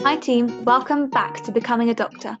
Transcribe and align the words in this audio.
Hi, 0.00 0.16
team. 0.16 0.64
Welcome 0.64 1.10
back 1.10 1.42
to 1.44 1.52
Becoming 1.52 1.90
a 1.90 1.94
Doctor. 1.94 2.36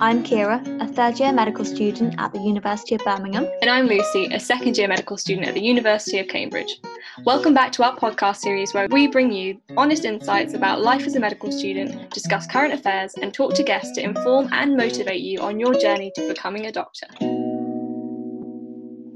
I'm 0.00 0.24
Kira, 0.24 0.82
a 0.82 0.86
third 0.86 1.20
year 1.20 1.32
medical 1.32 1.64
student 1.64 2.14
at 2.18 2.32
the 2.32 2.40
University 2.40 2.94
of 2.94 3.02
Birmingham. 3.04 3.46
And 3.60 3.70
I'm 3.70 3.86
Lucy, 3.86 4.26
a 4.32 4.40
second 4.40 4.76
year 4.76 4.88
medical 4.88 5.16
student 5.16 5.46
at 5.46 5.54
the 5.54 5.60
University 5.60 6.18
of 6.18 6.28
Cambridge. 6.28 6.80
Welcome 7.24 7.54
back 7.54 7.70
to 7.72 7.84
our 7.84 7.96
podcast 7.96 8.36
series 8.36 8.74
where 8.74 8.88
we 8.90 9.06
bring 9.06 9.30
you 9.30 9.60
honest 9.76 10.04
insights 10.04 10.54
about 10.54 10.80
life 10.80 11.06
as 11.06 11.14
a 11.14 11.20
medical 11.20 11.52
student, 11.52 12.10
discuss 12.10 12.46
current 12.46 12.72
affairs, 12.72 13.14
and 13.20 13.32
talk 13.32 13.54
to 13.54 13.62
guests 13.62 13.92
to 13.96 14.02
inform 14.02 14.48
and 14.52 14.76
motivate 14.76 15.20
you 15.20 15.40
on 15.40 15.60
your 15.60 15.74
journey 15.74 16.10
to 16.16 16.26
becoming 16.26 16.66
a 16.66 16.72
doctor. 16.72 17.06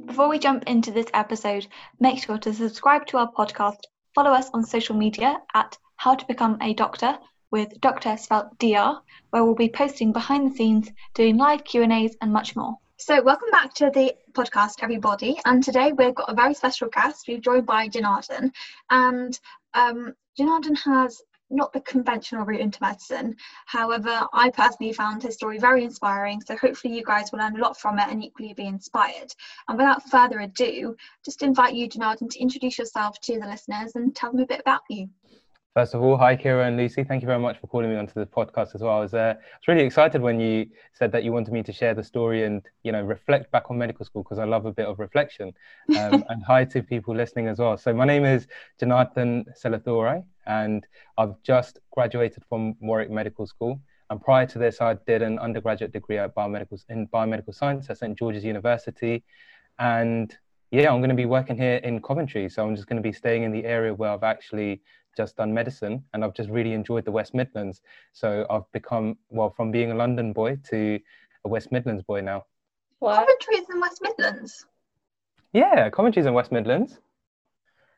Before 0.06 0.28
we 0.28 0.38
jump 0.38 0.64
into 0.66 0.90
this 0.90 1.06
episode, 1.14 1.66
make 1.98 2.22
sure 2.22 2.38
to 2.38 2.52
subscribe 2.52 3.06
to 3.06 3.16
our 3.16 3.32
podcast, 3.32 3.78
follow 4.14 4.30
us 4.32 4.50
on 4.52 4.64
social 4.64 4.94
media 4.94 5.40
at 5.54 5.78
How 5.96 6.14
to 6.14 6.26
Become 6.26 6.58
a 6.60 6.74
Doctor 6.74 7.18
with 7.50 7.80
Dr. 7.80 8.16
spelt 8.16 8.58
DR, 8.58 9.00
where 9.30 9.44
we'll 9.44 9.54
be 9.54 9.68
posting 9.68 10.12
behind 10.12 10.50
the 10.50 10.56
scenes, 10.56 10.90
doing 11.14 11.36
live 11.36 11.64
Q&As 11.64 12.16
and 12.20 12.32
much 12.32 12.56
more. 12.56 12.76
So 12.96 13.22
welcome 13.22 13.50
back 13.50 13.72
to 13.74 13.90
the 13.90 14.14
podcast, 14.32 14.82
everybody. 14.82 15.40
And 15.46 15.62
today 15.62 15.92
we've 15.92 16.14
got 16.14 16.30
a 16.30 16.34
very 16.34 16.54
special 16.54 16.88
guest. 16.88 17.26
We're 17.26 17.38
joined 17.38 17.66
by 17.66 17.88
Janardhan. 17.88 18.52
And 18.90 19.38
um, 19.74 20.14
Janardhan 20.38 20.76
has 20.84 21.22
not 21.50 21.72
the 21.72 21.80
conventional 21.80 22.44
route 22.44 22.60
into 22.60 22.78
medicine. 22.80 23.36
However, 23.66 24.26
I 24.32 24.50
personally 24.50 24.92
found 24.92 25.22
his 25.22 25.34
story 25.34 25.58
very 25.58 25.82
inspiring. 25.82 26.40
So 26.40 26.56
hopefully 26.56 26.94
you 26.94 27.02
guys 27.02 27.32
will 27.32 27.40
learn 27.40 27.56
a 27.56 27.62
lot 27.62 27.78
from 27.78 27.98
it 27.98 28.08
and 28.08 28.22
equally 28.22 28.52
be 28.52 28.66
inspired. 28.66 29.34
And 29.68 29.76
without 29.76 30.08
further 30.08 30.40
ado, 30.40 30.96
just 31.24 31.42
invite 31.42 31.74
you, 31.74 31.88
Janardhan, 31.88 32.30
to 32.30 32.38
introduce 32.38 32.78
yourself 32.78 33.20
to 33.22 33.40
the 33.40 33.46
listeners 33.46 33.96
and 33.96 34.14
tell 34.14 34.30
them 34.30 34.40
a 34.40 34.46
bit 34.46 34.60
about 34.60 34.82
you. 34.88 35.08
First 35.72 35.94
of 35.94 36.02
all, 36.02 36.16
hi 36.16 36.34
Kira 36.34 36.66
and 36.66 36.76
Lucy. 36.76 37.04
Thank 37.04 37.22
you 37.22 37.26
very 37.26 37.38
much 37.38 37.60
for 37.60 37.68
calling 37.68 37.90
me 37.90 37.96
onto 37.96 38.14
the 38.14 38.26
podcast 38.26 38.74
as 38.74 38.80
well. 38.80 38.96
I 38.96 38.98
was, 38.98 39.14
uh, 39.14 39.34
I 39.36 39.38
was 39.38 39.68
really 39.68 39.84
excited 39.84 40.20
when 40.20 40.40
you 40.40 40.66
said 40.94 41.12
that 41.12 41.22
you 41.22 41.30
wanted 41.30 41.52
me 41.52 41.62
to 41.62 41.72
share 41.72 41.94
the 41.94 42.02
story 42.02 42.42
and 42.44 42.60
you 42.82 42.90
know 42.90 43.00
reflect 43.02 43.52
back 43.52 43.70
on 43.70 43.78
medical 43.78 44.04
school 44.04 44.24
because 44.24 44.40
I 44.40 44.46
love 44.46 44.66
a 44.66 44.72
bit 44.72 44.86
of 44.86 44.98
reflection. 44.98 45.52
Um, 45.96 46.24
and 46.28 46.42
hi 46.44 46.64
to 46.64 46.82
people 46.82 47.14
listening 47.14 47.46
as 47.46 47.60
well. 47.60 47.78
So 47.78 47.94
my 47.94 48.04
name 48.04 48.24
is 48.24 48.48
Janardhan 48.82 49.44
Selathorai 49.56 50.24
and 50.44 50.84
I've 51.16 51.40
just 51.44 51.78
graduated 51.92 52.42
from 52.48 52.74
Warwick 52.80 53.12
Medical 53.12 53.46
School. 53.46 53.80
And 54.10 54.20
prior 54.20 54.46
to 54.46 54.58
this, 54.58 54.80
I 54.80 54.94
did 55.06 55.22
an 55.22 55.38
undergraduate 55.38 55.92
degree 55.92 56.18
at 56.18 56.34
biomedical 56.34 56.82
in 56.88 57.06
biomedical 57.06 57.54
science 57.54 57.88
at 57.90 57.98
St 57.98 58.18
George's 58.18 58.42
University, 58.44 59.22
and 59.78 60.36
yeah, 60.72 60.92
I'm 60.92 61.00
going 61.00 61.10
to 61.10 61.16
be 61.16 61.26
working 61.26 61.56
here 61.56 61.76
in 61.76 62.00
Coventry. 62.00 62.48
So 62.48 62.66
I'm 62.66 62.76
just 62.76 62.88
going 62.88 62.96
to 62.96 63.02
be 63.02 63.12
staying 63.12 63.42
in 63.42 63.50
the 63.50 63.64
area 63.64 63.92
where 63.92 64.10
I've 64.10 64.22
actually 64.22 64.82
just 65.16 65.36
done 65.36 65.52
medicine 65.52 66.04
and 66.12 66.24
I've 66.24 66.34
just 66.34 66.50
really 66.50 66.72
enjoyed 66.72 67.04
the 67.04 67.10
West 67.10 67.34
Midlands. 67.34 67.80
So 68.12 68.46
I've 68.50 68.70
become, 68.72 69.16
well, 69.28 69.50
from 69.50 69.70
being 69.70 69.90
a 69.92 69.94
London 69.94 70.32
boy 70.32 70.58
to 70.70 70.98
a 71.44 71.48
West 71.48 71.72
Midlands 71.72 72.02
boy 72.02 72.20
now. 72.20 72.44
What? 72.98 73.16
Coventry 73.16 73.56
is 73.56 73.70
in 73.70 73.80
West 73.80 74.00
Midlands? 74.02 74.66
Yeah, 75.52 75.90
Coventry's 75.90 76.26
in 76.26 76.34
West 76.34 76.52
Midlands. 76.52 76.98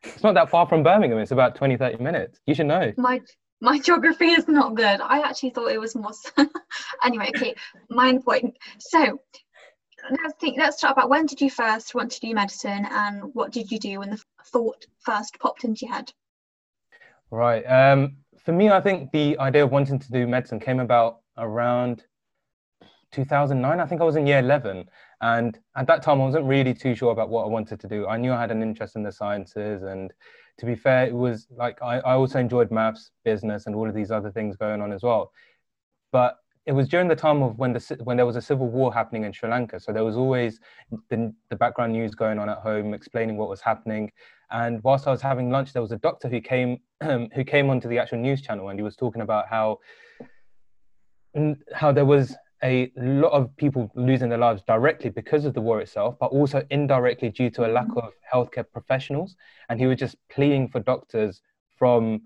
It's 0.03 0.23
not 0.23 0.33
that 0.33 0.49
far 0.49 0.67
from 0.67 0.83
Birmingham. 0.83 1.19
It's 1.19 1.31
about 1.31 1.55
20, 1.55 1.77
30 1.77 2.03
minutes. 2.03 2.39
You 2.45 2.55
should 2.55 2.65
know. 2.65 2.91
My 2.97 3.21
my 3.61 3.79
geography 3.79 4.25
is 4.25 4.47
not 4.49 4.75
good. 4.75 4.99
I 4.99 5.21
actually 5.21 5.51
thought 5.51 5.71
it 5.71 5.79
was 5.79 5.95
more. 5.95 6.11
anyway, 7.03 7.31
okay, 7.33 7.55
mind 7.89 8.25
point. 8.25 8.57
So 8.79 9.19
let's 10.09 10.33
think. 10.41 10.57
Let's 10.57 10.81
talk 10.81 10.91
about 10.91 11.09
when 11.09 11.25
did 11.25 11.39
you 11.39 11.49
first 11.49 11.95
want 11.95 12.11
to 12.11 12.19
do 12.19 12.33
medicine, 12.33 12.85
and 12.89 13.33
what 13.33 13.51
did 13.51 13.71
you 13.71 13.79
do 13.79 13.99
when 13.99 14.09
the 14.09 14.21
thought 14.47 14.85
first 14.99 15.39
popped 15.39 15.63
into 15.63 15.85
your 15.85 15.95
head? 15.95 16.11
Right. 17.33 17.63
Um, 17.63 18.17
for 18.45 18.51
me, 18.51 18.69
I 18.69 18.79
think 18.79 19.11
the 19.11 19.35
idea 19.39 19.63
of 19.63 19.71
wanting 19.71 19.97
to 19.97 20.11
do 20.11 20.27
medicine 20.27 20.59
came 20.59 20.79
about 20.79 21.21
around 21.35 22.03
2009. 23.11 23.79
I 23.79 23.85
think 23.87 24.01
I 24.01 24.03
was 24.03 24.17
in 24.17 24.27
year 24.27 24.37
11. 24.37 24.85
And 25.19 25.57
at 25.75 25.87
that 25.87 26.03
time, 26.03 26.21
I 26.21 26.25
wasn't 26.25 26.45
really 26.45 26.75
too 26.75 26.93
sure 26.93 27.11
about 27.11 27.29
what 27.29 27.45
I 27.45 27.47
wanted 27.47 27.79
to 27.79 27.87
do. 27.87 28.05
I 28.05 28.17
knew 28.17 28.31
I 28.31 28.39
had 28.39 28.51
an 28.51 28.61
interest 28.61 28.95
in 28.95 29.01
the 29.01 29.11
sciences. 29.11 29.81
And 29.81 30.13
to 30.59 30.67
be 30.67 30.75
fair, 30.75 31.07
it 31.07 31.15
was 31.15 31.47
like 31.49 31.81
I, 31.81 32.01
I 32.01 32.13
also 32.13 32.37
enjoyed 32.37 32.69
maths, 32.69 33.09
business, 33.25 33.65
and 33.65 33.75
all 33.75 33.89
of 33.89 33.95
these 33.95 34.11
other 34.11 34.29
things 34.29 34.55
going 34.55 34.79
on 34.79 34.93
as 34.93 35.01
well. 35.01 35.31
But 36.11 36.37
it 36.65 36.71
was 36.71 36.87
during 36.87 37.07
the 37.07 37.15
time 37.15 37.43
of 37.43 37.57
when 37.57 37.73
the 37.73 37.97
when 38.03 38.15
there 38.15 38.25
was 38.25 38.37
a 38.37 38.41
civil 38.41 38.67
war 38.67 38.93
happening 38.93 39.23
in 39.23 39.33
Sri 39.33 39.49
Lanka. 39.49 39.79
So 39.79 39.91
there 39.91 40.05
was 40.05 40.15
always 40.15 40.59
the, 41.09 41.33
the 41.49 41.55
background 41.55 41.91
news 41.91 42.15
going 42.15 42.39
on 42.39 42.49
at 42.49 42.59
home, 42.59 42.93
explaining 42.93 43.37
what 43.37 43.49
was 43.49 43.59
happening. 43.59 44.11
And 44.51 44.81
whilst 44.83 45.07
I 45.07 45.11
was 45.11 45.21
having 45.21 45.49
lunch, 45.49 45.73
there 45.73 45.81
was 45.81 45.91
a 45.91 45.97
doctor 45.97 46.29
who 46.29 46.39
came 46.39 46.77
who 47.03 47.43
came 47.43 47.69
onto 47.69 47.89
the 47.89 47.99
actual 47.99 48.19
news 48.19 48.41
channel, 48.41 48.69
and 48.69 48.79
he 48.79 48.83
was 48.83 48.95
talking 48.95 49.21
about 49.21 49.47
how 49.47 49.79
how 51.73 51.91
there 51.91 52.05
was 52.05 52.35
a 52.63 52.91
lot 52.95 53.31
of 53.33 53.53
people 53.57 53.91
losing 53.95 54.29
their 54.29 54.37
lives 54.37 54.63
directly 54.65 55.09
because 55.09 55.43
of 55.43 55.53
the 55.53 55.59
war 55.59 55.81
itself, 55.81 56.15
but 56.17 56.27
also 56.27 56.65
indirectly 56.69 57.29
due 57.29 57.49
to 57.49 57.67
a 57.67 57.69
lack 57.69 57.87
mm-hmm. 57.87 57.99
of 57.99 58.13
healthcare 58.33 58.65
professionals. 58.71 59.35
And 59.67 59.79
he 59.79 59.85
was 59.85 59.99
just 59.99 60.15
pleading 60.29 60.69
for 60.69 60.79
doctors 60.79 61.41
from 61.77 62.21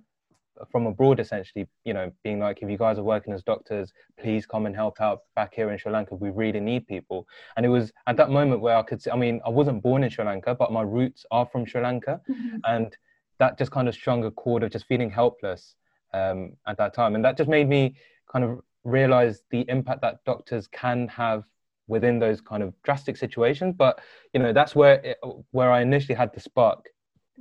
from 0.72 0.88
abroad 0.88 1.19
essentially 1.19 1.68
you 1.84 1.94
know 1.94 2.12
being 2.23 2.40
like 2.40 2.59
if 2.62 2.69
you 2.69 2.78
guys 2.78 2.97
are 2.97 3.03
working 3.03 3.34
as 3.34 3.44
doctors 3.44 3.94
please 4.19 4.45
come 4.45 4.66
and 4.66 4.75
help 4.75 5.00
out 5.00 5.22
back 5.35 5.53
here 5.53 5.69
in 5.72 5.78
sri 5.78 5.91
lanka. 5.91 6.16
We 6.16 6.29
really 6.29 6.59
need 6.59 6.88
people. 6.88 7.28
And 7.56 7.66
it 7.66 7.69
was 7.69 7.91
at 8.07 8.18
that 8.18 8.29
moment 8.29 8.62
where 8.62 8.78
i 8.78 8.84
could 8.84 9.01
see 9.01 9.12
i 9.12 9.16
mean 9.16 9.41
i 9.45 9.50
wasn't 9.50 9.81
born 9.81 10.03
in 10.03 10.09
sri 10.09 10.25
lanka 10.25 10.56
but 10.56 10.72
my 10.72 10.81
roots 10.81 11.25
are 11.31 11.45
from 11.45 11.66
sri 11.66 11.81
lanka. 11.81 12.22
Mm-hmm. 12.29 12.57
and 12.66 12.97
that 13.40 13.57
just 13.57 13.72
kind 13.72 13.88
of 13.88 13.94
strung 13.94 14.23
a 14.25 14.31
chord 14.31 14.63
of 14.63 14.72
just 14.72 14.85
feeling 14.85 15.09
helpless 15.09 15.75
um, 16.13 16.53
at 16.68 16.78
that 16.78 16.94
time. 16.94 17.16
And 17.16 17.24
that 17.24 17.38
just 17.38 17.50
made 17.50 17.68
me 17.68 17.95
kind 18.31 18.44
of 18.44 18.59
realize 18.84 19.44
the 19.51 19.66
impact 19.69 20.01
that 20.01 20.24
doctors 20.25 20.68
can 20.68 21.07
have 21.09 21.44
within 21.88 22.19
those 22.19 22.41
kind 22.41 22.63
of 22.63 22.74
drastic 22.84 23.18
situations. 23.18 23.75
But 23.78 24.01
you 24.34 24.39
know 24.39 24.53
that's 24.53 24.75
where 24.75 24.95
it, 25.03 25.18
where 25.51 25.72
i 25.72 25.81
initially 25.81 26.16
had 26.16 26.34
the 26.34 26.39
spark 26.39 26.89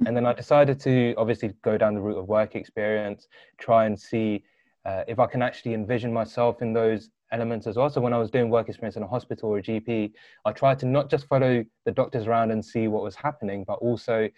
and 0.04 0.16
then 0.16 0.26
I 0.26 0.34
decided 0.34 0.78
to 0.80 1.14
obviously 1.16 1.54
go 1.62 1.78
down 1.78 1.94
the 1.94 2.00
route 2.00 2.18
of 2.18 2.28
work 2.28 2.54
experience, 2.54 3.28
try 3.58 3.86
and 3.86 3.98
see 3.98 4.44
uh, 4.84 5.04
if 5.08 5.18
I 5.18 5.26
can 5.26 5.42
actually 5.42 5.74
envision 5.74 6.12
myself 6.12 6.60
in 6.60 6.72
those 6.72 7.08
elements 7.32 7.66
as 7.66 7.76
well. 7.76 7.88
So 7.88 8.00
when 8.00 8.12
I 8.12 8.18
was 8.18 8.30
doing 8.30 8.50
work 8.50 8.68
experience 8.68 8.96
in 8.96 9.02
a 9.02 9.08
hospital 9.08 9.50
or 9.50 9.58
a 9.58 9.62
GP, 9.62 10.12
I 10.44 10.52
tried 10.52 10.78
to 10.80 10.86
not 10.86 11.10
just 11.10 11.26
follow 11.26 11.64
the 11.84 11.92
doctors 11.92 12.26
around 12.26 12.50
and 12.50 12.64
see 12.64 12.88
what 12.88 13.02
was 13.02 13.16
happening, 13.16 13.64
but 13.66 13.78
also 13.80 14.28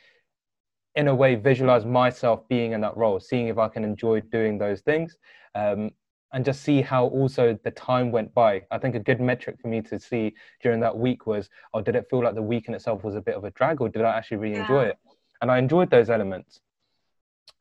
in 0.95 1.09
a 1.09 1.15
way 1.15 1.35
visualize 1.35 1.85
myself 1.85 2.47
being 2.49 2.73
in 2.73 2.81
that 2.81 2.97
role, 2.97 3.21
seeing 3.21 3.49
if 3.49 3.59
I 3.59 3.69
can 3.69 3.85
enjoy 3.85 4.21
doing 4.21 4.59
those 4.59 4.81
things. 4.81 5.17
Um, 5.55 5.91
and 6.33 6.45
just 6.45 6.63
see 6.63 6.83
how 6.83 7.07
also 7.07 7.59
the 7.65 7.71
time 7.71 8.13
went 8.13 8.35
by. 8.35 8.63
I 8.71 8.79
think 8.79 8.95
a 8.95 9.01
good 9.01 9.21
metric 9.21 9.57
for 9.61 9.69
me 9.69 9.81
to 9.83 9.99
see 9.99 10.35
during 10.63 10.79
that 10.81 10.97
week 10.97 11.27
was, 11.27 11.49
oh, 11.73 11.81
did 11.81 11.97
it 11.97 12.07
feel 12.11 12.23
like 12.23 12.35
the 12.35 12.43
week 12.43 12.69
in 12.69 12.75
itself 12.75 13.03
was 13.03 13.15
a 13.15 13.21
bit 13.21 13.35
of 13.35 13.45
a 13.45 13.51
drag, 13.53 13.81
or 13.81 13.89
did 13.89 14.03
I 14.03 14.17
actually 14.17 14.37
really 14.37 14.57
yeah. 14.57 14.63
enjoy 14.63 14.85
it? 14.85 14.99
And 15.41 15.51
I 15.51 15.59
enjoyed 15.59 15.91
those 15.91 16.11
elements. 16.11 16.61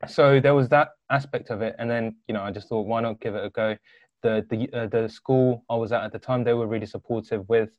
So 0.06 0.40
there 0.40 0.54
was 0.54 0.68
that 0.68 0.90
aspect 1.10 1.50
of 1.50 1.62
it, 1.62 1.74
and 1.78 1.90
then 1.90 2.16
you 2.28 2.34
know 2.34 2.42
I 2.42 2.50
just 2.50 2.68
thought, 2.68 2.86
why 2.86 3.00
not 3.00 3.20
give 3.20 3.34
it 3.34 3.44
a 3.44 3.50
go? 3.50 3.76
The 4.22 4.46
the 4.48 4.68
uh, 4.72 4.86
the 4.86 5.08
school 5.08 5.64
I 5.68 5.76
was 5.76 5.92
at 5.92 6.02
at 6.04 6.12
the 6.12 6.18
time, 6.18 6.44
they 6.44 6.54
were 6.54 6.66
really 6.66 6.86
supportive 6.86 7.48
with 7.48 7.70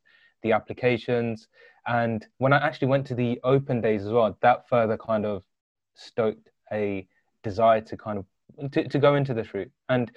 the 0.43 0.51
applications, 0.51 1.47
and 1.87 2.25
when 2.37 2.53
I 2.53 2.57
actually 2.57 2.89
went 2.89 3.07
to 3.07 3.15
the 3.15 3.39
open 3.43 3.81
days 3.81 4.05
as 4.05 4.11
well, 4.11 4.37
that 4.41 4.67
further 4.67 4.97
kind 4.97 5.25
of 5.25 5.43
stoked 5.95 6.49
a 6.71 7.07
desire 7.43 7.81
to 7.81 7.97
kind 7.97 8.19
of 8.19 8.71
to, 8.71 8.87
to 8.87 8.99
go 8.99 9.15
into 9.15 9.33
this 9.33 9.53
route. 9.53 9.71
And 9.87 10.11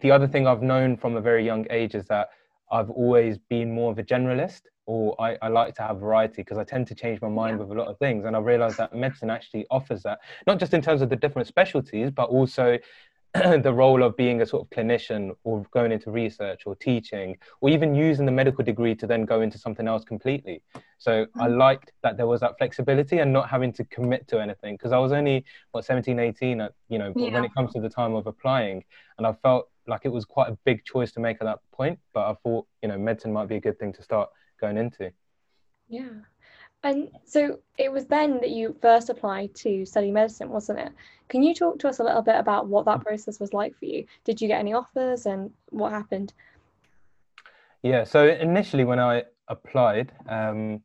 the 0.00 0.10
other 0.10 0.26
thing 0.26 0.46
I've 0.46 0.62
known 0.62 0.96
from 0.96 1.16
a 1.16 1.20
very 1.20 1.44
young 1.44 1.66
age 1.70 1.94
is 1.94 2.06
that 2.06 2.28
I've 2.70 2.90
always 2.90 3.38
been 3.38 3.72
more 3.72 3.90
of 3.90 3.98
a 3.98 4.02
generalist 4.02 4.62
or 4.88 5.14
I, 5.20 5.36
I 5.42 5.48
like 5.48 5.74
to 5.74 5.82
have 5.82 6.00
variety 6.00 6.36
because 6.40 6.56
I 6.56 6.64
tend 6.64 6.86
to 6.86 6.94
change 6.94 7.20
my 7.20 7.28
mind 7.28 7.58
yeah. 7.58 7.64
with 7.64 7.76
a 7.76 7.78
lot 7.78 7.88
of 7.88 7.98
things. 7.98 8.24
And 8.24 8.34
I 8.34 8.38
realized 8.38 8.78
that 8.78 8.94
medicine 8.94 9.28
actually 9.28 9.66
offers 9.70 10.02
that, 10.04 10.20
not 10.46 10.58
just 10.58 10.72
in 10.72 10.80
terms 10.80 11.02
of 11.02 11.10
the 11.10 11.16
different 11.16 11.46
specialties, 11.46 12.10
but 12.10 12.30
also 12.30 12.78
the 13.34 13.70
role 13.70 14.02
of 14.02 14.16
being 14.16 14.40
a 14.40 14.46
sort 14.46 14.62
of 14.62 14.70
clinician 14.70 15.36
or 15.44 15.62
going 15.72 15.92
into 15.92 16.10
research 16.10 16.62
or 16.64 16.74
teaching 16.74 17.36
or 17.60 17.68
even 17.68 17.94
using 17.94 18.24
the 18.24 18.32
medical 18.32 18.64
degree 18.64 18.94
to 18.94 19.06
then 19.06 19.26
go 19.26 19.42
into 19.42 19.58
something 19.58 19.86
else 19.86 20.04
completely. 20.04 20.62
So 20.96 21.26
mm-hmm. 21.26 21.42
I 21.42 21.48
liked 21.48 21.92
that 22.02 22.16
there 22.16 22.26
was 22.26 22.40
that 22.40 22.56
flexibility 22.56 23.18
and 23.18 23.30
not 23.30 23.46
having 23.46 23.74
to 23.74 23.84
commit 23.84 24.26
to 24.28 24.40
anything 24.40 24.76
because 24.76 24.92
I 24.92 24.98
was 24.98 25.12
only 25.12 25.44
what 25.72 25.84
17, 25.84 26.18
18 26.18 26.62
at, 26.62 26.72
you 26.88 26.96
know, 26.96 27.12
yeah. 27.14 27.30
when 27.34 27.44
it 27.44 27.54
comes 27.54 27.74
to 27.74 27.80
the 27.82 27.90
time 27.90 28.14
of 28.14 28.26
applying 28.26 28.84
and 29.18 29.26
I 29.26 29.34
felt 29.34 29.68
like 29.86 30.02
it 30.04 30.12
was 30.12 30.24
quite 30.24 30.48
a 30.48 30.56
big 30.64 30.82
choice 30.86 31.12
to 31.12 31.20
make 31.20 31.36
at 31.42 31.44
that 31.44 31.58
point, 31.72 31.98
but 32.14 32.30
I 32.30 32.34
thought, 32.42 32.66
you 32.82 32.88
know, 32.88 32.96
medicine 32.96 33.34
might 33.34 33.48
be 33.48 33.56
a 33.56 33.60
good 33.60 33.78
thing 33.78 33.92
to 33.92 34.02
start 34.02 34.30
going 34.60 34.76
into. 34.76 35.10
Yeah. 35.88 36.10
And 36.84 37.08
so 37.24 37.58
it 37.76 37.90
was 37.90 38.06
then 38.06 38.34
that 38.40 38.50
you 38.50 38.76
first 38.80 39.10
applied 39.10 39.54
to 39.56 39.84
study 39.84 40.12
medicine, 40.12 40.48
wasn't 40.48 40.78
it? 40.78 40.92
Can 41.28 41.42
you 41.42 41.54
talk 41.54 41.78
to 41.80 41.88
us 41.88 41.98
a 41.98 42.04
little 42.04 42.22
bit 42.22 42.36
about 42.36 42.68
what 42.68 42.84
that 42.86 43.00
process 43.00 43.40
was 43.40 43.52
like 43.52 43.76
for 43.76 43.86
you? 43.86 44.06
Did 44.24 44.40
you 44.40 44.48
get 44.48 44.60
any 44.60 44.74
offers 44.74 45.26
and 45.26 45.50
what 45.70 45.92
happened? 45.92 46.32
Yeah, 47.82 48.04
so 48.04 48.28
initially 48.28 48.84
when 48.84 49.00
I 49.00 49.24
applied, 49.48 50.12
um, 50.28 50.82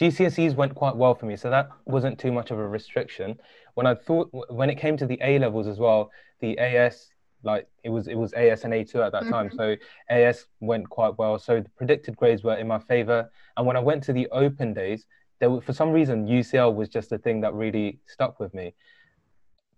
GCSEs 0.00 0.54
went 0.54 0.74
quite 0.74 0.96
well 0.96 1.14
for 1.14 1.26
me, 1.26 1.36
so 1.36 1.50
that 1.50 1.70
wasn't 1.84 2.18
too 2.18 2.32
much 2.32 2.50
of 2.50 2.58
a 2.58 2.66
restriction. 2.66 3.38
When 3.74 3.86
I 3.86 3.94
thought, 3.94 4.30
when 4.48 4.70
it 4.70 4.76
came 4.76 4.96
to 4.96 5.06
the 5.06 5.18
A 5.22 5.38
levels 5.38 5.66
as 5.66 5.78
well, 5.78 6.10
the 6.40 6.58
AS 6.58 7.11
like 7.42 7.66
it 7.84 7.90
was 7.90 8.08
it 8.08 8.14
was 8.14 8.32
AS 8.34 8.64
and 8.64 8.72
A2 8.72 9.06
at 9.06 9.12
that 9.12 9.24
mm-hmm. 9.24 9.32
time. 9.32 9.50
So 9.56 9.76
AS 10.08 10.46
went 10.60 10.88
quite 10.88 11.16
well. 11.18 11.38
So 11.38 11.60
the 11.60 11.68
predicted 11.70 12.16
grades 12.16 12.42
were 12.42 12.56
in 12.56 12.66
my 12.68 12.78
favor. 12.78 13.30
And 13.56 13.66
when 13.66 13.76
I 13.76 13.80
went 13.80 14.02
to 14.04 14.12
the 14.12 14.28
open 14.28 14.74
days, 14.74 15.06
there 15.40 15.50
were, 15.50 15.60
for 15.60 15.72
some 15.72 15.90
reason 15.90 16.26
UCL 16.26 16.74
was 16.74 16.88
just 16.88 17.10
the 17.10 17.18
thing 17.18 17.40
that 17.40 17.54
really 17.54 17.98
stuck 18.06 18.38
with 18.38 18.54
me. 18.54 18.74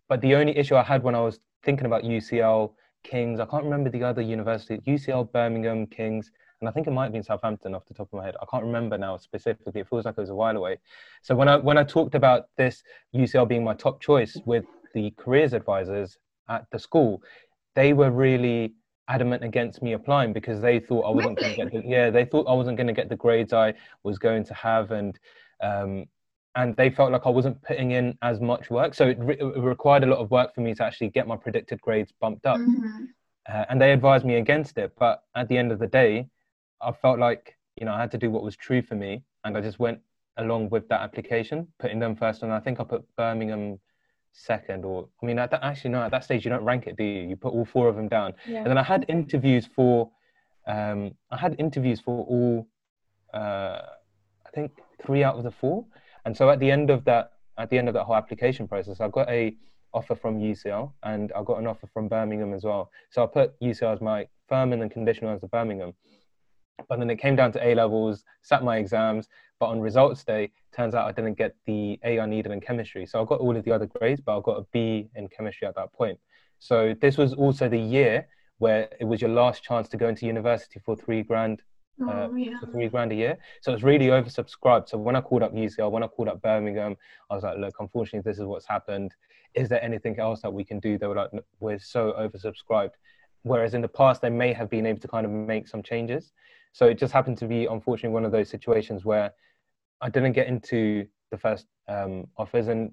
But 0.09 0.21
the 0.21 0.35
only 0.35 0.57
issue 0.57 0.77
I 0.77 0.83
had 0.83 1.03
when 1.03 1.15
I 1.15 1.21
was 1.21 1.41
thinking 1.63 1.87
about 1.87 2.03
UCL, 2.03 2.73
Kings, 3.03 3.41
I 3.41 3.47
can't 3.47 3.65
remember 3.65 3.91
the 3.91 4.03
other 4.03 4.23
university, 4.23 4.79
UCL, 4.87 5.33
Birmingham, 5.33 5.87
Kings, 5.87 6.31
and 6.61 6.69
I 6.69 6.73
think 6.73 6.87
it 6.87 6.93
might 6.93 7.13
be 7.13 7.19
in 7.19 7.23
Southampton 7.23 7.75
off 7.75 7.85
the 7.87 7.95
top 7.95 8.09
of 8.13 8.19
my 8.19 8.25
head. 8.25 8.37
I 8.41 8.47
can't 8.51 8.65
remember 8.65 8.97
now 8.97 9.17
specifically. 9.17 9.81
It 9.81 9.89
feels 9.89 10.05
like 10.05 10.15
it 10.17 10.21
was 10.21 10.31
a 10.31 10.35
while 10.35 10.57
away. 10.57 10.79
So 11.23 11.35
when 11.35 11.49
I 11.49 11.57
when 11.57 11.77
I 11.77 11.85
talked 11.85 12.15
about 12.15 12.49
this 12.57 12.83
UCL 13.15 13.49
being 13.49 13.65
my 13.65 13.75
top 13.75 14.01
choice 14.01 14.39
with 14.47 14.65
the 14.95 15.13
careers 15.19 15.53
advisors 15.53 16.17
at 16.49 16.67
the 16.71 16.79
school, 16.79 17.23
they 17.75 17.93
were 17.93 18.11
really 18.11 18.75
adamant 19.09 19.45
against 19.45 19.83
me 19.83 19.93
applying 19.93 20.33
because 20.33 20.61
they 20.61 20.81
thought 20.81 21.03
I 21.03 21.11
wasn't 21.11 21.39
really? 21.41 21.57
going 21.57 21.69
to 21.69 21.77
get 21.77 21.85
the 21.85 21.89
yeah 21.89 22.11
they 22.11 22.25
thought 22.25 22.47
I 22.49 22.55
wasn't 22.55 22.77
going 22.77 22.87
to 22.87 22.93
get 22.93 23.09
the 23.09 23.17
grades 23.17 23.53
I 23.53 23.75
was 24.03 24.19
going 24.19 24.45
to 24.45 24.55
have 24.55 24.91
and 24.93 25.19
um, 25.63 26.07
and 26.57 26.77
they 26.77 26.89
felt 26.89 27.11
like 27.11 27.27
I 27.27 27.31
wasn't 27.31 27.61
putting 27.63 27.91
in 27.91 28.17
as 28.23 28.41
much 28.41 28.71
work 28.71 28.95
so 28.95 29.09
it, 29.09 29.19
re- 29.21 29.37
it, 29.39 29.59
required 29.59 30.05
a 30.05 30.07
lot 30.07 30.19
of 30.19 30.31
work 30.31 30.55
for 30.55 30.63
me 30.63 30.75
to 30.75 30.85
actually 30.85 31.11
get 31.11 31.27
my 31.27 31.37
predicted 31.37 31.81
grades 31.81 32.13
bumped 32.21 32.47
up 32.47 32.59
mm-hmm. 32.59 33.05
uh, 33.49 33.65
and 33.69 33.81
they 33.81 33.93
advised 33.93 34.25
me 34.25 34.37
against 34.37 34.79
it 34.79 34.93
but 34.99 35.23
at 35.35 35.49
the 35.49 35.59
end 35.59 35.71
of 35.71 35.79
the 35.79 35.87
day 35.87 36.27
I 36.81 36.93
felt 36.93 37.19
like 37.19 37.57
you 37.77 37.85
know 37.85 37.93
I 37.93 38.01
had 38.01 38.11
to 38.13 38.19
do 38.19 38.31
what 38.31 38.43
was 38.43 38.57
true 38.57 38.81
for 38.81 38.95
me 38.95 39.23
and 39.45 39.57
I 39.57 39.61
just 39.61 39.79
went 39.79 40.01
along 40.39 40.71
with 40.71 40.89
that 40.89 41.03
application 41.03 41.69
putting 41.79 41.99
them 41.99 42.17
first 42.17 42.43
and 42.43 42.53
I 42.53 42.61
think 42.61 42.81
I 42.81 42.85
put 42.85 43.05
Birmingham 43.17 43.79
second 44.37 44.85
or 44.85 45.09
i 45.23 45.27
mean 45.27 45.39
at 45.39 45.51
that 45.51 45.63
actually 45.63 45.91
no 45.91 46.03
at 46.03 46.11
that 46.11 46.25
stage 46.25 46.45
you 46.45 46.51
don't 46.51 46.65
rank 46.65 46.89
it 46.89 46.97
do 46.97 47.05
you? 47.05 47.23
You 47.23 47.37
put 47.37 47.53
all 47.53 47.65
four 47.65 47.89
of 47.89 47.95
them 47.95 48.09
down. 48.09 48.35
Yeah. 48.47 48.59
and 48.59 48.67
then 48.67 48.77
i 48.79 48.83
had 48.83 49.07
interviews 49.09 49.65
for 49.75 50.11
um 50.67 51.15
i 51.31 51.37
had 51.37 51.55
interviews 51.59 52.01
for 52.01 52.25
all 52.27 52.67
uh 53.33 53.81
i 54.45 54.51
think 54.53 54.73
three 55.05 55.23
out 55.23 55.37
of 55.37 55.45
the 55.45 55.51
four. 55.51 55.85
And 56.25 56.37
so 56.37 56.51
at 56.51 56.59
the 56.59 56.71
end 56.71 56.91
of 56.91 57.05
that 57.05 57.33
at 57.59 57.71
the 57.71 57.79
end 57.79 57.87
of 57.89 57.95
that 57.95 58.05
whole 58.05 58.17
application 58.17 58.67
process 58.67 59.01
i 59.01 59.09
got 59.09 59.29
a 59.29 59.55
offer 59.93 60.17
from 60.17 60.41
ucl 60.41 60.93
and 61.05 61.33
i 61.37 61.43
got 61.45 61.59
an 61.59 61.67
offer 61.69 61.87
from 61.87 62.09
birmingham 62.09 62.53
as 62.53 62.65
well. 62.65 62.91
So 63.11 63.23
i 63.23 63.27
put 63.27 63.59
ucl 63.61 63.93
as 63.95 64.01
my 64.01 64.27
firm 64.49 64.73
and 64.73 64.83
then 64.83 64.91
conditional 64.91 65.33
as 65.33 65.41
the 65.41 65.49
birmingham. 65.49 65.95
But 66.89 66.99
then 66.99 67.09
it 67.09 67.17
came 67.21 67.37
down 67.37 67.53
to 67.53 67.65
a 67.65 67.75
levels 67.77 68.25
sat 68.43 68.65
my 68.65 68.79
exams 68.79 69.29
but 69.65 69.71
on 69.71 69.81
results 69.81 70.23
day, 70.25 70.51
turns 70.77 70.95
out 70.95 71.09
I 71.09 71.13
didn't 71.13 71.39
get 71.39 71.57
the 71.65 71.99
A 72.05 72.21
I 72.21 72.27
needed 72.27 72.53
in 72.53 72.61
chemistry. 72.61 73.07
So 73.07 73.23
I 73.23 73.25
got 73.25 73.41
all 73.41 73.57
of 73.57 73.65
the 73.65 73.73
other 73.73 73.87
grades, 73.87 74.21
but 74.21 74.37
I 74.37 74.43
got 74.43 74.59
a 74.59 74.67
B 74.73 75.09
in 75.15 75.27
chemistry 75.29 75.67
at 75.67 75.75
that 75.77 75.91
point. 75.95 76.19
So 76.59 76.95
this 77.01 77.17
was 77.17 77.33
also 77.33 77.67
the 77.67 77.81
year 77.81 78.29
where 78.59 78.91
it 79.01 79.05
was 79.05 79.23
your 79.23 79.31
last 79.31 79.63
chance 79.63 79.89
to 79.89 79.97
go 79.97 80.07
into 80.07 80.27
university 80.27 80.81
for 80.85 80.95
three 80.97 81.23
grand. 81.23 81.63
Oh, 82.03 82.09
uh, 82.09 82.29
yeah. 82.35 82.59
for 82.59 82.67
three 82.67 82.89
grand 82.89 83.13
a 83.13 83.15
year, 83.15 83.39
so 83.63 83.71
it 83.71 83.77
was 83.77 83.85
really 83.85 84.09
oversubscribed. 84.09 84.89
So 84.89 84.99
when 84.99 85.15
I 85.15 85.21
called 85.21 85.45
up 85.45 85.55
UCL, 85.55 85.93
when 85.93 86.03
I 86.03 86.09
called 86.09 86.29
up 86.29 86.43
Birmingham, 86.43 86.97
I 87.31 87.35
was 87.37 87.45
like, 87.45 87.57
"Look, 87.57 87.77
unfortunately, 87.79 88.29
this 88.29 88.41
is 88.41 88.45
what's 88.45 88.67
happened. 88.67 89.13
Is 89.55 89.69
there 89.69 89.81
anything 89.81 90.19
else 90.19 90.43
that 90.43 90.53
we 90.53 90.65
can 90.65 90.81
do?" 90.81 90.99
They 90.99 91.07
were 91.07 91.15
like, 91.15 91.31
"We're 91.61 91.79
so 91.79 92.13
oversubscribed." 92.19 92.95
Whereas 93.45 93.75
in 93.75 93.81
the 93.81 93.95
past, 94.01 94.23
they 94.23 94.29
may 94.29 94.53
have 94.53 94.69
been 94.69 94.87
able 94.87 95.01
to 95.01 95.09
kind 95.09 95.25
of 95.25 95.31
make 95.31 95.69
some 95.69 95.85
changes. 95.85 96.33
So 96.73 96.87
it 96.87 96.99
just 96.99 97.13
happened 97.13 97.39
to 97.39 97.47
be, 97.47 97.67
unfortunately, 97.67 98.13
one 98.13 98.25
of 98.25 98.33
those 98.33 98.51
situations 98.51 99.05
where 99.05 99.33
I 100.05 100.11
didn't 100.11 100.33
get 100.33 100.49
into 100.49 101.07
the 101.31 101.39
first 101.39 101.67
um, 101.89 102.27
offers, 102.37 102.69
and 102.69 102.93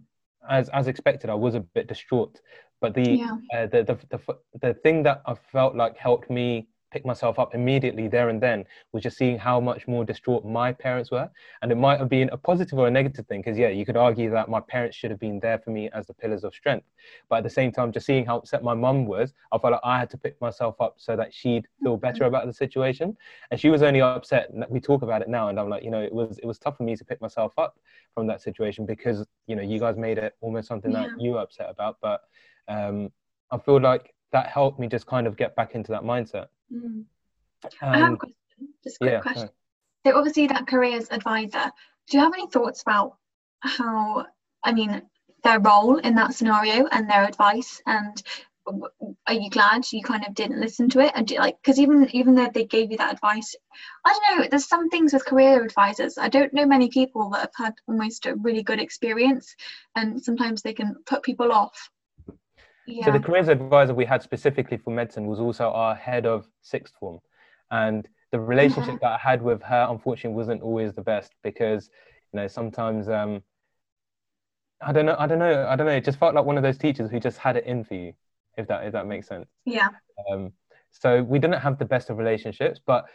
as 0.50 0.69
as 0.69 0.88
expected, 0.88 1.30
I 1.30 1.36
was 1.36 1.56
a 1.56 1.60
bit 1.60 1.88
distraught. 1.88 2.40
But 2.80 2.96
the, 2.96 3.12
yeah. 3.12 3.38
uh, 3.54 3.68
the, 3.68 3.84
the 3.84 3.98
the 4.10 4.19
the 4.62 4.74
thing 4.75 5.04
that 5.04 5.22
I 5.25 5.36
felt 5.52 5.75
like 5.75 5.98
helped 5.98 6.30
me 6.30 6.68
pick 6.91 7.05
myself 7.05 7.39
up 7.39 7.55
immediately 7.55 8.07
there 8.07 8.29
and 8.29 8.41
then 8.41 8.65
was 8.91 9.01
just 9.03 9.17
seeing 9.17 9.38
how 9.38 9.59
much 9.59 9.88
more 9.88 10.03
distraught 10.03 10.45
my 10.45 10.71
parents 10.71 11.09
were. 11.09 11.29
And 11.61 11.71
it 11.71 11.75
might 11.75 11.99
have 11.99 12.09
been 12.09 12.29
a 12.31 12.38
positive 12.38 12.77
or 12.77 12.88
a 12.88 12.91
negative 12.91 13.25
thing 13.27 13.41
because 13.41 13.57
yeah 13.57 13.69
you 13.69 13.85
could 13.85 13.97
argue 13.97 14.29
that 14.31 14.49
my 14.49 14.59
parents 14.59 14.95
should 14.97 15.11
have 15.11 15.19
been 15.19 15.39
there 15.39 15.59
for 15.59 15.71
me 15.71 15.89
as 15.93 16.07
the 16.07 16.13
pillars 16.13 16.43
of 16.43 16.53
strength. 16.53 16.85
But 17.29 17.38
at 17.38 17.43
the 17.43 17.49
same 17.49 17.71
time 17.71 17.91
just 17.91 18.05
seeing 18.05 18.25
how 18.25 18.38
upset 18.38 18.63
my 18.63 18.73
mum 18.73 19.05
was 19.05 19.33
i 19.51 19.57
felt 19.57 19.73
like 19.73 19.81
i 19.83 19.97
had 19.97 20.09
to 20.09 20.17
pick 20.17 20.39
myself 20.41 20.79
up 20.79 20.95
so 20.97 21.15
that 21.15 21.33
she'd 21.33 21.67
feel 21.81 21.97
better 21.97 22.25
about 22.25 22.45
the 22.45 22.53
situation. 22.53 23.15
And 23.49 23.59
she 23.59 23.69
was 23.69 23.81
only 23.83 24.01
upset 24.01 24.49
we 24.69 24.79
talk 24.79 25.01
about 25.01 25.21
it 25.21 25.29
now 25.29 25.47
and 25.49 25.59
i'm 25.59 25.69
like 25.69 25.83
you 25.83 25.91
know 25.91 26.01
it 26.01 26.13
was 26.13 26.38
it 26.38 26.45
was 26.45 26.59
tough 26.59 26.77
for 26.77 26.83
me 26.83 26.95
to 26.95 27.05
pick 27.05 27.21
myself 27.21 27.53
up 27.57 27.77
from 28.13 28.27
that 28.27 28.41
situation 28.41 28.85
because 28.85 29.25
you 29.47 29.55
know 29.55 29.61
you 29.61 29.79
guys 29.79 29.97
made 29.97 30.17
it 30.17 30.35
almost 30.41 30.67
something 30.67 30.91
yeah. 30.91 31.07
that 31.07 31.21
you 31.21 31.31
were 31.31 31.39
upset 31.39 31.67
about. 31.69 31.97
But 32.01 32.21
um 32.67 33.11
i 33.51 33.57
feel 33.57 33.81
like 33.81 34.13
that 34.31 34.48
helped 34.48 34.80
me 34.80 34.88
just 34.88 35.06
kind 35.06 35.28
of 35.28 35.38
get 35.38 35.56
back 35.56 35.75
into 35.75 35.92
that 35.92 36.04
mindset. 36.04 36.48
Mm. 36.74 37.06
I 37.81 37.98
have 37.98 38.13
a 38.13 38.18
question, 38.18 38.36
just 38.83 38.95
a 38.95 39.00
quick 39.00 39.12
yeah, 39.12 39.19
question. 39.19 39.50
So 40.06 40.18
obviously 40.18 40.48
that 40.48 40.68
careers 40.68 41.07
advisor, 41.12 41.72
do 42.10 42.18
you 42.18 42.24
have 42.24 42.33
any 42.33 42.48
thoughts 42.48 42.81
about 42.81 43.18
how, 43.60 44.25
I 44.63 44.74
mean, 44.74 45.01
their 45.44 45.60
role 45.60 45.98
in 45.98 46.16
that 46.16 46.33
scenario 46.33 46.88
and 46.88 47.10
their 47.10 47.24
advice? 47.24 47.81
And 47.86 48.22
are 49.28 49.33
you 49.33 49.50
glad 49.50 49.83
you 49.92 50.01
kind 50.04 50.25
of 50.25 50.34
didn't 50.34 50.60
listen 50.60 50.89
to 50.89 51.00
it? 51.00 51.12
And 51.16 51.27
do, 51.27 51.38
like 51.38 51.57
because 51.62 51.80
even 51.80 52.07
even 52.13 52.36
though 52.36 52.50
they 52.54 52.66
gave 52.66 52.92
you 52.92 52.98
that 52.98 53.13
advice 53.13 53.56
i 54.06 54.13
don't 54.13 54.39
know 54.39 54.48
there's 54.50 54.68
some 54.68 54.88
things 54.89 55.13
with 55.13 55.25
career 55.25 55.63
advisors. 55.63 56.18
I 56.18 56.30
don't 56.30 56.54
know 56.54 56.66
many 56.66 56.88
people 56.89 57.30
that 57.31 57.39
have 57.39 57.66
had 57.66 57.74
almost 57.88 58.27
a 58.27 58.36
really 58.36 58.62
good 58.62 58.80
experience 58.80 59.56
and 59.95 60.24
sometimes 60.24 60.62
they 60.62 60.74
can 60.74 60.95
put 61.07 61.24
people 61.24 61.51
off 61.51 61.89
yeah. 62.88 63.06
So 63.06 63.12
the 63.12 63.19
careers 63.19 63.48
advisor 63.48 63.94
we 63.94 64.06
had 64.06 64.22
specifically 64.22 64.78
for 64.78 64.92
medicine 64.92 65.28
was 65.28 65.39
also 65.39 65.69
our 65.72 65.95
head 65.95 66.25
of 66.25 66.48
sixth 66.62 66.94
form, 67.00 67.19
and 67.69 68.07
the 68.31 68.39
relationship 68.39 69.00
that 69.01 69.12
I 69.12 69.18
had 69.18 69.42
with 69.42 69.62
her 69.63 69.88
unfortunately 69.89 70.36
wasn't 70.36 70.62
always 70.62 70.94
the 70.94 71.01
best 71.01 71.33
because 71.44 71.89
you 72.33 72.39
know 72.39 72.48
sometimes 72.48 73.10
um, 73.10 73.44
I 74.81 74.92
don't 74.92 75.06
know 75.06 75.16
I 75.19 75.28
don't 75.28 75.39
know 75.39 75.68
I 75.68 75.75
don't 75.75 75.86
know 75.86 75.94
it 75.94 76.06
just 76.06 76.19
felt 76.19 76.33
like 76.33 76.45
one 76.45 76.57
of 76.57 76.63
those 76.63 76.78
teachers 76.78 77.12
who 77.12 77.19
just 77.19 77.38
had 77.38 77.57
it 77.57 77.66
in 77.66 77.83
for 77.83 77.95
you 77.95 78.13
if 78.57 78.68
that 78.68 78.86
if 78.86 78.94
that 78.94 79.07
makes 79.07 79.27
sense. 79.27 79.48
Yeah. 79.66 79.89
Um, 80.31 80.54
so 80.92 81.24
we 81.24 81.39
didn't 81.39 81.62
have 81.62 81.77
the 81.77 81.86
best 81.86 82.10
of 82.10 82.18
relationships, 82.18 82.80
but 82.86 83.06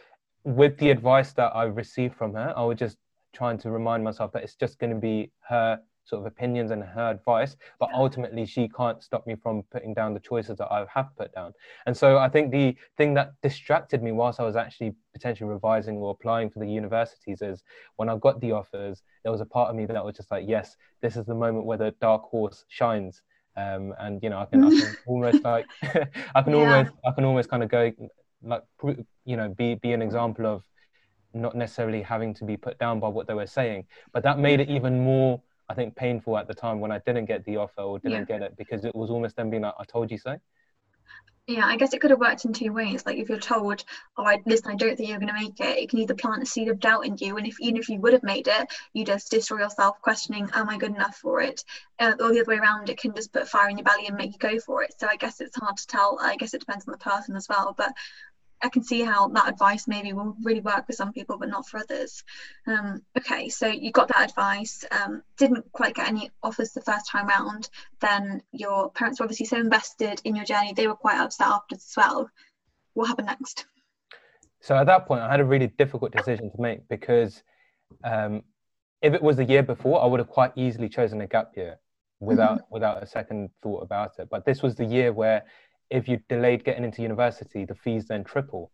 with 0.43 0.77
the 0.77 0.89
advice 0.89 1.33
that 1.33 1.55
I 1.55 1.65
received 1.65 2.15
from 2.15 2.33
her, 2.33 2.53
I 2.55 2.63
was 2.63 2.79
just 2.79 2.97
trying 3.33 3.57
to 3.59 3.69
remind 3.69 4.03
myself 4.03 4.31
that 4.31 4.43
it's 4.43 4.55
just 4.55 4.79
going 4.79 4.93
to 4.93 4.99
be 4.99 5.31
her 5.47 5.79
sort 6.07 6.21
of 6.21 6.25
opinions 6.25 6.71
and 6.71 6.83
her 6.83 7.09
advice, 7.11 7.55
but 7.79 7.89
ultimately 7.93 8.45
she 8.45 8.69
can't 8.69 9.03
stop 9.03 9.27
me 9.27 9.35
from 9.35 9.63
putting 9.71 9.93
down 9.93 10.13
the 10.13 10.19
choices 10.19 10.57
that 10.57 10.71
I 10.71 10.85
have 10.93 11.15
put 11.17 11.33
down. 11.33 11.53
And 11.85 11.95
so 11.95 12.17
I 12.17 12.29
think 12.29 12.51
the 12.51 12.75
thing 12.97 13.13
that 13.15 13.33
distracted 13.41 14.01
me 14.01 14.11
whilst 14.13 14.39
I 14.39 14.43
was 14.43 14.55
actually 14.55 14.95
potentially 15.13 15.49
revising 15.49 15.97
or 15.97 16.11
applying 16.11 16.49
for 16.49 16.59
the 16.59 16.67
universities 16.67 17.41
is 17.41 17.63
when 17.97 18.09
I 18.09 18.17
got 18.17 18.39
the 18.39 18.53
offers, 18.53 19.03
there 19.23 19.31
was 19.31 19.41
a 19.41 19.45
part 19.45 19.69
of 19.69 19.75
me 19.75 19.85
that 19.85 20.05
was 20.05 20.15
just 20.15 20.31
like, 20.31 20.45
yes, 20.47 20.77
this 21.01 21.17
is 21.17 21.25
the 21.25 21.35
moment 21.35 21.65
where 21.65 21.77
the 21.77 21.93
dark 21.99 22.23
horse 22.23 22.63
shines. 22.69 23.21
Um, 23.57 23.93
and 23.99 24.21
you 24.23 24.29
know, 24.29 24.39
I 24.39 24.45
can, 24.45 24.63
I 24.63 24.69
can 24.69 24.95
almost 25.07 25.43
like, 25.43 25.65
I 26.35 26.41
can 26.41 26.53
yeah. 26.53 26.59
almost, 26.59 26.93
I 27.05 27.11
can 27.11 27.25
almost 27.25 27.49
kind 27.49 27.63
of 27.63 27.69
go 27.69 27.91
like, 28.43 28.63
you 29.25 29.35
know, 29.35 29.49
be 29.49 29.75
be 29.75 29.93
an 29.93 30.01
example 30.01 30.45
of 30.45 30.63
not 31.33 31.55
necessarily 31.55 32.01
having 32.01 32.33
to 32.35 32.45
be 32.45 32.55
put 32.55 32.77
down 32.79 32.99
by 32.99 33.07
what 33.07 33.27
they 33.27 33.33
were 33.33 33.47
saying, 33.47 33.85
but 34.13 34.23
that 34.23 34.39
made 34.39 34.59
it 34.59 34.69
even 34.69 34.99
more 34.99 35.41
I 35.69 35.73
think 35.73 35.95
painful 35.95 36.37
at 36.37 36.47
the 36.47 36.53
time 36.53 36.79
when 36.79 36.91
I 36.91 36.99
didn't 36.99 37.25
get 37.25 37.43
the 37.45 37.57
offer 37.57 37.81
or 37.81 37.99
didn't 37.99 38.19
yeah. 38.19 38.25
get 38.25 38.41
it 38.41 38.57
because 38.57 38.85
it 38.85 38.95
was 38.95 39.09
almost 39.09 39.35
them 39.35 39.49
being 39.49 39.63
like, 39.63 39.73
I 39.77 39.83
told 39.83 40.11
you 40.11 40.17
so. 40.17 40.37
Yeah, 41.49 41.65
I 41.65 41.77
guess 41.77 41.93
it 41.93 42.01
could 42.01 42.11
have 42.11 42.19
worked 42.19 42.43
in 42.43 42.51
two 42.51 42.73
ways. 42.73 43.05
Like 43.05 43.17
if 43.17 43.29
you're 43.29 43.39
told, 43.39 43.85
"Oh, 44.17 44.25
I, 44.25 44.41
listen, 44.45 44.69
I 44.69 44.75
don't 44.75 44.97
think 44.97 45.07
you're 45.07 45.17
going 45.17 45.33
to 45.33 45.33
make 45.33 45.57
it," 45.61 45.77
it 45.77 45.89
can 45.89 45.99
either 45.99 46.13
plant 46.13 46.43
a 46.43 46.45
seed 46.45 46.67
of 46.67 46.77
doubt 46.81 47.05
in 47.05 47.15
you, 47.19 47.37
and 47.37 47.47
if 47.47 47.57
even 47.61 47.77
if 47.77 47.87
you 47.87 48.01
would 48.01 48.11
have 48.11 48.23
made 48.23 48.49
it, 48.49 48.67
you 48.91 49.05
just 49.05 49.31
destroy 49.31 49.59
yourself, 49.59 50.01
questioning, 50.01 50.49
"Am 50.53 50.67
I 50.69 50.77
good 50.77 50.93
enough 50.93 51.15
for 51.15 51.39
it?" 51.41 51.63
Uh, 51.99 52.15
or 52.19 52.33
the 52.33 52.41
other 52.41 52.49
way 52.51 52.57
around, 52.57 52.89
it 52.89 52.97
can 52.97 53.15
just 53.15 53.31
put 53.31 53.47
fire 53.47 53.69
in 53.69 53.77
your 53.77 53.85
belly 53.85 54.07
and 54.07 54.17
make 54.17 54.33
you 54.33 54.39
go 54.39 54.59
for 54.59 54.83
it. 54.83 54.93
So 54.99 55.07
I 55.07 55.15
guess 55.15 55.39
it's 55.39 55.55
hard 55.55 55.77
to 55.77 55.87
tell. 55.87 56.19
I 56.21 56.35
guess 56.35 56.53
it 56.53 56.59
depends 56.59 56.85
on 56.85 56.91
the 56.91 56.97
person 56.97 57.37
as 57.37 57.47
well. 57.47 57.73
But 57.77 57.93
I 58.61 58.69
can 58.69 58.83
see 58.83 59.01
how 59.01 59.27
that 59.29 59.47
advice 59.47 59.87
maybe 59.87 60.13
will 60.13 60.35
really 60.43 60.61
work 60.61 60.87
for 60.87 60.93
some 60.93 61.13
people, 61.13 61.37
but 61.37 61.49
not 61.49 61.67
for 61.67 61.79
others. 61.79 62.23
Um, 62.65 63.01
okay, 63.17 63.49
so 63.49 63.67
you 63.67 63.91
got 63.91 64.07
that 64.09 64.29
advice, 64.29 64.83
um, 64.91 65.21
didn't 65.37 65.71
quite 65.71 65.95
get 65.95 66.07
any 66.07 66.31
offers 66.41 66.71
the 66.71 66.81
first 66.81 67.09
time 67.09 67.27
round. 67.27 67.69
Then 67.99 68.41
your 68.51 68.89
parents 68.91 69.19
were 69.19 69.25
obviously 69.25 69.45
so 69.45 69.57
invested 69.57 70.21
in 70.23 70.35
your 70.35 70.45
journey, 70.45 70.73
they 70.73 70.87
were 70.87 70.95
quite 70.95 71.19
upset 71.19 71.47
afterwards 71.47 71.85
as 71.91 71.97
well. 71.97 72.29
What 72.93 73.07
happened 73.07 73.27
next? 73.27 73.65
So 74.61 74.75
at 74.75 74.85
that 74.87 75.07
point, 75.07 75.21
I 75.21 75.29
had 75.29 75.39
a 75.39 75.45
really 75.45 75.67
difficult 75.67 76.11
decision 76.11 76.51
to 76.51 76.61
make 76.61 76.87
because 76.89 77.43
um, 78.03 78.41
if 79.01 79.13
it 79.13 79.21
was 79.21 79.37
the 79.37 79.43
year 79.43 79.63
before, 79.63 80.01
I 80.01 80.07
would 80.07 80.19
have 80.19 80.29
quite 80.29 80.51
easily 80.55 80.89
chosen 80.89 81.21
a 81.21 81.27
gap 81.27 81.51
year 81.55 81.79
without 82.19 82.59
mm-hmm. 82.59 82.73
without 82.73 83.03
a 83.03 83.07
second 83.07 83.49
thought 83.61 83.83
about 83.83 84.13
it. 84.19 84.27
But 84.29 84.45
this 84.45 84.63
was 84.63 84.75
the 84.75 84.85
year 84.85 85.13
where 85.13 85.45
if 85.89 86.07
you 86.07 86.19
delayed 86.29 86.63
getting 86.63 86.83
into 86.83 87.01
university, 87.01 87.65
the 87.65 87.75
fees 87.75 88.07
then 88.07 88.23
triple. 88.23 88.71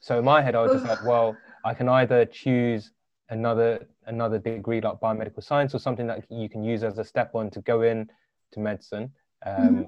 So 0.00 0.18
in 0.18 0.24
my 0.24 0.42
head, 0.42 0.54
I 0.54 0.62
was 0.62 0.72
just 0.72 0.86
like, 0.86 1.04
well, 1.04 1.36
I 1.64 1.74
can 1.74 1.88
either 1.88 2.24
choose 2.26 2.92
another 3.28 3.86
another 4.06 4.38
degree 4.38 4.80
like 4.80 5.00
biomedical 5.00 5.42
science 5.42 5.74
or 5.74 5.80
something 5.80 6.06
that 6.06 6.24
you 6.30 6.48
can 6.48 6.62
use 6.62 6.84
as 6.84 6.98
a 6.98 7.04
step 7.04 7.34
on 7.34 7.50
to 7.50 7.60
go 7.62 7.82
in 7.82 8.08
to 8.52 8.60
medicine 8.60 9.10
um, 9.44 9.54
mm-hmm. 9.56 9.82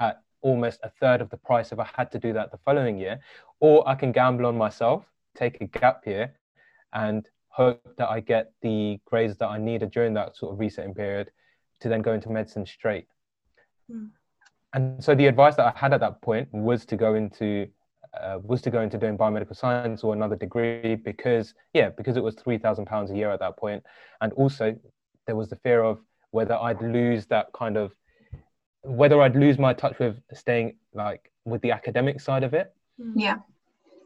at 0.00 0.22
almost 0.40 0.80
a 0.84 0.90
third 1.00 1.20
of 1.20 1.28
the 1.28 1.36
price 1.36 1.70
if 1.70 1.78
I 1.78 1.88
had 1.94 2.10
to 2.12 2.18
do 2.18 2.32
that 2.32 2.50
the 2.50 2.58
following 2.64 2.96
year, 2.98 3.20
or 3.60 3.86
I 3.88 3.94
can 3.94 4.12
gamble 4.12 4.46
on 4.46 4.56
myself, 4.56 5.04
take 5.36 5.60
a 5.60 5.66
gap 5.66 6.06
year, 6.06 6.34
and 6.94 7.28
hope 7.48 7.82
that 7.98 8.08
I 8.08 8.20
get 8.20 8.52
the 8.62 9.00
grades 9.04 9.36
that 9.38 9.48
I 9.48 9.58
needed 9.58 9.90
during 9.90 10.14
that 10.14 10.36
sort 10.36 10.52
of 10.52 10.60
resetting 10.60 10.94
period 10.94 11.30
to 11.80 11.88
then 11.88 12.02
go 12.02 12.12
into 12.12 12.30
medicine 12.30 12.64
straight. 12.64 13.06
Mm. 13.90 14.10
And 14.74 15.02
so 15.02 15.14
the 15.14 15.26
advice 15.26 15.56
that 15.56 15.66
I 15.66 15.78
had 15.78 15.92
at 15.92 16.00
that 16.00 16.20
point 16.20 16.48
was 16.52 16.84
to 16.86 16.96
go 16.96 17.14
into 17.14 17.68
uh, 18.18 18.38
was 18.42 18.62
to 18.62 18.70
go 18.70 18.80
into 18.80 18.98
doing 18.98 19.16
biomedical 19.16 19.56
science 19.56 20.02
or 20.02 20.14
another 20.14 20.36
degree 20.36 20.94
because 20.94 21.54
yeah 21.74 21.90
because 21.90 22.16
it 22.16 22.22
was 22.22 22.34
three 22.34 22.58
thousand 22.58 22.86
pounds 22.86 23.10
a 23.10 23.16
year 23.16 23.30
at 23.30 23.40
that 23.40 23.56
point, 23.56 23.82
and 24.20 24.32
also 24.34 24.76
there 25.26 25.36
was 25.36 25.48
the 25.48 25.56
fear 25.56 25.82
of 25.82 26.00
whether 26.30 26.54
I'd 26.54 26.82
lose 26.82 27.26
that 27.26 27.48
kind 27.54 27.76
of 27.76 27.92
whether 28.82 29.20
I'd 29.20 29.36
lose 29.36 29.58
my 29.58 29.72
touch 29.72 29.98
with 29.98 30.16
staying 30.32 30.76
like 30.94 31.30
with 31.44 31.60
the 31.62 31.72
academic 31.72 32.20
side 32.20 32.44
of 32.44 32.54
it. 32.54 32.74
Yeah. 33.14 33.36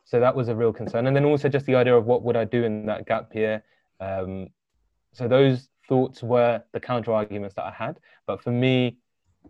So 0.04 0.20
that 0.20 0.34
was 0.34 0.48
a 0.48 0.54
real 0.54 0.72
concern, 0.72 1.06
and 1.06 1.16
then 1.16 1.24
also 1.24 1.48
just 1.48 1.66
the 1.66 1.76
idea 1.76 1.96
of 1.96 2.06
what 2.06 2.22
would 2.22 2.36
I 2.36 2.44
do 2.44 2.64
in 2.64 2.86
that 2.86 3.06
gap 3.06 3.34
year. 3.34 3.62
Um, 4.00 4.48
so 5.12 5.28
those 5.28 5.68
thoughts 5.88 6.22
were 6.22 6.62
the 6.72 6.80
counter 6.80 7.12
arguments 7.12 7.54
that 7.54 7.64
I 7.64 7.70
had, 7.70 7.98
but 8.26 8.42
for 8.42 8.50
me, 8.50 8.98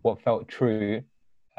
what 0.02 0.22
felt 0.22 0.48
true, 0.48 1.02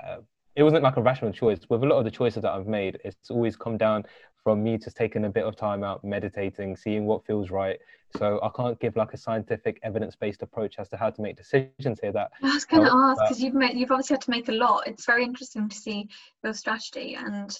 uh, 0.03 0.17
it 0.55 0.63
wasn't 0.63 0.83
like 0.83 0.97
a 0.97 1.01
rational 1.01 1.31
choice. 1.31 1.59
With 1.69 1.83
a 1.83 1.85
lot 1.85 1.97
of 1.97 2.05
the 2.05 2.11
choices 2.11 2.41
that 2.43 2.51
I've 2.51 2.67
made, 2.67 2.99
it's 3.03 3.29
always 3.29 3.55
come 3.55 3.77
down 3.77 4.05
from 4.43 4.63
me 4.63 4.77
just 4.77 4.97
taking 4.97 5.25
a 5.25 5.29
bit 5.29 5.45
of 5.45 5.55
time 5.55 5.83
out, 5.83 6.03
meditating, 6.03 6.75
seeing 6.75 7.05
what 7.05 7.25
feels 7.25 7.49
right. 7.49 7.79
So 8.17 8.39
I 8.43 8.49
can't 8.55 8.79
give 8.79 8.95
like 8.95 9.13
a 9.13 9.17
scientific, 9.17 9.79
evidence-based 9.83 10.43
approach 10.43 10.75
as 10.77 10.89
to 10.89 10.97
how 10.97 11.09
to 11.09 11.21
make 11.21 11.37
decisions 11.37 11.99
here. 12.01 12.11
That 12.11 12.31
I 12.43 12.53
was 12.53 12.65
going 12.65 12.85
to 12.85 12.91
ask 12.93 13.21
because 13.21 13.41
you've 13.41 13.55
made, 13.55 13.75
you've 13.75 13.91
obviously 13.91 14.15
had 14.15 14.21
to 14.21 14.31
make 14.31 14.49
a 14.49 14.53
lot. 14.53 14.85
It's 14.85 15.05
very 15.05 15.23
interesting 15.23 15.69
to 15.69 15.75
see 15.75 16.09
your 16.43 16.53
strategy, 16.53 17.15
and 17.15 17.57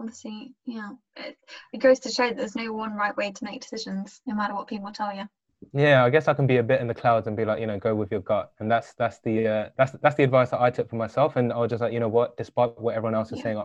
obviously, 0.00 0.54
yeah, 0.64 0.90
it, 1.16 1.36
it 1.72 1.78
goes 1.78 2.00
to 2.00 2.10
show 2.10 2.26
that 2.26 2.36
there's 2.36 2.56
no 2.56 2.72
one 2.72 2.94
right 2.94 3.16
way 3.16 3.30
to 3.30 3.44
make 3.44 3.60
decisions, 3.60 4.20
no 4.26 4.34
matter 4.34 4.54
what 4.54 4.66
people 4.66 4.90
tell 4.90 5.14
you 5.14 5.28
yeah 5.72 6.04
i 6.04 6.10
guess 6.10 6.28
i 6.28 6.34
can 6.34 6.46
be 6.46 6.58
a 6.58 6.62
bit 6.62 6.80
in 6.80 6.86
the 6.86 6.94
clouds 6.94 7.26
and 7.26 7.36
be 7.36 7.44
like 7.44 7.60
you 7.60 7.66
know 7.66 7.78
go 7.78 7.94
with 7.94 8.10
your 8.10 8.20
gut. 8.20 8.52
And 8.58 8.70
that's 8.70 8.94
that's 8.94 9.20
the 9.20 9.46
uh, 9.46 9.68
that's 9.76 9.92
that's 10.02 10.16
the 10.16 10.24
advice 10.24 10.50
that 10.50 10.60
i 10.60 10.70
took 10.70 10.88
for 10.88 10.96
myself. 10.96 11.36
And 11.36 11.52
i 11.52 11.58
was 11.58 11.70
just 11.70 11.80
like 11.80 11.92
you 11.92 12.00
know 12.00 12.08
what? 12.08 12.36
Despite 12.36 12.78
what 12.80 12.94
everyone 12.94 13.14
else 13.14 13.32
is 13.32 13.38
yeah. 13.38 13.44
saying 13.44 13.62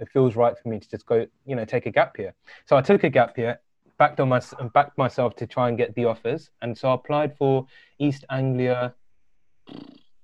it 0.00 0.08
feels 0.12 0.36
right 0.36 0.56
for 0.56 0.68
me 0.68 0.78
to 0.80 0.88
just 0.88 1.06
go 1.06 1.26
you 1.46 1.56
know 1.56 1.64
take 1.64 1.86
a 1.86 1.90
gap 1.90 2.18
year. 2.18 2.34
So 2.66 2.76
i 2.76 2.82
took 2.82 3.04
a 3.04 3.10
gap 3.10 3.36
year 3.38 3.60
backed 3.98 4.20
on 4.20 4.28
my 4.28 4.40
backed 4.74 4.96
myself 4.98 5.36
to 5.36 5.46
try 5.46 5.68
and 5.68 5.78
get 5.78 5.94
the 5.94 6.04
offers. 6.04 6.50
And 6.62 6.76
so 6.76 6.90
i 6.90 6.94
applied 6.94 7.36
for 7.36 7.66
east 7.98 8.24
anglia 8.30 8.94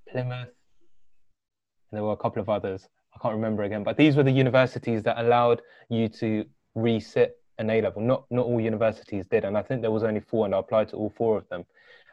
plymouth 0.09 0.49
and 1.89 1.93
there 1.97 2.03
were 2.03 2.13
a 2.13 2.17
couple 2.17 2.41
of 2.41 2.49
others. 2.49 2.87
I 3.15 3.19
can't 3.19 3.35
remember 3.35 3.63
again 3.63 3.83
but 3.83 3.97
these 3.97 4.15
were 4.15 4.23
the 4.23 4.31
universities 4.31 5.03
that 5.03 5.17
allowed 5.17 5.61
you 5.89 6.07
to 6.09 6.45
resit 6.77 7.31
an 7.59 7.69
A 7.69 7.81
level. 7.81 8.01
Not 8.01 8.25
not 8.29 8.45
all 8.45 8.61
universities 8.61 9.25
did, 9.27 9.45
and 9.45 9.57
I 9.57 9.61
think 9.61 9.81
there 9.81 9.91
was 9.91 10.03
only 10.03 10.21
four, 10.21 10.45
and 10.45 10.55
I 10.55 10.59
applied 10.59 10.89
to 10.89 10.95
all 10.95 11.13
four 11.17 11.37
of 11.37 11.47
them. 11.49 11.65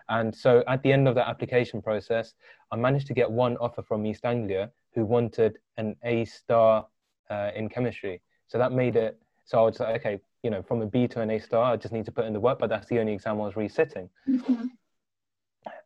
And 0.09 0.35
so 0.35 0.63
at 0.69 0.83
the 0.83 0.93
end 0.93 1.09
of 1.09 1.15
the 1.15 1.27
application 1.27 1.81
process, 1.81 2.35
I 2.71 2.77
managed 2.77 3.07
to 3.07 3.15
get 3.15 3.31
one 3.31 3.57
offer 3.57 3.83
from 3.83 4.05
East 4.05 4.25
Anglia 4.25 4.71
who 4.95 5.05
wanted 5.05 5.59
an 5.77 5.97
A 6.05 6.25
star 6.25 6.87
uh, 7.31 7.51
in 7.55 7.69
chemistry. 7.69 8.21
So 8.49 8.59
that 8.59 8.73
made 8.73 8.97
it. 8.97 9.19
So 9.47 9.59
I 9.59 9.63
was 9.63 9.81
like, 9.81 9.97
okay, 10.01 10.21
you 10.43 10.51
know, 10.51 10.63
from 10.63 10.83
a 10.83 10.87
B 10.87 11.09
to 11.09 11.21
an 11.21 11.31
A 11.31 11.39
star, 11.39 11.73
I 11.73 11.77
just 11.77 11.93
need 11.93 12.05
to 12.05 12.13
put 12.13 12.27
in 12.27 12.33
the 12.33 12.41
work, 12.41 12.59
but 12.59 12.69
that's 12.69 12.87
the 12.89 12.99
only 12.99 13.15
exam 13.15 13.41
I 13.41 13.47
was 13.47 13.55
resitting. 13.55 14.09
Mm-hmm. 14.29 14.67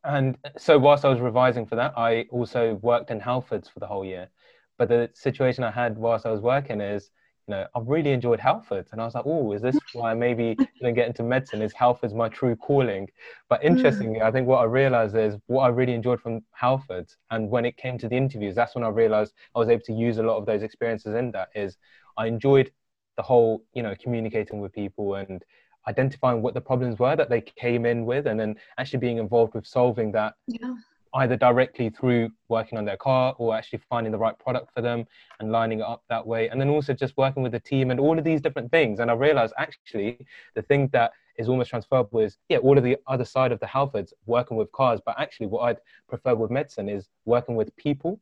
And 0.04 0.36
so 0.56 0.78
whilst 0.78 1.04
I 1.04 1.08
was 1.08 1.20
revising 1.20 1.66
for 1.66 1.76
that, 1.76 1.96
I 1.96 2.26
also 2.30 2.74
worked 2.82 3.10
in 3.10 3.20
Halfords 3.20 3.70
for 3.70 3.78
the 3.78 3.86
whole 3.86 4.04
year. 4.04 4.28
But 4.76 4.88
the 4.88 5.10
situation 5.14 5.64
I 5.64 5.70
had 5.70 5.96
whilst 5.96 6.26
I 6.26 6.30
was 6.30 6.40
working 6.40 6.80
is 6.80 7.10
you 7.48 7.54
know, 7.54 7.66
I've 7.74 7.88
really 7.88 8.12
enjoyed 8.12 8.38
Halfords. 8.38 8.92
And 8.92 9.00
I 9.00 9.04
was 9.04 9.14
like, 9.14 9.24
oh, 9.26 9.52
is 9.52 9.62
this 9.62 9.78
why 9.94 10.10
I 10.10 10.14
maybe 10.14 10.54
going 10.54 10.68
to 10.82 10.92
get 10.92 11.08
into 11.08 11.22
medicine? 11.22 11.62
Is 11.62 11.72
Halfords 11.72 12.14
my 12.14 12.28
true 12.28 12.54
calling? 12.54 13.08
But 13.48 13.60
hmm. 13.62 13.68
interestingly, 13.68 14.20
I 14.20 14.30
think 14.30 14.46
what 14.46 14.58
I 14.58 14.64
realized 14.64 15.16
is 15.16 15.36
what 15.46 15.62
I 15.62 15.68
really 15.68 15.94
enjoyed 15.94 16.20
from 16.20 16.40
Halfords. 16.60 17.16
And 17.30 17.50
when 17.50 17.64
it 17.64 17.76
came 17.76 17.96
to 17.98 18.08
the 18.08 18.16
interviews, 18.16 18.54
that's 18.54 18.74
when 18.74 18.84
I 18.84 18.88
realized 18.88 19.32
I 19.56 19.58
was 19.58 19.68
able 19.68 19.84
to 19.86 19.92
use 19.94 20.18
a 20.18 20.22
lot 20.22 20.36
of 20.36 20.46
those 20.46 20.62
experiences 20.62 21.14
in 21.14 21.32
that 21.32 21.48
is 21.54 21.76
I 22.18 22.26
enjoyed 22.26 22.70
the 23.16 23.22
whole, 23.22 23.64
you 23.72 23.82
know, 23.82 23.94
communicating 24.00 24.60
with 24.60 24.72
people 24.72 25.14
and 25.14 25.42
identifying 25.88 26.42
what 26.42 26.52
the 26.52 26.60
problems 26.60 26.98
were 26.98 27.16
that 27.16 27.30
they 27.30 27.40
came 27.40 27.86
in 27.86 28.04
with 28.04 28.26
and 28.26 28.38
then 28.38 28.54
actually 28.76 28.98
being 28.98 29.16
involved 29.16 29.54
with 29.54 29.66
solving 29.66 30.12
that 30.12 30.34
yeah 30.46 30.74
either 31.14 31.36
directly 31.36 31.90
through 31.90 32.30
working 32.48 32.78
on 32.78 32.84
their 32.84 32.96
car 32.96 33.34
or 33.38 33.54
actually 33.54 33.80
finding 33.88 34.12
the 34.12 34.18
right 34.18 34.38
product 34.38 34.72
for 34.74 34.82
them 34.82 35.04
and 35.40 35.52
lining 35.52 35.80
it 35.80 35.84
up 35.84 36.02
that 36.08 36.26
way. 36.26 36.48
And 36.48 36.60
then 36.60 36.68
also 36.68 36.92
just 36.92 37.16
working 37.16 37.42
with 37.42 37.52
the 37.52 37.60
team 37.60 37.90
and 37.90 38.00
all 38.00 38.18
of 38.18 38.24
these 38.24 38.40
different 38.40 38.70
things. 38.70 39.00
And 39.00 39.10
I 39.10 39.14
realized 39.14 39.54
actually 39.58 40.26
the 40.54 40.62
thing 40.62 40.88
that 40.92 41.12
is 41.38 41.48
almost 41.48 41.70
transferable 41.70 42.20
is, 42.20 42.36
yeah, 42.48 42.58
all 42.58 42.76
of 42.76 42.84
the 42.84 42.96
other 43.06 43.24
side 43.24 43.52
of 43.52 43.60
the 43.60 43.66
Halfords 43.66 44.12
working 44.26 44.56
with 44.56 44.70
cars. 44.72 45.00
But 45.04 45.18
actually, 45.18 45.46
what 45.46 45.60
I'd 45.60 45.78
prefer 46.08 46.34
with 46.34 46.50
medicine 46.50 46.88
is 46.88 47.08
working 47.24 47.54
with 47.54 47.74
people, 47.76 48.20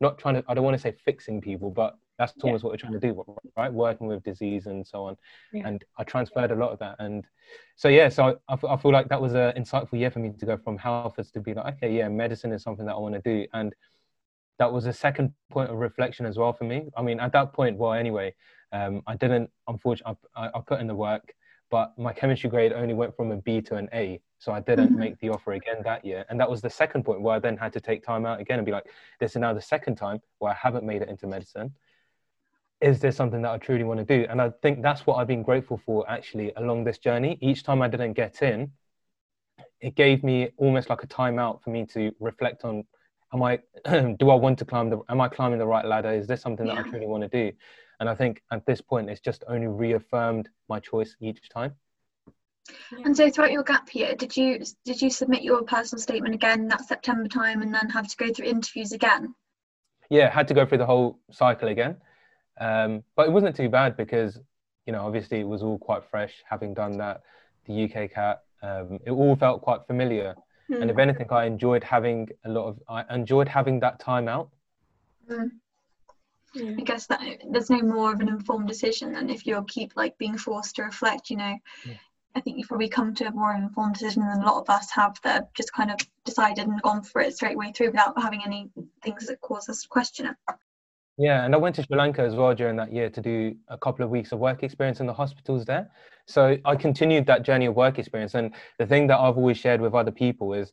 not 0.00 0.18
trying 0.18 0.34
to, 0.34 0.44
I 0.48 0.54
don't 0.54 0.64
want 0.64 0.76
to 0.76 0.82
say 0.82 0.94
fixing 1.04 1.40
people, 1.40 1.70
but 1.70 1.96
that's 2.18 2.34
almost 2.42 2.62
yeah. 2.62 2.66
what 2.66 2.72
we're 2.72 2.76
trying 2.76 2.92
to 2.92 3.00
do 3.00 3.24
right? 3.56 3.72
Working 3.72 4.08
with 4.08 4.22
disease 4.24 4.66
and 4.66 4.86
so 4.86 5.04
on. 5.04 5.16
Yeah. 5.52 5.68
and 5.68 5.84
i 5.96 6.04
transferred 6.04 6.50
a 6.50 6.54
lot 6.54 6.72
of 6.72 6.78
that. 6.80 6.96
And 6.98 7.24
so 7.76 7.88
yeah 7.88 8.08
so 8.08 8.38
I, 8.48 8.54
I 8.68 8.76
feel 8.76 8.92
like 8.92 9.08
that 9.08 9.20
was 9.20 9.34
an 9.34 9.52
insightful 9.52 9.98
year 9.98 10.10
for 10.10 10.18
me 10.18 10.32
to 10.38 10.46
go 10.46 10.56
from 10.56 10.78
Halfords 10.78 11.32
to 11.32 11.40
be 11.40 11.54
like 11.54 11.76
okay 11.76 11.96
yeah 11.96 12.08
medicine 12.08 12.52
is 12.52 12.62
something 12.62 12.86
that 12.86 12.94
i 12.94 12.98
want 12.98 13.14
to 13.14 13.20
do. 13.20 13.46
And 13.54 13.74
that 14.58 14.72
was 14.72 14.86
a 14.86 14.92
second 14.92 15.32
point 15.50 15.70
of 15.70 15.76
reflection 15.78 16.26
as 16.26 16.36
well 16.36 16.52
for 16.52 16.64
me. 16.64 16.88
I 16.96 17.02
mean 17.02 17.20
at 17.20 17.32
that 17.32 17.52
point 17.52 17.78
well 17.78 17.92
anyway 17.92 18.34
um, 18.72 19.02
i 19.06 19.16
didn't 19.16 19.50
unfortunately 19.68 20.16
I, 20.36 20.48
I, 20.54 20.60
put 20.66 20.80
in 20.80 20.86
the 20.86 20.94
work 20.94 21.32
but 21.70 21.98
my 21.98 22.12
chemistry 22.12 22.50
grade 22.50 22.72
only 22.72 22.94
went 22.94 23.14
from 23.16 23.30
a 23.30 23.36
b 23.36 23.60
to 23.62 23.76
an 23.76 23.88
a. 23.94 24.20
So 24.40 24.52
i 24.52 24.60
didn't 24.60 24.90
mm-hmm. 24.90 24.98
make 24.98 25.20
the 25.20 25.30
offer 25.30 25.52
again 25.52 25.76
that 25.84 26.04
year. 26.04 26.24
And 26.28 26.38
that 26.40 26.50
was 26.50 26.60
the 26.60 26.70
second 26.70 27.04
point 27.04 27.20
where 27.20 27.36
i 27.36 27.38
then 27.38 27.56
had 27.56 27.72
to 27.74 27.80
take 27.80 28.02
time 28.02 28.26
out 28.26 28.40
again 28.40 28.58
and 28.58 28.66
be 28.66 28.72
like 28.72 28.86
this 29.20 29.30
is 29.32 29.36
now 29.36 29.54
the 29.54 29.62
second 29.62 29.94
time 29.94 30.20
where 30.40 30.50
i 30.52 30.54
haven't 30.54 30.84
made 30.84 31.02
it 31.02 31.08
into 31.08 31.26
medicine 31.26 31.72
is 32.80 33.00
there 33.00 33.12
something 33.12 33.42
that 33.42 33.50
I 33.50 33.58
truly 33.58 33.84
want 33.84 33.98
to 33.98 34.04
do? 34.04 34.26
And 34.30 34.40
I 34.40 34.50
think 34.62 34.82
that's 34.82 35.06
what 35.06 35.16
I've 35.16 35.26
been 35.26 35.42
grateful 35.42 35.80
for 35.84 36.08
actually 36.08 36.52
along 36.56 36.84
this 36.84 36.98
journey. 36.98 37.38
Each 37.40 37.62
time 37.62 37.82
I 37.82 37.88
didn't 37.88 38.12
get 38.12 38.42
in, 38.42 38.70
it 39.80 39.94
gave 39.94 40.22
me 40.22 40.50
almost 40.56 40.88
like 40.88 41.02
a 41.02 41.06
timeout 41.06 41.62
for 41.62 41.70
me 41.70 41.86
to 41.86 42.12
reflect 42.20 42.64
on 42.64 42.84
am 43.32 43.42
I 43.42 43.58
do 44.18 44.30
I 44.30 44.34
want 44.34 44.58
to 44.60 44.64
climb 44.64 44.90
the 44.90 45.00
am 45.08 45.20
I 45.20 45.28
climbing 45.28 45.58
the 45.58 45.66
right 45.66 45.84
ladder? 45.84 46.12
Is 46.12 46.26
this 46.26 46.40
something 46.40 46.66
that 46.66 46.74
yeah. 46.74 46.80
I 46.80 46.88
truly 46.88 47.06
want 47.06 47.22
to 47.24 47.28
do? 47.28 47.56
And 48.00 48.08
I 48.08 48.14
think 48.14 48.42
at 48.52 48.64
this 48.64 48.80
point 48.80 49.10
it's 49.10 49.20
just 49.20 49.42
only 49.48 49.66
reaffirmed 49.66 50.48
my 50.68 50.78
choice 50.78 51.16
each 51.20 51.48
time. 51.48 51.74
And 53.04 53.16
so 53.16 53.30
throughout 53.30 53.50
your 53.50 53.64
gap 53.64 53.94
year, 53.94 54.14
did 54.14 54.36
you 54.36 54.62
did 54.84 55.02
you 55.02 55.10
submit 55.10 55.42
your 55.42 55.62
personal 55.62 56.00
statement 56.00 56.34
again 56.34 56.68
that 56.68 56.84
September 56.84 57.28
time 57.28 57.62
and 57.62 57.74
then 57.74 57.88
have 57.88 58.06
to 58.08 58.16
go 58.16 58.32
through 58.32 58.46
interviews 58.46 58.92
again? 58.92 59.34
Yeah, 60.10 60.30
had 60.30 60.48
to 60.48 60.54
go 60.54 60.64
through 60.64 60.78
the 60.78 60.86
whole 60.86 61.18
cycle 61.30 61.68
again. 61.68 61.96
Um, 62.60 63.02
but 63.16 63.28
it 63.28 63.32
wasn't 63.32 63.56
too 63.56 63.68
bad 63.68 63.96
because, 63.96 64.38
you 64.86 64.92
know, 64.92 65.06
obviously 65.06 65.40
it 65.40 65.48
was 65.48 65.62
all 65.62 65.78
quite 65.78 66.02
fresh 66.10 66.34
having 66.48 66.74
done 66.74 66.98
that, 66.98 67.22
the 67.66 67.84
UK 67.84 68.10
CAT. 68.12 68.42
Um, 68.62 68.98
it 69.06 69.10
all 69.10 69.36
felt 69.36 69.62
quite 69.62 69.86
familiar. 69.86 70.34
Mm. 70.70 70.82
And 70.82 70.90
if 70.90 70.94
hmm. 70.94 71.00
anything, 71.00 71.26
I 71.30 71.46
enjoyed 71.46 71.82
having 71.82 72.28
a 72.44 72.48
lot 72.50 72.66
of, 72.66 72.78
I 72.88 73.04
enjoyed 73.14 73.48
having 73.48 73.80
that 73.80 74.00
time 74.00 74.28
out. 74.28 74.50
Mm. 75.30 75.50
Yeah. 76.54 76.74
I 76.78 76.82
guess 76.82 77.06
that 77.06 77.20
there's 77.50 77.70
no 77.70 77.80
more 77.82 78.12
of 78.12 78.20
an 78.20 78.28
informed 78.28 78.68
decision 78.68 79.12
than 79.12 79.30
if 79.30 79.46
you 79.46 79.62
keep 79.68 79.92
like 79.96 80.16
being 80.18 80.36
forced 80.36 80.76
to 80.76 80.82
reflect, 80.82 81.30
you 81.30 81.36
know. 81.36 81.56
Yeah. 81.86 81.94
I 82.34 82.40
think 82.40 82.58
you've 82.58 82.68
probably 82.68 82.88
come 82.88 83.14
to 83.14 83.26
a 83.26 83.32
more 83.32 83.54
informed 83.54 83.94
decision 83.94 84.22
than 84.26 84.42
a 84.42 84.46
lot 84.46 84.60
of 84.60 84.70
us 84.70 84.90
have 84.92 85.18
that 85.24 85.52
just 85.54 85.72
kind 85.72 85.90
of 85.90 85.98
decided 86.24 86.66
and 86.66 86.80
gone 86.82 87.02
for 87.02 87.20
it 87.20 87.34
straight 87.34 87.56
way 87.56 87.72
through 87.72 87.88
without 87.88 88.20
having 88.20 88.42
any 88.44 88.70
things 89.02 89.26
that 89.26 89.40
cause 89.40 89.68
us 89.68 89.82
to 89.82 89.88
question 89.88 90.26
it. 90.26 90.36
Yeah, 91.20 91.44
and 91.44 91.52
I 91.52 91.58
went 91.58 91.74
to 91.76 91.82
Sri 91.82 91.96
Lanka 91.96 92.22
as 92.22 92.36
well 92.36 92.54
during 92.54 92.76
that 92.76 92.92
year 92.92 93.10
to 93.10 93.20
do 93.20 93.56
a 93.66 93.76
couple 93.76 94.04
of 94.04 94.10
weeks 94.10 94.30
of 94.30 94.38
work 94.38 94.62
experience 94.62 95.00
in 95.00 95.06
the 95.06 95.12
hospitals 95.12 95.64
there. 95.64 95.90
So 96.26 96.56
I 96.64 96.76
continued 96.76 97.26
that 97.26 97.42
journey 97.42 97.66
of 97.66 97.74
work 97.74 97.98
experience. 97.98 98.34
And 98.34 98.54
the 98.78 98.86
thing 98.86 99.08
that 99.08 99.18
I've 99.18 99.36
always 99.36 99.56
shared 99.58 99.80
with 99.80 99.94
other 99.94 100.12
people 100.12 100.54
is, 100.54 100.72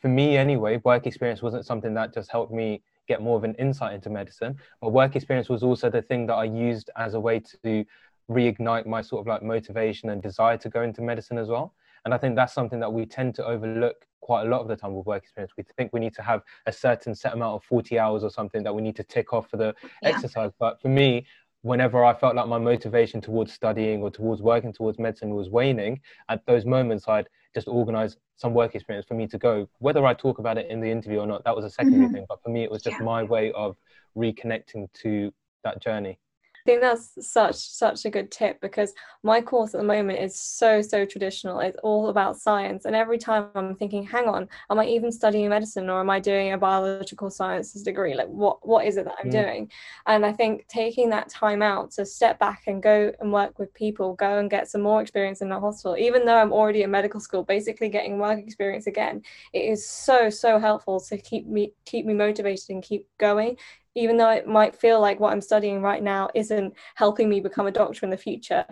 for 0.00 0.08
me 0.08 0.38
anyway, 0.38 0.80
work 0.82 1.06
experience 1.06 1.42
wasn't 1.42 1.66
something 1.66 1.92
that 1.92 2.14
just 2.14 2.30
helped 2.32 2.52
me 2.52 2.82
get 3.06 3.20
more 3.20 3.36
of 3.36 3.44
an 3.44 3.54
insight 3.56 3.92
into 3.92 4.08
medicine, 4.08 4.56
but 4.80 4.92
work 4.92 5.14
experience 5.14 5.50
was 5.50 5.62
also 5.62 5.90
the 5.90 6.00
thing 6.00 6.26
that 6.26 6.34
I 6.34 6.44
used 6.44 6.88
as 6.96 7.12
a 7.12 7.20
way 7.20 7.40
to 7.64 7.84
reignite 8.30 8.86
my 8.86 9.02
sort 9.02 9.20
of 9.20 9.26
like 9.26 9.42
motivation 9.42 10.08
and 10.08 10.22
desire 10.22 10.56
to 10.56 10.70
go 10.70 10.82
into 10.82 11.02
medicine 11.02 11.36
as 11.36 11.48
well. 11.48 11.74
And 12.06 12.14
I 12.14 12.18
think 12.18 12.34
that's 12.36 12.54
something 12.54 12.80
that 12.80 12.92
we 12.92 13.04
tend 13.04 13.34
to 13.34 13.44
overlook 13.44 14.06
quite 14.22 14.46
a 14.46 14.48
lot 14.48 14.62
of 14.62 14.68
the 14.68 14.76
time 14.76 14.94
with 14.94 15.04
work 15.04 15.22
experience. 15.22 15.52
We 15.56 15.64
think 15.76 15.92
we 15.92 16.00
need 16.00 16.14
to 16.14 16.22
have 16.22 16.42
a 16.66 16.72
certain 16.72 17.14
set 17.14 17.34
amount 17.34 17.56
of 17.56 17.64
40 17.64 17.98
hours 17.98 18.24
or 18.24 18.30
something 18.30 18.62
that 18.62 18.74
we 18.74 18.80
need 18.80 18.96
to 18.96 19.04
tick 19.04 19.34
off 19.34 19.50
for 19.50 19.58
the 19.58 19.74
yeah. 19.82 20.08
exercise. 20.08 20.50
But 20.58 20.80
for 20.80 20.88
me, 20.88 21.26
whenever 21.62 22.04
I 22.04 22.14
felt 22.14 22.34
like 22.34 22.48
my 22.48 22.58
motivation 22.58 23.20
towards 23.20 23.52
studying 23.52 24.02
or 24.02 24.10
towards 24.10 24.40
working 24.40 24.72
towards 24.72 24.98
medicine 24.98 25.34
was 25.34 25.50
waning, 25.50 26.00
at 26.28 26.44
those 26.46 26.64
moments 26.64 27.06
I'd 27.06 27.28
just 27.54 27.68
organize 27.68 28.16
some 28.36 28.54
work 28.54 28.74
experience 28.74 29.06
for 29.06 29.14
me 29.14 29.26
to 29.28 29.38
go. 29.38 29.68
Whether 29.78 30.04
I 30.06 30.14
talk 30.14 30.38
about 30.38 30.58
it 30.58 30.70
in 30.70 30.80
the 30.80 30.90
interview 30.90 31.18
or 31.18 31.26
not, 31.26 31.44
that 31.44 31.54
was 31.54 31.64
a 31.64 31.70
secondary 31.70 32.06
mm-hmm. 32.06 32.14
thing. 32.14 32.26
But 32.28 32.42
for 32.42 32.50
me, 32.50 32.64
it 32.64 32.70
was 32.70 32.82
just 32.82 32.96
yeah. 32.98 33.04
my 33.04 33.22
way 33.22 33.52
of 33.52 33.76
reconnecting 34.16 34.88
to 35.02 35.32
that 35.64 35.80
journey. 35.80 36.18
I 36.62 36.70
think 36.70 36.80
that's 36.80 37.28
such 37.28 37.56
such 37.56 38.04
a 38.04 38.10
good 38.10 38.30
tip 38.30 38.60
because 38.60 38.92
my 39.24 39.40
course 39.40 39.74
at 39.74 39.80
the 39.80 39.86
moment 39.86 40.20
is 40.20 40.38
so 40.38 40.80
so 40.80 41.04
traditional. 41.04 41.58
It's 41.58 41.76
all 41.82 42.08
about 42.08 42.38
science, 42.38 42.84
and 42.84 42.94
every 42.94 43.18
time 43.18 43.48
I'm 43.56 43.74
thinking, 43.74 44.04
hang 44.04 44.28
on, 44.28 44.48
am 44.70 44.78
I 44.78 44.86
even 44.86 45.10
studying 45.10 45.48
medicine 45.48 45.90
or 45.90 46.00
am 46.00 46.10
I 46.10 46.20
doing 46.20 46.52
a 46.52 46.58
biological 46.58 47.30
sciences 47.30 47.82
degree? 47.82 48.14
Like, 48.14 48.28
what 48.28 48.66
what 48.66 48.86
is 48.86 48.96
it 48.96 49.06
that 49.06 49.16
I'm 49.20 49.28
mm. 49.28 49.32
doing? 49.32 49.70
And 50.06 50.24
I 50.24 50.32
think 50.32 50.68
taking 50.68 51.10
that 51.10 51.28
time 51.28 51.62
out 51.62 51.90
to 51.92 52.06
step 52.06 52.38
back 52.38 52.62
and 52.68 52.80
go 52.80 53.12
and 53.18 53.32
work 53.32 53.58
with 53.58 53.74
people, 53.74 54.14
go 54.14 54.38
and 54.38 54.48
get 54.48 54.68
some 54.70 54.82
more 54.82 55.02
experience 55.02 55.40
in 55.40 55.48
the 55.48 55.58
hospital, 55.58 55.96
even 55.96 56.24
though 56.24 56.36
I'm 56.36 56.52
already 56.52 56.82
in 56.82 56.92
medical 56.92 57.18
school, 57.18 57.42
basically 57.42 57.88
getting 57.88 58.18
work 58.18 58.38
experience 58.38 58.86
again, 58.86 59.22
it 59.52 59.64
is 59.64 59.88
so 59.88 60.30
so 60.30 60.60
helpful 60.60 61.00
to 61.00 61.18
keep 61.18 61.46
me 61.46 61.72
keep 61.84 62.06
me 62.06 62.14
motivated 62.14 62.70
and 62.70 62.82
keep 62.84 63.08
going 63.18 63.56
even 63.94 64.16
though 64.16 64.30
it 64.30 64.46
might 64.46 64.74
feel 64.74 65.00
like 65.00 65.20
what 65.20 65.32
I'm 65.32 65.40
studying 65.40 65.82
right 65.82 66.02
now 66.02 66.30
isn't 66.34 66.74
helping 66.94 67.28
me 67.28 67.40
become 67.40 67.66
a 67.66 67.72
doctor 67.72 68.04
in 68.04 68.10
the 68.10 68.16
future, 68.16 68.64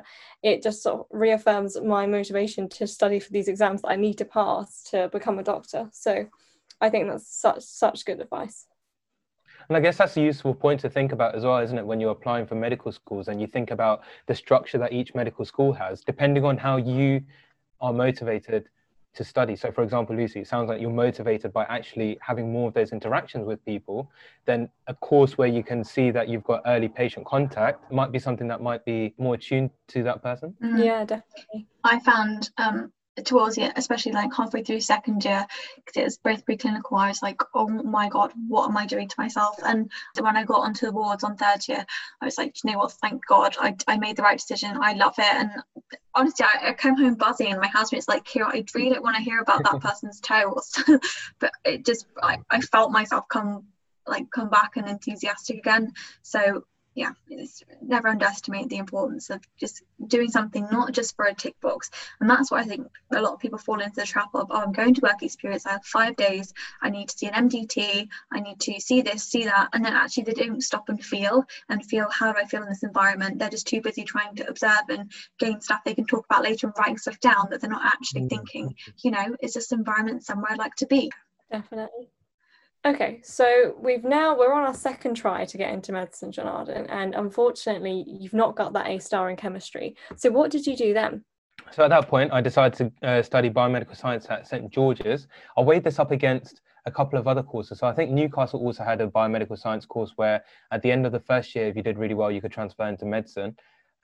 it 0.42 0.62
just 0.62 0.82
sort 0.82 1.00
of 1.00 1.06
reaffirms 1.10 1.80
my 1.80 2.06
motivation 2.06 2.68
to 2.70 2.86
study 2.86 3.20
for 3.20 3.30
these 3.32 3.48
exams 3.48 3.82
that 3.82 3.90
I 3.90 3.96
need 3.96 4.18
to 4.18 4.24
pass 4.24 4.82
to 4.90 5.08
become 5.12 5.38
a 5.38 5.44
doctor. 5.44 5.88
So 5.92 6.26
I 6.80 6.88
think 6.90 7.08
that's 7.08 7.28
such 7.28 7.62
such 7.62 8.04
good 8.04 8.20
advice. 8.20 8.66
And 9.68 9.76
I 9.76 9.80
guess 9.80 9.98
that's 9.98 10.16
a 10.16 10.20
useful 10.20 10.54
point 10.54 10.80
to 10.80 10.90
think 10.90 11.12
about 11.12 11.34
as 11.34 11.44
well, 11.44 11.58
isn't 11.58 11.78
it? 11.78 11.86
When 11.86 12.00
you're 12.00 12.10
applying 12.10 12.46
for 12.46 12.56
medical 12.56 12.90
schools 12.90 13.28
and 13.28 13.40
you 13.40 13.46
think 13.46 13.70
about 13.70 14.02
the 14.26 14.34
structure 14.34 14.78
that 14.78 14.92
each 14.92 15.14
medical 15.14 15.44
school 15.44 15.72
has, 15.72 16.00
depending 16.00 16.44
on 16.44 16.56
how 16.56 16.76
you 16.76 17.22
are 17.80 17.92
motivated 17.92 18.68
to 19.14 19.24
study. 19.24 19.56
So, 19.56 19.72
for 19.72 19.82
example, 19.82 20.14
Lucy, 20.16 20.40
it 20.40 20.46
sounds 20.46 20.68
like 20.68 20.80
you're 20.80 20.90
motivated 20.90 21.52
by 21.52 21.64
actually 21.64 22.18
having 22.20 22.52
more 22.52 22.68
of 22.68 22.74
those 22.74 22.92
interactions 22.92 23.46
with 23.46 23.64
people. 23.64 24.10
Then, 24.46 24.68
a 24.86 24.94
course 24.94 25.36
where 25.36 25.48
you 25.48 25.62
can 25.62 25.82
see 25.84 26.10
that 26.10 26.28
you've 26.28 26.44
got 26.44 26.62
early 26.66 26.88
patient 26.88 27.26
contact 27.26 27.90
might 27.90 28.12
be 28.12 28.18
something 28.18 28.48
that 28.48 28.60
might 28.60 28.84
be 28.84 29.14
more 29.18 29.34
attuned 29.34 29.70
to 29.88 30.02
that 30.04 30.22
person. 30.22 30.54
Mm-hmm. 30.62 30.78
Yeah, 30.78 31.04
definitely. 31.04 31.66
I 31.84 31.98
found 32.00 32.50
um, 32.58 32.92
towards 33.24 33.58
it, 33.58 33.72
especially 33.76 34.12
like 34.12 34.34
halfway 34.34 34.62
through 34.62 34.80
second 34.80 35.24
year, 35.24 35.46
because 35.76 36.00
it 36.00 36.04
was 36.04 36.18
both 36.18 36.44
preclinical, 36.44 36.98
I 36.98 37.08
was 37.08 37.22
like, 37.22 37.40
oh 37.54 37.68
my 37.68 38.08
god, 38.08 38.32
what 38.48 38.68
am 38.68 38.76
I 38.76 38.86
doing 38.86 39.08
to 39.08 39.14
myself? 39.18 39.56
And 39.64 39.90
when 40.18 40.36
I 40.36 40.44
got 40.44 40.60
onto 40.60 40.86
the 40.86 40.92
wards 40.92 41.24
on 41.24 41.36
third 41.36 41.66
year, 41.68 41.84
I 42.20 42.24
was 42.24 42.38
like, 42.38 42.54
you 42.62 42.70
know 42.70 42.78
what, 42.78 42.92
thank 42.92 43.24
God, 43.26 43.56
I, 43.60 43.74
I 43.86 43.96
made 43.98 44.16
the 44.16 44.22
right 44.22 44.38
decision. 44.38 44.78
I 44.80 44.94
love 44.94 45.14
it. 45.18 45.34
And 45.34 45.50
honestly, 46.14 46.46
I, 46.46 46.70
I 46.70 46.72
came 46.74 46.96
home 46.96 47.14
buzzing, 47.14 47.48
and 47.48 47.60
my 47.60 47.68
husband's 47.68 48.08
like, 48.08 48.26
here, 48.26 48.44
I 48.44 48.64
really 48.74 48.90
don't 48.90 49.02
want 49.02 49.16
to 49.16 49.22
hear 49.22 49.40
about 49.40 49.64
that 49.64 49.80
person's 49.82 50.20
toes. 50.20 50.72
but 51.38 51.52
it 51.64 51.84
just, 51.84 52.06
I, 52.22 52.38
I 52.50 52.60
felt 52.60 52.92
myself 52.92 53.24
come 53.28 53.64
like 54.06 54.30
come 54.30 54.48
back 54.48 54.76
and 54.76 54.88
enthusiastic 54.88 55.58
again. 55.58 55.92
So 56.22 56.64
yeah, 57.00 57.12
it's 57.30 57.64
never 57.80 58.08
underestimate 58.08 58.68
the 58.68 58.76
importance 58.76 59.30
of 59.30 59.40
just 59.58 59.82
doing 60.06 60.30
something 60.30 60.68
not 60.70 60.92
just 60.92 61.16
for 61.16 61.24
a 61.24 61.32
tick 61.32 61.58
box. 61.62 61.90
And 62.20 62.28
that's 62.28 62.50
what 62.50 62.60
I 62.60 62.64
think 62.64 62.88
a 63.10 63.22
lot 63.22 63.32
of 63.32 63.40
people 63.40 63.58
fall 63.58 63.80
into 63.80 63.96
the 63.96 64.04
trap 64.04 64.28
of, 64.34 64.48
oh, 64.50 64.60
I'm 64.60 64.72
going 64.72 64.92
to 64.92 65.00
work 65.00 65.22
experience, 65.22 65.64
I 65.64 65.72
have 65.72 65.84
five 65.86 66.14
days, 66.16 66.52
I 66.82 66.90
need 66.90 67.08
to 67.08 67.16
see 67.16 67.26
an 67.26 67.48
MDT, 67.48 68.06
I 68.30 68.40
need 68.40 68.60
to 68.60 68.78
see 68.80 69.00
this, 69.00 69.24
see 69.24 69.44
that. 69.44 69.70
And 69.72 69.82
then 69.82 69.94
actually 69.94 70.24
they 70.24 70.34
don't 70.34 70.62
stop 70.62 70.90
and 70.90 71.02
feel 71.02 71.42
and 71.70 71.82
feel, 71.82 72.06
how 72.10 72.34
do 72.34 72.38
I 72.38 72.44
feel 72.44 72.62
in 72.62 72.68
this 72.68 72.82
environment? 72.82 73.38
They're 73.38 73.48
just 73.48 73.66
too 73.66 73.80
busy 73.80 74.04
trying 74.04 74.34
to 74.34 74.46
observe 74.46 74.90
and 74.90 75.10
gain 75.38 75.62
stuff 75.62 75.80
they 75.86 75.94
can 75.94 76.04
talk 76.04 76.26
about 76.28 76.44
later 76.44 76.66
and 76.66 76.76
writing 76.78 76.98
stuff 76.98 77.18
down 77.20 77.48
that 77.50 77.62
they're 77.62 77.70
not 77.70 77.94
actually 77.94 78.22
mm. 78.22 78.28
thinking, 78.28 78.74
you 79.02 79.10
know, 79.10 79.36
is 79.40 79.54
this 79.54 79.72
environment 79.72 80.22
somewhere 80.22 80.52
I'd 80.52 80.58
like 80.58 80.74
to 80.76 80.86
be? 80.86 81.10
Definitely. 81.50 82.10
Okay, 82.86 83.20
so 83.22 83.74
we've 83.78 84.04
now 84.04 84.36
we're 84.36 84.54
on 84.54 84.62
our 84.62 84.74
second 84.74 85.14
try 85.14 85.44
to 85.44 85.58
get 85.58 85.70
into 85.72 85.92
medicine, 85.92 86.32
Janardhan, 86.32 86.86
and 86.88 87.14
unfortunately, 87.14 88.04
you've 88.06 88.32
not 88.32 88.56
got 88.56 88.72
that 88.72 88.88
A 88.88 88.98
star 88.98 89.28
in 89.28 89.36
chemistry. 89.36 89.96
So, 90.16 90.30
what 90.30 90.50
did 90.50 90.66
you 90.66 90.74
do 90.74 90.94
then? 90.94 91.22
So 91.72 91.84
at 91.84 91.88
that 91.88 92.08
point, 92.08 92.32
I 92.32 92.40
decided 92.40 92.92
to 93.02 93.06
uh, 93.06 93.22
study 93.22 93.50
biomedical 93.50 93.94
science 93.96 94.26
at 94.30 94.48
St 94.48 94.72
George's. 94.72 95.28
I 95.58 95.60
weighed 95.60 95.84
this 95.84 95.98
up 95.98 96.10
against 96.10 96.62
a 96.86 96.90
couple 96.90 97.18
of 97.18 97.28
other 97.28 97.42
courses. 97.42 97.78
So 97.78 97.86
I 97.86 97.92
think 97.92 98.10
Newcastle 98.10 98.60
also 98.60 98.82
had 98.82 99.00
a 99.02 99.06
biomedical 99.06 99.58
science 99.58 99.84
course 99.84 100.12
where, 100.16 100.42
at 100.72 100.80
the 100.82 100.90
end 100.90 101.04
of 101.04 101.12
the 101.12 101.20
first 101.20 101.54
year, 101.54 101.68
if 101.68 101.76
you 101.76 101.82
did 101.82 101.98
really 101.98 102.14
well, 102.14 102.30
you 102.30 102.40
could 102.40 102.50
transfer 102.50 102.88
into 102.88 103.04
medicine. 103.04 103.54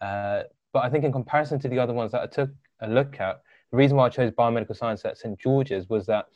Uh, 0.00 0.42
but 0.72 0.84
I 0.84 0.90
think 0.90 1.04
in 1.04 1.12
comparison 1.12 1.58
to 1.60 1.68
the 1.68 1.78
other 1.78 1.94
ones 1.94 2.12
that 2.12 2.20
I 2.20 2.26
took 2.26 2.50
a 2.82 2.88
look 2.88 3.18
at, 3.20 3.40
the 3.70 3.76
reason 3.78 3.96
why 3.96 4.06
I 4.06 4.08
chose 4.10 4.30
biomedical 4.32 4.76
science 4.76 5.04
at 5.04 5.16
St 5.16 5.38
George's 5.40 5.88
was 5.88 6.06
that 6.06 6.26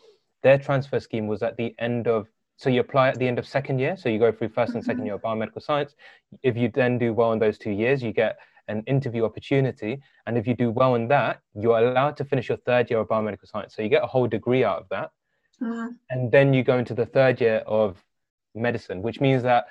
their 0.43 0.59
transfer 0.59 1.01
scheme 1.01 1.27
was 1.27 1.43
at 1.43 1.57
the 1.57 1.75
end 1.79 2.07
of 2.07 2.29
so 2.57 2.69
you 2.69 2.81
apply 2.81 3.09
at 3.09 3.19
the 3.19 3.27
end 3.27 3.39
of 3.39 3.47
second 3.47 3.79
year 3.79 3.97
so 3.97 4.09
you 4.09 4.19
go 4.19 4.31
through 4.31 4.49
1st 4.49 4.75
and 4.75 4.85
second 4.85 4.99
mm-hmm. 4.99 5.07
year 5.07 5.15
of 5.15 5.23
biomedical 5.23 5.63
science 5.63 5.95
if 6.43 6.57
you 6.57 6.69
then 6.69 6.99
do 6.99 7.13
well 7.13 7.33
in 7.33 7.39
those 7.39 7.59
two 7.59 7.71
years 7.71 8.03
you 8.03 8.13
get 8.13 8.39
an 8.69 8.83
interview 8.87 9.25
opportunity 9.25 10.01
and 10.27 10.39
if 10.39 10.47
you 10.47 10.55
do 10.55 10.71
well 10.71 10.95
in 10.95 11.09
that 11.09 11.41
you're 11.55 11.79
allowed 11.79 12.17
to 12.17 12.25
finish 12.25 12.49
your 12.49 12.59
third 12.59 12.89
year 12.91 13.01
of 13.01 13.09
biomedical 13.09 13.47
science 13.47 13.75
so 13.75 13.83
you 13.83 13.89
get 13.89 14.05
a 14.05 14.07
whole 14.07 14.27
degree 14.27 14.63
out 14.63 14.79
of 14.79 14.89
that 14.91 15.11
mm-hmm. 15.61 15.89
and 16.11 16.31
then 16.31 16.53
you 16.55 16.63
go 16.63 16.79
into 16.79 16.95
the 16.95 17.07
third 17.07 17.41
year 17.41 17.63
of 17.67 18.03
medicine 18.55 19.03
which 19.03 19.21
means 19.21 19.43
that 19.43 19.67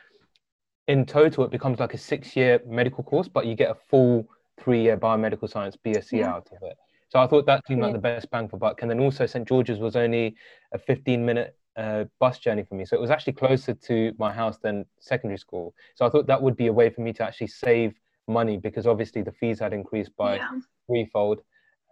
in 0.87 1.05
total 1.05 1.43
it 1.43 1.51
becomes 1.51 1.79
like 1.79 1.93
a 1.93 1.97
six 1.97 2.35
year 2.35 2.59
medical 2.65 3.03
course 3.03 3.27
but 3.27 3.45
you 3.45 3.55
get 3.55 3.69
a 3.69 3.75
full 3.89 4.27
three 4.59 4.81
year 4.81 4.97
biomedical 4.97 5.49
science 5.49 5.77
bsc 5.85 6.13
yeah. 6.13 6.29
out 6.33 6.49
of 6.51 6.57
it 6.63 6.77
so 7.09 7.19
I 7.19 7.27
thought 7.27 7.45
that 7.47 7.65
seemed 7.67 7.81
like 7.81 7.93
the 7.93 7.99
best 7.99 8.29
bang 8.29 8.47
for 8.47 8.57
buck. 8.57 8.81
And 8.81 8.89
then 8.89 8.99
also 8.99 9.25
St 9.25 9.47
George's 9.47 9.79
was 9.79 9.95
only 9.95 10.35
a 10.73 10.77
15 10.77 11.25
minute 11.25 11.55
uh, 11.75 12.05
bus 12.19 12.37
journey 12.37 12.63
for 12.63 12.75
me. 12.75 12.85
So 12.85 12.95
it 12.95 13.01
was 13.01 13.09
actually 13.09 13.33
closer 13.33 13.73
to 13.73 14.13
my 14.19 14.31
house 14.31 14.59
than 14.59 14.85
secondary 14.99 15.39
school. 15.39 15.73
So 15.95 16.05
I 16.05 16.09
thought 16.09 16.27
that 16.27 16.41
would 16.41 16.55
be 16.55 16.67
a 16.67 16.73
way 16.73 16.89
for 16.91 17.01
me 17.01 17.11
to 17.13 17.23
actually 17.23 17.47
save 17.47 17.95
money 18.27 18.57
because 18.57 18.85
obviously 18.85 19.23
the 19.23 19.31
fees 19.31 19.59
had 19.59 19.73
increased 19.73 20.15
by 20.17 20.35
yeah. 20.35 20.49
threefold. 20.87 21.41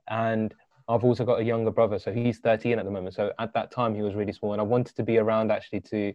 And 0.08 0.54
I've 0.88 1.04
also 1.04 1.26
got 1.26 1.40
a 1.40 1.44
younger 1.44 1.72
brother, 1.72 2.00
so 2.00 2.14
he's 2.14 2.38
13 2.40 2.80
at 2.80 2.86
the 2.86 2.92
moment. 2.92 3.16
So 3.16 3.32
at 3.40 3.54
that 3.56 3.72
time 3.72 3.96
he 3.96 4.02
was 4.02 4.14
really 4.14 4.32
small, 4.32 4.54
and 4.54 4.62
I 4.62 4.64
wanted 4.64 4.96
to 4.96 5.04
be 5.04 5.18
around 5.18 5.52
actually 5.52 5.82
to, 5.82 6.14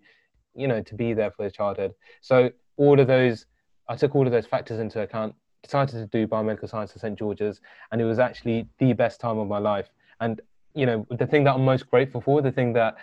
you 0.55 0.67
know, 0.67 0.81
to 0.81 0.95
be 0.95 1.13
there 1.13 1.31
for 1.31 1.45
his 1.45 1.53
childhood. 1.53 1.93
So 2.23 2.51
all 2.79 2.99
of 2.99 3.07
those, 3.07 3.47
I 3.89 3.97
took 3.97 4.15
all 4.15 4.27
of 4.27 4.33
those 4.33 4.47
factors 4.47 4.79
into 4.79 5.01
account 5.03 5.35
decided 5.63 5.93
to 5.93 6.07
do 6.07 6.27
biomedical 6.27 6.69
science 6.69 6.93
at 6.95 7.01
St 7.01 7.19
George's, 7.19 7.61
and 7.91 8.01
it 8.01 8.05
was 8.05 8.19
actually 8.19 8.67
the 8.79 8.93
best 8.93 9.21
time 9.21 9.39
of 9.39 9.49
my 9.49 9.59
life. 9.59 9.89
And 10.21 10.41
you 10.75 10.87
know, 10.87 11.07
the 11.11 11.27
thing 11.27 11.45
that 11.45 11.55
I'm 11.55 11.65
most 11.65 11.89
grateful 11.91 12.21
for, 12.21 12.41
the 12.41 12.53
thing 12.53 12.73
that 12.75 12.97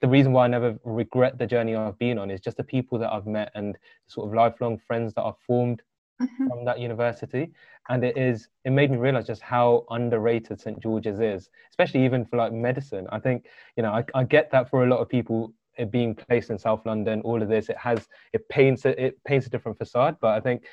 the 0.00 0.08
reason 0.08 0.32
why 0.32 0.44
I 0.44 0.48
never 0.48 0.78
regret 0.84 1.38
the 1.38 1.46
journey 1.46 1.74
I've 1.74 1.98
been 1.98 2.18
on 2.18 2.30
is 2.30 2.40
just 2.40 2.58
the 2.58 2.64
people 2.64 2.98
that 2.98 3.12
I've 3.12 3.26
met 3.26 3.50
and 3.54 3.76
sort 4.06 4.28
of 4.28 4.34
lifelong 4.34 4.78
friends 4.86 5.14
that 5.14 5.22
I've 5.22 5.38
formed 5.46 5.82
mm-hmm. 6.20 6.48
from 6.48 6.64
that 6.66 6.78
university. 6.80 7.50
And 7.88 8.04
it 8.04 8.18
is, 8.18 8.48
it 8.64 8.70
made 8.70 8.90
me 8.90 8.98
realize 8.98 9.26
just 9.26 9.42
how 9.42 9.86
underrated 9.90 10.60
St. 10.60 10.80
George's 10.82 11.20
is, 11.20 11.48
especially 11.70 12.04
even 12.04 12.26
for 12.26 12.36
like 12.36 12.52
medicine. 12.52 13.06
I 13.10 13.20
think, 13.20 13.46
you 13.76 13.82
know, 13.82 13.92
I, 13.92 14.04
I 14.14 14.24
get 14.24 14.50
that 14.50 14.68
for 14.68 14.84
a 14.84 14.88
lot 14.88 14.98
of 14.98 15.08
people 15.08 15.52
it 15.78 15.90
being 15.90 16.14
placed 16.14 16.50
in 16.50 16.58
South 16.58 16.84
London, 16.86 17.20
all 17.22 17.42
of 17.42 17.48
this, 17.48 17.68
it 17.68 17.76
has, 17.76 18.08
it 18.32 18.48
paints, 18.48 18.84
it 18.86 19.22
paints 19.24 19.46
a 19.46 19.50
different 19.50 19.76
facade. 19.78 20.16
But 20.20 20.28
I 20.28 20.40
think 20.40 20.64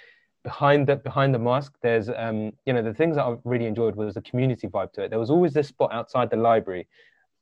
behind 0.44 0.88
the 0.88 0.98
behind 0.98 1.34
the 1.34 1.40
mask 1.40 1.74
there's 1.82 2.10
um 2.10 2.52
you 2.66 2.74
know 2.74 2.82
the 2.82 2.94
things 2.94 3.16
that 3.16 3.24
i 3.24 3.36
really 3.46 3.66
enjoyed 3.66 3.96
was 3.96 4.14
the 4.14 4.22
community 4.22 4.68
vibe 4.68 4.92
to 4.94 5.04
it. 5.04 5.10
There 5.10 5.20
was 5.20 5.30
always 5.30 5.54
this 5.54 5.70
spot 5.70 5.92
outside 5.94 6.30
the 6.30 6.36
library 6.36 6.88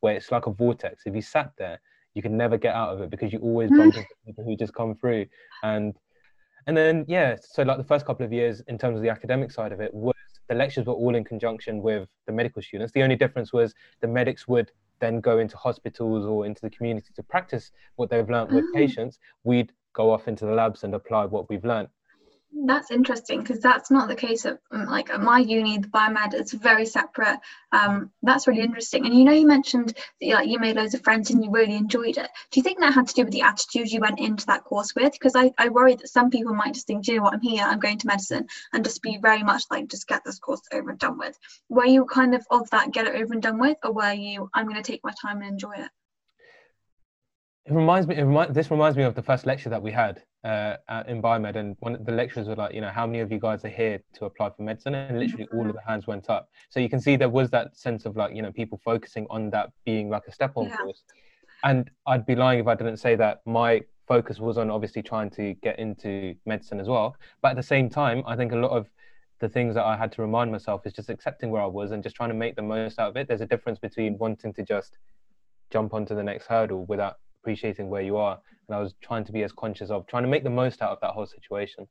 where 0.02 0.16
it's 0.16 0.32
like 0.32 0.46
a 0.48 0.52
vortex. 0.52 1.04
If 1.06 1.16
you 1.16 1.22
sat 1.22 1.52
there 1.58 1.80
you 2.14 2.22
can 2.22 2.36
never 2.38 2.58
get 2.58 2.76
out 2.76 2.94
of 2.94 3.02
it 3.02 3.10
because 3.10 3.32
you 3.32 3.40
always 3.40 3.70
bump 3.70 3.96
into 3.96 4.08
people 4.26 4.44
who 4.44 4.56
just 4.56 4.74
come 4.74 4.96
through. 4.96 5.26
And 5.64 5.96
and 6.68 6.78
then 6.78 7.06
yeah 7.08 7.36
so 7.42 7.64
like 7.64 7.78
the 7.78 7.84
first 7.84 8.06
couple 8.06 8.26
of 8.26 8.32
years 8.32 8.62
in 8.68 8.78
terms 8.78 8.98
of 8.98 9.02
the 9.02 9.10
academic 9.10 9.52
side 9.52 9.72
of 9.72 9.82
it 9.82 9.92
was 9.94 10.16
the 10.48 10.54
lectures 10.54 10.86
were 10.86 10.94
all 10.94 11.16
in 11.16 11.24
conjunction 11.24 11.82
with 11.82 12.08
the 12.28 12.34
medical 12.34 12.62
students. 12.62 12.94
The 12.94 13.04
only 13.04 13.16
difference 13.16 13.52
was 13.52 13.74
the 14.02 14.08
medics 14.08 14.48
would 14.48 14.72
then 15.00 15.20
go 15.20 15.40
into 15.40 15.58
hospitals 15.58 16.26
or 16.26 16.46
into 16.46 16.62
the 16.62 16.70
community 16.70 17.08
to 17.16 17.24
practice 17.24 17.72
what 17.96 18.10
they've 18.10 18.30
learned 18.30 18.52
with 18.52 18.66
ah. 18.68 18.78
patients. 18.78 19.18
We'd 19.44 19.72
go 19.94 20.12
off 20.12 20.28
into 20.28 20.46
the 20.46 20.52
labs 20.52 20.84
and 20.84 20.94
apply 20.94 21.26
what 21.26 21.50
we've 21.50 21.66
learned 21.66 21.88
that's 22.54 22.92
interesting 22.92 23.40
because 23.40 23.60
that's 23.60 23.90
not 23.90 24.08
the 24.08 24.16
case 24.16 24.46
of 24.46 24.60
um, 24.72 24.86
like 24.86 25.10
at 25.10 25.22
my 25.22 25.40
uni 25.40 25.78
the 25.78 25.88
biomed 25.88 26.34
is 26.34 26.52
very 26.52 26.86
separate. 26.86 27.40
Um, 27.72 28.12
that's 28.22 28.48
really 28.48 28.62
interesting. 28.62 29.06
And 29.06 29.16
you 29.16 29.24
know 29.24 29.32
you 29.32 29.48
mentioned 29.48 29.90
that 29.90 29.96
you, 30.20 30.36
like 30.36 30.48
you 30.48 30.60
made 30.60 30.76
loads 30.76 30.94
of 30.94 31.04
friends 31.04 31.32
and 31.32 31.44
you 31.44 31.52
really 31.52 31.76
enjoyed 31.76 32.18
it. 32.18 32.30
Do 32.52 32.60
you 32.60 32.64
think 32.64 32.80
that 32.80 32.94
had 32.94 33.08
to 33.08 33.14
do 33.14 33.24
with 33.24 33.34
the 33.34 33.42
attitude 33.42 33.92
you 33.92 34.02
went 34.02 34.20
into 34.20 34.46
that 34.48 34.64
course 34.64 34.94
with? 34.96 35.14
Because 35.14 35.36
I, 35.36 35.52
I 35.58 35.70
worry 35.70 35.96
that 35.96 36.10
some 36.10 36.30
people 36.30 36.54
might 36.54 36.74
just 36.74 36.88
think 36.88 37.06
do 37.06 37.14
you 37.14 37.18
know 37.18 37.24
what? 37.24 37.34
I'm 37.34 37.42
here 37.42 37.64
i'm 37.64 37.80
going 37.80 37.98
to 38.00 38.08
medicine 38.08 38.48
and 38.74 38.84
just 38.84 39.02
be 39.02 39.18
very 39.22 39.44
much 39.44 39.64
like 39.72 39.88
just 39.88 40.08
get 40.08 40.24
this 40.26 40.40
course 40.40 40.62
over 40.74 40.90
and 40.90 41.00
done 41.00 41.18
with. 41.18 41.38
Were 41.70 41.86
you 41.86 42.06
kind 42.06 42.36
of 42.36 42.46
of 42.52 42.70
that 42.72 42.92
get 42.92 43.08
it 43.08 43.16
over 43.16 43.34
and 43.34 43.42
done 43.42 43.60
with 43.60 43.78
or 43.84 43.94
were 43.94 44.14
you 44.14 44.50
i'm 44.54 44.68
going 44.68 44.82
to 44.82 44.92
take 44.92 45.04
my 45.04 45.14
time 45.22 45.42
and 45.42 45.52
enjoy 45.52 45.74
it 45.74 45.90
it 47.66 47.74
reminds 47.74 48.08
me. 48.08 48.16
It 48.16 48.24
remind, 48.24 48.54
this 48.54 48.72
reminds 48.72 48.98
me 48.98 49.04
of 49.04 49.14
the 49.14 49.22
first 49.22 49.46
lecture 49.46 49.70
that 49.70 49.82
we 49.82 49.92
had 49.92 50.24
uh, 50.44 50.78
in 51.08 51.22
biomed, 51.22 51.56
and 51.56 51.76
one 51.80 51.96
of 51.96 52.06
the 52.06 52.12
lecturers 52.12 52.48
were 52.48 52.56
like, 52.56 52.74
you 52.74 52.82
know, 52.82 52.90
how 52.90 53.06
many 53.06 53.20
of 53.20 53.32
you 53.32 53.40
guys 53.40 53.64
are 53.64 53.70
here 53.70 54.02
to 54.16 54.26
apply 54.26 54.50
for 54.50 54.64
medicine? 54.64 54.96
And 54.96 55.20
literally 55.20 55.48
all 55.54 55.68
of 55.68 55.74
the 55.74 55.82
hands 55.88 56.08
went 56.08 56.30
up. 56.30 56.50
So 56.70 56.80
you 56.80 56.90
can 56.90 57.00
see 57.00 57.16
there 57.16 57.30
was 57.30 57.52
that 57.52 57.78
sense 57.78 58.06
of 58.06 58.18
like, 58.18 58.36
you 58.36 58.42
know, 58.42 58.52
people 58.52 58.80
focusing 58.84 59.28
on 59.30 59.52
that 59.52 59.70
being 59.86 60.10
like 60.10 60.24
a 60.28 60.32
step 60.32 60.54
on 60.56 60.68
yeah. 60.68 60.78
course. 60.78 61.04
And 61.64 61.92
I'd 62.08 62.26
be 62.26 62.36
lying 62.36 62.60
if 62.60 62.68
I 62.68 62.74
didn't 62.74 62.98
say 62.98 63.16
that 63.18 63.42
my 63.46 63.82
focus 64.08 64.40
was 64.40 64.58
on 64.58 64.72
obviously 64.72 65.04
trying 65.04 65.30
to 65.32 65.54
get 65.62 65.78
into 65.78 66.36
medicine 66.48 66.80
as 66.80 66.88
well. 66.88 67.16
But 67.44 67.50
at 67.50 67.58
the 67.58 67.64
same 67.64 67.90
time, 67.90 68.24
I 68.26 68.36
think 68.36 68.52
a 68.52 68.56
lot 68.56 68.72
of 68.72 68.90
the 69.40 69.50
things 69.50 69.76
that 69.76 69.86
I 69.86 69.96
had 69.96 70.12
to 70.14 70.22
remind 70.22 70.52
myself 70.52 70.86
is 70.86 70.94
just 70.94 71.10
accepting 71.10 71.52
where 71.52 71.62
I 71.62 71.68
was 71.68 71.92
and 71.92 72.02
just 72.02 72.16
trying 72.16 72.30
to 72.30 72.36
make 72.36 72.56
the 72.56 72.64
most 72.64 73.00
out 73.00 73.10
of 73.10 73.18
it. 73.18 73.28
There's 73.28 73.42
a 73.42 73.46
difference 73.46 73.78
between 73.78 74.18
wanting 74.18 74.54
to 74.54 74.64
just 74.64 74.98
jump 75.70 75.94
onto 75.94 76.16
the 76.16 76.24
next 76.24 76.48
hurdle 76.48 76.86
without 76.86 77.18
appreciating 77.42 77.90
where 77.90 78.02
you 78.02 78.18
are. 78.18 78.40
And 78.68 78.76
I 78.76 78.80
was 78.80 78.94
trying 79.02 79.26
to 79.26 79.32
be 79.32 79.44
as 79.44 79.52
conscious 79.52 79.90
of 79.90 80.08
trying 80.08 80.24
to 80.24 80.30
make 80.30 80.44
the 80.44 80.50
most 80.50 80.82
out 80.82 80.92
of 80.92 81.00
that 81.02 81.12
whole 81.12 81.26
situation. 81.26 81.88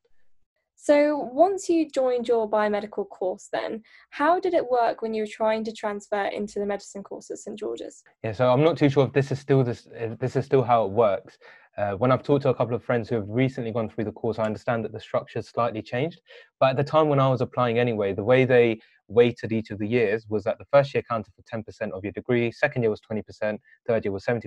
So, 0.75 1.29
once 1.31 1.69
you 1.69 1.87
joined 1.87 2.27
your 2.27 2.49
biomedical 2.49 3.07
course, 3.07 3.49
then 3.53 3.83
how 4.09 4.39
did 4.39 4.55
it 4.55 4.67
work 4.67 5.03
when 5.03 5.13
you 5.13 5.21
were 5.21 5.29
trying 5.31 5.63
to 5.65 5.71
transfer 5.71 6.25
into 6.25 6.57
the 6.57 6.65
medicine 6.65 7.03
course 7.03 7.29
at 7.29 7.37
St 7.37 7.59
George's? 7.59 8.01
Yeah, 8.23 8.31
so 8.31 8.51
I'm 8.51 8.63
not 8.63 8.77
too 8.77 8.89
sure 8.89 9.05
if 9.05 9.13
this 9.13 9.31
is 9.31 9.37
still 9.37 9.63
this 9.63 9.87
if 9.91 10.17
this 10.17 10.35
is 10.35 10.43
still 10.43 10.63
how 10.63 10.85
it 10.85 10.91
works. 10.91 11.37
Uh, 11.77 11.91
when 11.93 12.11
I've 12.11 12.23
talked 12.23 12.41
to 12.43 12.49
a 12.49 12.55
couple 12.55 12.75
of 12.75 12.83
friends 12.83 13.07
who 13.07 13.15
have 13.15 13.29
recently 13.29 13.71
gone 13.71 13.89
through 13.89 14.05
the 14.05 14.11
course, 14.11 14.39
I 14.39 14.43
understand 14.43 14.83
that 14.83 14.91
the 14.91 14.99
structure 14.99 15.37
has 15.37 15.47
slightly 15.47 15.83
changed. 15.83 16.19
But 16.59 16.71
at 16.71 16.77
the 16.77 16.83
time 16.83 17.09
when 17.09 17.19
I 17.19 17.29
was 17.29 17.41
applying 17.41 17.77
anyway, 17.77 18.13
the 18.13 18.23
way 18.23 18.43
they 18.43 18.79
weighted 19.07 19.51
each 19.51 19.69
of 19.69 19.77
the 19.77 19.87
years 19.87 20.25
was 20.29 20.43
that 20.45 20.57
the 20.57 20.65
first 20.71 20.93
year 20.95 21.03
counted 21.07 21.31
for 21.35 21.43
10% 21.43 21.91
of 21.91 22.03
your 22.03 22.11
degree, 22.11 22.51
second 22.51 22.81
year 22.81 22.89
was 22.89 23.01
20%, 23.09 23.57
third 23.87 24.03
year 24.03 24.11
was 24.11 24.25
70% 24.25 24.45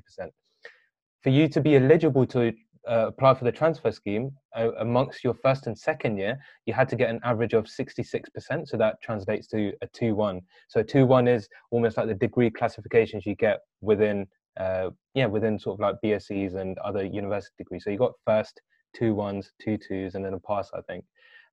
for 1.25 1.31
you 1.31 1.49
to 1.49 1.61
be 1.61 1.77
eligible 1.77 2.27
to 2.27 2.53
uh, 2.87 3.07
apply 3.07 3.33
for 3.33 3.45
the 3.45 3.51
transfer 3.51 3.91
scheme 3.91 4.31
uh, 4.55 4.73
amongst 4.79 5.25
your 5.25 5.33
first 5.33 5.67
and 5.67 5.77
second 5.77 6.19
year, 6.19 6.39
you 6.67 6.75
had 6.75 6.87
to 6.87 6.97
get 6.97 7.09
an 7.09 7.19
average 7.25 7.55
of 7.55 7.65
66%. 7.65 8.69
So 8.69 8.77
that 8.77 9.01
translates 9.03 9.47
to 9.49 9.73
a 9.81 9.87
2 9.87 10.15
1. 10.15 10.43
So 10.69 10.83
2 10.83 11.07
1 11.07 11.27
is 11.27 11.49
almost 11.71 11.97
like 11.97 12.09
the 12.09 12.15
degree 12.15 12.51
classifications 12.51 13.25
you 13.25 13.37
get 13.37 13.61
within, 13.81 14.27
uh, 14.61 14.91
yeah, 15.15 15.25
within 15.25 15.59
sort 15.59 15.77
of 15.77 15.81
like 15.81 15.97
BScs 16.05 16.57
and 16.57 16.79
other 16.81 17.03
university 17.03 17.55
degrees. 17.57 17.85
So 17.85 17.91
you 17.91 17.97
got 17.97 18.13
first, 18.27 18.61
two 18.95 19.15
ones, 19.15 19.51
two 19.63 19.79
twos, 19.79 20.15
and 20.15 20.23
then 20.23 20.35
a 20.35 20.41
pass, 20.41 20.71
I 20.75 20.83
think. 20.83 21.07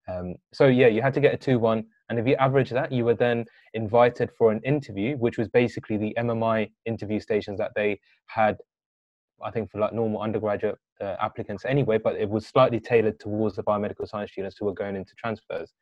Um, 0.10 0.36
so 0.52 0.68
yeah, 0.68 0.88
you 0.88 1.02
had 1.02 1.14
to 1.14 1.22
get 1.22 1.34
a 1.34 1.38
2 1.38 1.60
1. 1.60 1.86
And 2.10 2.20
if 2.20 2.28
you 2.28 2.36
average 2.36 2.72
that, 2.72 2.92
you 2.92 3.06
were 3.06 3.16
then 3.16 3.46
invited 3.74 4.32
for 4.38 4.52
an 4.52 4.60
interview, 4.66 5.16
which 5.16 5.38
was 5.38 5.48
basically 5.48 5.96
the 5.96 6.14
MMI 6.20 6.72
interview 6.86 7.22
stations 7.22 7.58
that 7.60 7.72
they 7.74 8.02
had 8.26 8.58
I 9.44 9.52
think 9.52 9.72
for 9.72 9.80
like 9.80 9.94
normal 9.94 10.22
undergraduate 10.22 10.78
uh, 11.00 11.16
applicants 11.22 11.66
anyway, 11.66 11.98
but 11.98 12.16
it 12.16 12.30
was 12.30 12.48
slightly 12.48 12.80
tailored 12.80 13.20
towards 13.20 13.56
the 13.56 13.64
biomedical 13.64 14.08
science 14.08 14.32
students 14.32 14.58
who 14.60 14.66
were 14.66 14.74
going 14.74 14.96
into 14.96 15.14
transfers. 15.16 15.74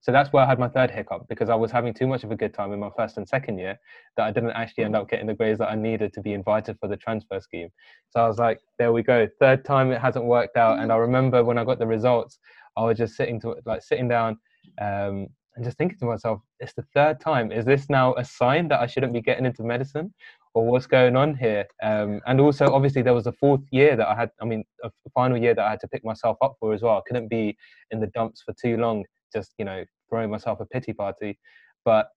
So 0.00 0.12
that's 0.12 0.32
where 0.32 0.44
I 0.44 0.46
had 0.46 0.58
my 0.58 0.68
third 0.68 0.90
hiccup 0.90 1.26
because 1.28 1.48
I 1.48 1.56
was 1.56 1.72
having 1.72 1.92
too 1.92 2.06
much 2.06 2.22
of 2.22 2.30
a 2.30 2.36
good 2.36 2.54
time 2.54 2.72
in 2.72 2.78
my 2.78 2.90
first 2.96 3.16
and 3.16 3.28
second 3.28 3.58
year 3.58 3.76
that 4.16 4.26
I 4.26 4.30
didn't 4.30 4.52
actually 4.52 4.84
end 4.84 4.94
up 4.94 5.10
getting 5.10 5.26
the 5.26 5.34
grades 5.34 5.58
that 5.58 5.70
I 5.70 5.74
needed 5.74 6.12
to 6.12 6.20
be 6.20 6.34
invited 6.34 6.78
for 6.78 6.88
the 6.88 6.96
transfer 6.96 7.40
scheme. 7.40 7.68
So 8.10 8.20
I 8.20 8.28
was 8.28 8.38
like, 8.38 8.60
there 8.78 8.92
we 8.92 9.02
go. 9.02 9.26
Third 9.40 9.64
time 9.64 9.90
it 9.90 10.00
hasn't 10.00 10.24
worked 10.24 10.56
out. 10.56 10.78
And 10.78 10.92
I 10.92 10.96
remember 10.96 11.42
when 11.42 11.58
I 11.58 11.64
got 11.64 11.80
the 11.80 11.86
results, 11.86 12.38
I 12.76 12.84
was 12.84 12.96
just 12.96 13.16
sitting 13.16 13.40
to 13.40 13.56
like 13.66 13.82
sitting 13.82 14.06
down 14.06 14.38
um, 14.80 15.26
and 15.56 15.64
just 15.64 15.76
thinking 15.76 15.98
to 15.98 16.04
myself, 16.04 16.40
it's 16.60 16.74
the 16.74 16.84
third 16.94 17.20
time. 17.20 17.50
Is 17.50 17.64
this 17.64 17.90
now 17.90 18.14
a 18.14 18.24
sign 18.24 18.68
that 18.68 18.80
I 18.80 18.86
shouldn't 18.86 19.12
be 19.12 19.20
getting 19.20 19.44
into 19.44 19.64
medicine? 19.64 20.14
Or 20.58 20.66
what's 20.66 20.86
going 20.86 21.14
on 21.14 21.36
here? 21.36 21.64
Um, 21.82 22.20
and 22.26 22.40
also, 22.40 22.66
obviously, 22.72 23.02
there 23.02 23.14
was 23.14 23.28
a 23.28 23.32
fourth 23.32 23.60
year 23.70 23.94
that 23.94 24.08
I 24.08 24.14
had, 24.16 24.30
I 24.42 24.44
mean, 24.44 24.64
a 24.82 24.90
final 25.14 25.38
year 25.38 25.54
that 25.54 25.64
I 25.64 25.70
had 25.70 25.80
to 25.80 25.88
pick 25.88 26.04
myself 26.04 26.36
up 26.42 26.56
for 26.58 26.74
as 26.74 26.82
well. 26.82 26.96
I 26.98 27.02
couldn't 27.06 27.28
be 27.28 27.56
in 27.92 28.00
the 28.00 28.08
dumps 28.08 28.42
for 28.44 28.52
too 28.60 28.76
long, 28.76 29.04
just, 29.32 29.52
you 29.56 29.64
know, 29.64 29.84
throwing 30.10 30.30
myself 30.30 30.58
a 30.58 30.66
pity 30.66 30.92
party. 30.92 31.38
But 31.84 32.08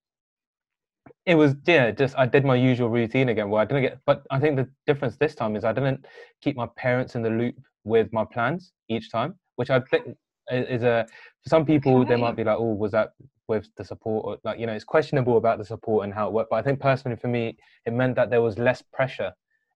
it 1.24 1.36
was, 1.36 1.54
yeah, 1.66 1.92
just 1.92 2.18
I 2.18 2.26
did 2.26 2.44
my 2.44 2.56
usual 2.56 2.88
routine 2.88 3.28
again 3.28 3.48
where 3.48 3.62
I 3.62 3.64
didn't 3.64 3.82
get, 3.82 3.98
but 4.06 4.24
I 4.30 4.40
think 4.40 4.56
the 4.56 4.68
difference 4.88 5.16
this 5.16 5.36
time 5.36 5.54
is 5.54 5.64
I 5.64 5.72
didn't 5.72 6.04
keep 6.40 6.56
my 6.56 6.66
parents 6.76 7.14
in 7.14 7.22
the 7.22 7.30
loop 7.30 7.54
with 7.84 8.12
my 8.12 8.24
plans 8.24 8.72
each 8.88 9.10
time, 9.12 9.36
which 9.54 9.70
I 9.70 9.80
think 9.90 10.16
is 10.50 10.82
a, 10.82 11.06
for 11.44 11.48
some 11.48 11.64
people, 11.64 11.98
okay. 11.98 12.08
they 12.08 12.20
might 12.20 12.34
be 12.34 12.42
like, 12.42 12.56
oh, 12.58 12.74
was 12.74 12.90
that 12.90 13.12
with 13.48 13.68
the 13.76 13.84
support 13.84 14.24
or 14.24 14.38
like 14.44 14.58
you 14.58 14.66
know 14.66 14.72
it's 14.72 14.84
questionable 14.84 15.36
about 15.36 15.58
the 15.58 15.64
support 15.64 16.04
and 16.04 16.14
how 16.14 16.26
it 16.28 16.32
worked 16.32 16.50
but 16.50 16.56
i 16.56 16.62
think 16.62 16.80
personally 16.80 17.16
for 17.16 17.28
me 17.28 17.56
it 17.86 17.92
meant 17.92 18.14
that 18.14 18.30
there 18.30 18.42
was 18.42 18.58
less 18.58 18.82
pressure 18.92 19.32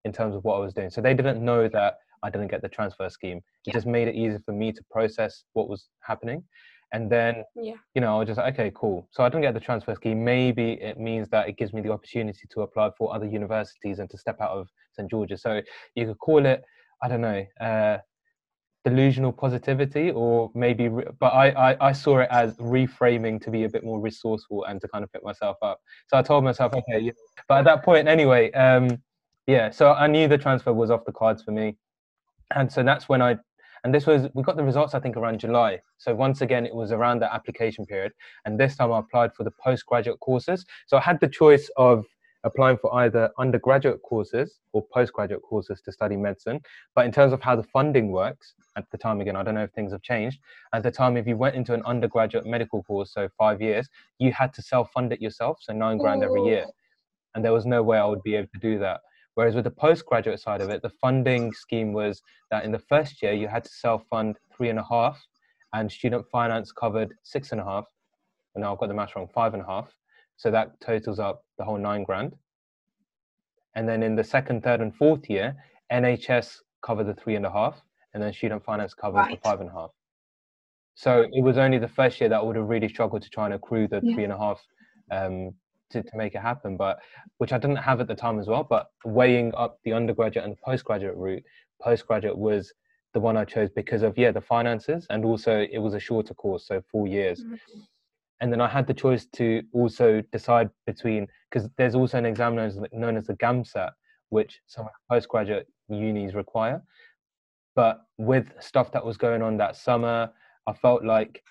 in 0.07 0.13
terms 0.13 0.35
of 0.35 0.45
what 0.45 0.55
i 0.55 0.61
was 0.61 0.73
doing. 0.73 0.89
So 0.89 1.03
they 1.03 1.15
didn't 1.15 1.45
know 1.45 1.69
that 1.69 1.99
i 2.23 2.31
didn't 2.31 2.49
get 2.49 2.63
the 2.63 2.69
transfer 2.69 3.09
scheme. 3.11 3.39
It 3.39 3.43
yeah. 3.67 3.73
just 3.75 3.87
made 3.87 4.09
it 4.09 4.15
easier 4.15 4.41
for 4.47 4.53
me 4.53 4.73
to 4.73 4.83
process 4.91 5.43
what 5.53 5.69
was 5.69 5.89
happening. 6.01 6.43
And 6.93 7.11
then 7.11 7.43
yeah. 7.57 7.75
you 7.95 8.01
know 8.01 8.15
i 8.15 8.19
was 8.21 8.29
just 8.29 8.39
like, 8.39 8.55
okay 8.55 8.71
cool. 8.75 9.09
So 9.11 9.25
i 9.25 9.29
didn't 9.29 9.43
get 9.43 9.55
the 9.55 9.67
transfer 9.69 9.95
scheme. 9.97 10.25
Maybe 10.25 10.69
it 10.91 10.99
means 10.99 11.29
that 11.31 11.49
it 11.49 11.59
gives 11.59 11.73
me 11.75 11.81
the 11.83 11.93
opportunity 11.93 12.47
to 12.53 12.63
apply 12.63 12.91
for 12.97 13.15
other 13.15 13.27
universities 13.27 13.99
and 13.99 14.09
to 14.11 14.17
step 14.17 14.41
out 14.41 14.53
of 14.53 14.69
st 14.93 15.11
george's. 15.11 15.43
So 15.43 15.61
you 15.97 16.07
could 16.07 16.19
call 16.19 16.47
it 16.47 16.63
i 17.03 17.09
don't 17.09 17.21
know 17.21 17.45
uh, 17.61 17.99
delusional 18.87 19.33
positivity 19.33 20.13
or 20.13 20.49
maybe 20.55 20.89
but 20.89 21.33
I, 21.45 21.73
I, 21.73 21.89
I 21.89 21.93
saw 21.93 22.21
it 22.21 22.29
as 22.31 22.57
reframing 22.59 23.43
to 23.43 23.51
be 23.51 23.65
a 23.65 23.69
bit 23.69 23.83
more 23.83 24.01
resourceful 24.01 24.63
and 24.67 24.81
to 24.81 24.87
kind 24.87 25.03
of 25.03 25.13
pick 25.13 25.25
myself 25.25 25.57
up. 25.61 25.81
So 26.07 26.17
i 26.17 26.23
told 26.23 26.45
myself 26.45 26.73
okay 26.73 27.01
know. 27.07 27.13
but 27.49 27.59
at 27.59 27.65
that 27.65 27.85
point 27.85 28.07
anyway 28.07 28.53
um 28.53 29.03
yeah 29.49 29.71
so 29.71 29.93
i 29.93 30.07
knew 30.07 30.29
the 30.29 30.39
transfer 30.39 30.73
was 30.73 30.93
off 30.93 31.05
the 31.05 31.13
cards 31.13 31.43
for 31.43 31.51
me. 31.51 31.77
And 32.55 32.71
so 32.71 32.85
that's 32.85 33.09
when 33.09 33.21
i 33.21 33.37
and 33.83 33.93
this 33.93 34.07
was 34.07 34.29
we 34.35 34.45
got 34.45 34.57
the 34.57 34.69
results 34.73 34.95
i 34.95 35.01
think 35.01 35.17
around 35.17 35.41
july. 35.41 35.81
So 35.99 36.15
once 36.15 36.41
again 36.41 36.65
it 36.65 36.75
was 36.75 36.93
around 36.93 37.19
the 37.23 37.35
application 37.35 37.87
period. 37.87 38.13
And 38.45 38.53
this 38.61 38.77
time 38.77 38.93
i 38.93 39.01
applied 39.01 39.35
for 39.35 39.43
the 39.43 39.55
postgraduate 39.65 40.21
courses. 40.21 40.65
So 40.87 40.97
i 40.97 41.01
had 41.01 41.19
the 41.21 41.29
choice 41.41 41.69
of 41.77 42.07
applying 42.47 42.79
for 42.79 42.95
either 42.95 43.29
undergraduate 43.39 44.01
courses 44.03 44.61
or 44.73 44.87
postgraduate 44.95 45.43
courses 45.43 45.83
to 45.83 45.93
study 45.93 46.17
medicine. 46.17 46.61
But 46.95 47.05
in 47.05 47.13
terms 47.13 47.33
of 47.33 47.43
how 47.43 47.57
the 47.57 47.65
funding 47.65 48.13
works, 48.13 48.55
at 48.77 48.89
the 48.91 48.99
time, 48.99 49.21
again, 49.21 49.37
I 49.37 49.43
don't 49.43 49.55
know 49.55 49.65
if 49.65 49.73
things 49.73 49.93
have 49.93 50.03
changed. 50.03 50.39
At 50.73 50.85
the 50.85 50.91
time, 50.91 51.17
if 51.17 51.27
you 51.27 51.37
went 51.37 51.57
into 51.57 51.75
an 51.75 51.83
undergraduate 51.85 52.47
medical 52.47 52.85
course, 52.85 53.13
so 53.13 53.29
five 53.37 53.61
years, 53.61 53.89
you 54.19 54.33
had 54.33 54.55
to 54.55 54.63
self 54.63 54.91
fund 54.93 55.13
it 55.13 55.21
yourself, 55.21 55.59
so 55.61 55.73
nine 55.73 55.99
grand 55.99 56.23
every 56.23 56.45
year. 56.45 56.67
Oh. 56.69 56.73
And 57.35 57.45
there 57.45 57.53
was 57.53 57.67
no 57.67 57.83
way 57.83 57.99
I 57.99 58.07
would 58.07 58.23
be 58.23 58.37
able 58.37 58.49
to 58.55 58.61
do 58.61 58.79
that. 58.79 59.01
Whereas 59.35 59.55
with 59.55 59.65
the 59.65 59.71
postgraduate 59.71 60.41
side 60.41 60.63
of 60.63 60.71
it, 60.71 60.81
the 60.81 60.89
funding 60.89 61.53
scheme 61.53 61.93
was 61.93 62.23
that 62.51 62.65
in 62.65 62.73
the 62.73 62.79
first 62.79 63.23
year, 63.23 63.33
you 63.35 63.49
had 63.49 63.65
to 63.65 63.71
self 63.71 64.05
fund 64.09 64.39
three 64.57 64.71
and 64.71 64.79
a 64.79 64.85
half, 64.85 65.21
and 65.73 65.91
student 65.91 66.25
finance 66.31 66.71
covered 66.71 67.13
six 67.23 67.53
and 67.53 67.61
a 67.61 67.65
half. 67.65 67.87
And 68.55 68.63
now 68.63 68.73
I've 68.73 68.79
got 68.79 68.89
the 68.89 68.95
math 68.95 69.17
wrong, 69.17 69.29
five 69.35 69.53
and 69.53 69.63
a 69.63 69.67
half. 69.67 69.95
So 70.37 70.51
that 70.51 70.81
totals 70.81 71.19
up 71.19 71.45
the 71.59 71.65
whole 71.65 71.79
nine 71.79 72.05
grand. 72.05 72.35
And 73.75 73.89
then 73.89 74.03
in 74.03 74.17
the 74.17 74.25
second, 74.25 74.63
third, 74.63 74.81
and 74.81 74.95
fourth 74.95 75.29
year, 75.29 75.55
NHS 75.93 76.59
covered 76.85 77.05
the 77.05 77.15
three 77.15 77.37
and 77.37 77.45
a 77.47 77.51
half, 77.51 77.81
and 78.15 78.23
then 78.23 78.33
student 78.33 78.65
finance 78.65 78.95
covered 78.95 79.19
right. 79.19 79.43
the 79.43 79.49
five 79.49 79.61
and 79.61 79.69
a 79.71 79.73
half. 79.73 79.91
So 80.95 81.27
it 81.31 81.43
was 81.43 81.59
only 81.59 81.79
the 81.79 81.89
first 81.89 82.21
year 82.21 82.31
that 82.31 82.37
I 82.37 82.43
would 82.43 82.57
have 82.57 82.69
really 82.69 82.89
struggled 82.89 83.23
to 83.23 83.31
try 83.31 83.45
and 83.45 83.55
accrue 83.55 83.87
the 83.87 84.01
yeah. 84.03 84.15
three 84.15 84.25
and 84.25 84.33
a 84.33 84.39
half 84.39 84.63
um, 85.11 85.53
to, 85.91 86.03
to 86.03 86.17
make 86.17 86.35
it 86.35 86.41
happen, 86.41 86.77
but 86.77 86.99
which 87.37 87.53
I 87.53 87.59
didn't 87.59 87.77
have 87.77 88.01
at 88.01 88.09
the 88.09 88.15
time 88.15 88.39
as 88.39 88.47
well. 88.47 88.65
But 88.65 88.87
weighing 89.05 89.55
up 89.55 89.79
the 89.85 89.93
undergraduate 89.93 90.47
and 90.47 90.57
postgraduate 90.59 91.17
route, 91.17 91.45
postgraduate 91.83 92.37
was 92.37 92.73
the 93.13 93.21
one 93.21 93.37
I 93.37 93.45
chose 93.45 93.69
because 93.75 94.03
of 94.03 94.17
yeah 94.19 94.31
the 94.31 94.41
finances 94.41 95.07
and 95.09 95.25
also 95.25 95.67
it 95.71 95.79
was 95.79 95.95
a 95.95 96.01
shorter 96.01 96.35
course, 96.35 96.67
so 96.67 96.83
four 96.91 97.07
years. 97.07 97.43
Mm-hmm 97.43 97.81
and 98.41 98.53
then 98.53 98.61
I 98.61 98.69
had 98.69 98.87
the 98.87 98.95
choice 98.95 99.27
to 99.37 99.63
also 99.73 100.23
decide 100.33 100.71
between 100.87 101.27
because 101.51 101.69
there's 101.77 101.95
also 101.95 102.19
an 102.19 102.27
exam 102.27 102.57
known 102.57 102.67
as, 102.67 102.79
known 102.93 103.17
as 103.17 103.27
the 103.27 103.35
GAMSAT, 103.35 103.91
which 104.29 104.61
some 104.67 104.89
postgraduate 105.11 105.67
unis 105.89 106.35
require. 106.35 106.83
But 107.75 108.03
with 108.19 108.53
stuff 108.61 108.93
that 108.93 109.05
was 109.05 109.17
going 109.17 109.43
on 109.43 109.57
that 109.59 109.77
summer, 109.77 110.31
I 110.67 110.73
felt 110.73 111.05
like 111.05 111.43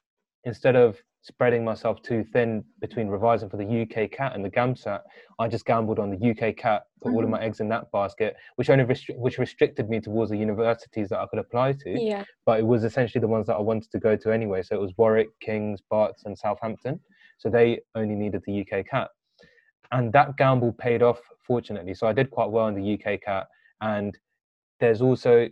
instead 0.43 0.75
of 0.75 0.97
spreading 1.25 1.65
myself 1.65 2.03
too 2.03 2.23
thin 2.23 2.63
between 2.79 3.07
revising 3.07 3.49
for 3.49 3.57
the 3.57 3.81
UK 3.81 4.11
CAT 4.11 4.35
and 4.35 4.45
the 4.45 4.49
GAMSAT, 4.49 5.01
I 5.39 5.47
just 5.47 5.65
gambled 5.65 5.97
on 5.97 6.11
the 6.11 6.29
UK 6.29 6.55
CAT, 6.55 6.83
put 7.01 7.09
mm-hmm. 7.09 7.17
all 7.17 7.23
of 7.23 7.29
my 7.31 7.37
mm-hmm. 7.37 7.47
eggs 7.47 7.61
in 7.61 7.69
that 7.69 7.91
basket, 7.91 8.35
which 8.57 8.69
only 8.69 8.85
restri- 8.85 9.17
which 9.17 9.39
restricted 9.39 9.89
me 9.89 9.99
towards 9.99 10.29
the 10.29 10.37
universities 10.37 11.09
that 11.09 11.19
I 11.19 11.25
could 11.25 11.39
apply 11.39 11.73
to. 11.73 11.99
Yeah. 11.99 12.25
But 12.45 12.59
it 12.59 12.67
was 12.67 12.83
essentially 12.83 13.21
the 13.21 13.27
ones 13.27 13.47
that 13.47 13.55
I 13.55 13.59
wanted 13.59 13.91
to 13.91 13.99
go 13.99 14.15
to 14.15 14.31
anyway. 14.31 14.61
So 14.61 14.75
it 14.75 14.81
was 14.81 14.93
Warwick, 14.97 15.29
Kings, 15.39 15.81
Barts, 15.89 16.25
and 16.25 16.37
Southampton. 16.37 16.99
So 17.39 17.49
they 17.49 17.79
only 17.95 18.13
needed 18.13 18.43
the 18.45 18.61
UK 18.61 18.85
CAT, 18.85 19.09
and 19.91 20.13
that 20.13 20.37
gamble 20.37 20.73
paid 20.73 21.01
off 21.01 21.19
fortunately. 21.41 21.95
So 21.95 22.05
I 22.05 22.13
did 22.13 22.29
quite 22.29 22.51
well 22.51 22.67
in 22.67 22.75
the 22.75 22.93
UK 22.93 23.21
CAT, 23.21 23.47
and 23.81 24.15
there's 24.79 25.01
also 25.01 25.49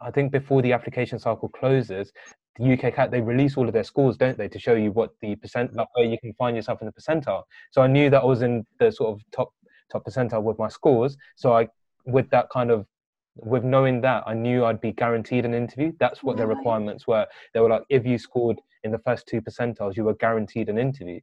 I 0.00 0.10
think 0.10 0.32
before 0.32 0.62
the 0.62 0.72
application 0.72 1.18
cycle 1.18 1.48
closes, 1.48 2.12
the 2.58 2.72
UK 2.72 2.94
CAT 2.94 3.10
they 3.10 3.20
release 3.20 3.56
all 3.56 3.66
of 3.66 3.72
their 3.72 3.84
scores, 3.84 4.16
don't 4.16 4.36
they, 4.36 4.48
to 4.48 4.58
show 4.58 4.74
you 4.74 4.90
what 4.92 5.10
the 5.20 5.36
percent 5.36 5.74
like 5.74 5.88
where 5.94 6.04
you 6.06 6.18
can 6.18 6.32
find 6.34 6.56
yourself 6.56 6.80
in 6.82 6.86
the 6.86 6.92
percentile. 6.92 7.44
So 7.70 7.82
I 7.82 7.86
knew 7.86 8.10
that 8.10 8.22
I 8.22 8.24
was 8.24 8.42
in 8.42 8.64
the 8.78 8.90
sort 8.90 9.10
of 9.12 9.22
top 9.32 9.52
top 9.90 10.04
percentile 10.04 10.42
with 10.42 10.58
my 10.58 10.68
scores. 10.68 11.16
So 11.36 11.52
I 11.52 11.68
with 12.06 12.28
that 12.30 12.48
kind 12.50 12.70
of 12.70 12.86
with 13.36 13.64
knowing 13.64 14.00
that, 14.02 14.24
I 14.26 14.34
knew 14.34 14.64
I'd 14.64 14.80
be 14.80 14.92
guaranteed 14.92 15.44
an 15.44 15.54
interview. 15.54 15.92
That's 16.00 16.22
what 16.22 16.36
the 16.36 16.46
Right. 16.46 16.56
requirements 16.56 17.06
were. 17.06 17.26
They 17.54 17.60
were 17.60 17.68
like, 17.70 17.84
if 17.88 18.04
you 18.04 18.18
scored 18.18 18.60
in 18.82 18.90
the 18.90 18.98
first 18.98 19.26
two 19.26 19.40
percentiles, 19.40 19.96
you 19.96 20.04
were 20.04 20.14
guaranteed 20.14 20.68
an 20.68 20.78
interview. 20.78 21.20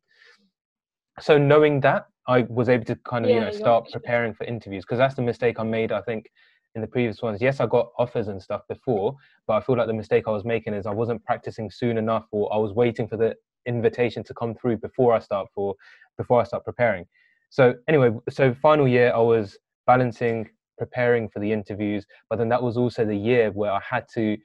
So 1.19 1.37
knowing 1.37 1.81
that, 1.81 2.07
I 2.27 2.41
was 2.49 2.69
able 2.69 2.85
to 2.85 2.95
kind 2.97 3.25
of 3.25 3.31
you 3.31 3.39
know 3.39 3.51
start 3.51 3.85
preparing 3.91 4.33
for 4.33 4.43
interviews 4.43 4.83
because 4.83 4.97
that's 4.97 5.15
the 5.15 5.21
mistake 5.21 5.59
I 5.59 5.63
made. 5.63 5.91
I 5.91 6.01
think 6.01 6.29
in 6.75 6.81
the 6.81 6.87
previous 6.87 7.21
ones. 7.21 7.41
Yes, 7.41 7.59
I 7.59 7.65
got 7.65 7.89
offers 7.97 8.27
and 8.27 8.41
stuff 8.41 8.61
before, 8.67 9.15
but 9.47 9.53
I 9.53 9.61
feel 9.61 9.77
like 9.77 9.87
the 9.87 9.93
mistake 9.93 10.25
I 10.27 10.31
was 10.31 10.45
making 10.45 10.73
is 10.73 10.85
I 10.85 10.91
wasn't 10.91 11.23
practicing 11.25 11.71
soon 11.71 11.97
enough, 11.97 12.25
or 12.31 12.53
I 12.53 12.57
was 12.57 12.73
waiting 12.73 13.07
for 13.07 13.17
the 13.17 13.35
invitation 13.65 14.23
to 14.23 14.33
come 14.33 14.55
through 14.55 14.77
before 14.77 15.13
I 15.13 15.19
start 15.19 15.47
for 15.53 15.75
before 16.17 16.41
I 16.41 16.43
start 16.43 16.63
preparing. 16.63 17.05
So 17.49 17.75
anyway, 17.87 18.11
so 18.29 18.53
final 18.61 18.87
year 18.87 19.11
I 19.13 19.19
was 19.19 19.57
balancing 19.85 20.49
preparing 20.77 21.29
for 21.29 21.39
the 21.39 21.51
interviews, 21.51 22.05
but 22.29 22.37
then 22.37 22.49
that 22.49 22.61
was 22.61 22.77
also 22.77 23.05
the 23.05 23.15
year 23.15 23.51
where 23.51 23.71
I 23.71 23.81
had 23.87 24.05
to 24.13 24.37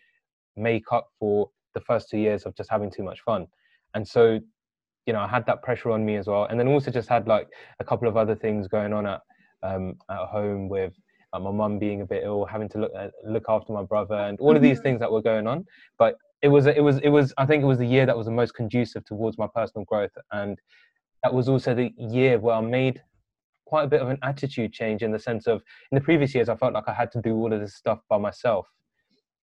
make 0.56 0.84
up 0.92 1.08
for 1.18 1.50
the 1.74 1.80
first 1.80 2.08
two 2.10 2.18
years 2.18 2.44
of 2.44 2.54
just 2.56 2.70
having 2.70 2.90
too 2.90 3.02
much 3.02 3.20
fun. 3.20 3.46
And 3.94 4.06
so, 4.06 4.40
you 5.06 5.12
know, 5.12 5.20
I 5.20 5.28
had 5.28 5.46
that 5.46 5.62
pressure 5.62 5.90
on 5.90 6.04
me 6.04 6.16
as 6.16 6.26
well. 6.26 6.44
And 6.44 6.58
then 6.58 6.68
also 6.68 6.90
just 6.90 7.08
had 7.08 7.26
like 7.28 7.48
a 7.80 7.84
couple 7.84 8.08
of 8.08 8.16
other 8.16 8.34
things 8.34 8.68
going 8.68 8.92
on 8.92 9.06
at 9.06 9.20
um, 9.62 9.94
at 10.10 10.26
home 10.26 10.68
with 10.68 10.92
like 11.32 11.42
my 11.42 11.50
mum 11.50 11.78
being 11.78 12.02
a 12.02 12.06
bit 12.06 12.22
ill, 12.24 12.44
having 12.44 12.68
to 12.70 12.78
look 12.78 12.92
uh, 12.96 13.08
look 13.24 13.44
after 13.48 13.72
my 13.72 13.82
brother, 13.82 14.14
and 14.14 14.38
all 14.40 14.54
of 14.54 14.62
these 14.62 14.80
Mhm. 14.80 14.82
things 14.82 15.00
that 15.00 15.10
were 15.10 15.22
going 15.22 15.46
on. 15.46 15.64
But 15.98 16.16
it 16.42 16.48
was 16.48 16.66
it 16.66 16.82
was 16.82 16.98
it 16.98 17.08
was 17.08 17.32
I 17.38 17.46
think 17.46 17.62
it 17.62 17.66
was 17.66 17.78
the 17.78 17.86
year 17.86 18.06
that 18.06 18.16
was 18.16 18.26
the 18.26 18.32
most 18.32 18.54
conducive 18.54 19.04
towards 19.04 19.38
my 19.38 19.48
personal 19.54 19.84
growth, 19.84 20.16
and 20.32 20.58
that 21.22 21.32
was 21.32 21.48
also 21.48 21.74
the 21.74 21.92
year 21.96 22.38
where 22.38 22.56
I 22.56 22.60
made 22.60 23.02
quite 23.64 23.84
a 23.84 23.86
bit 23.86 24.02
of 24.02 24.08
an 24.10 24.18
attitude 24.22 24.72
change 24.72 25.02
in 25.02 25.12
the 25.12 25.18
sense 25.18 25.46
of 25.46 25.62
in 25.90 25.94
the 25.96 26.00
previous 26.00 26.34
years 26.34 26.48
I 26.48 26.56
felt 26.56 26.74
like 26.74 26.88
I 26.88 26.92
had 26.92 27.10
to 27.12 27.20
do 27.22 27.34
all 27.36 27.52
of 27.52 27.60
this 27.60 27.74
stuff 27.76 28.00
by 28.08 28.18
myself. 28.18 28.66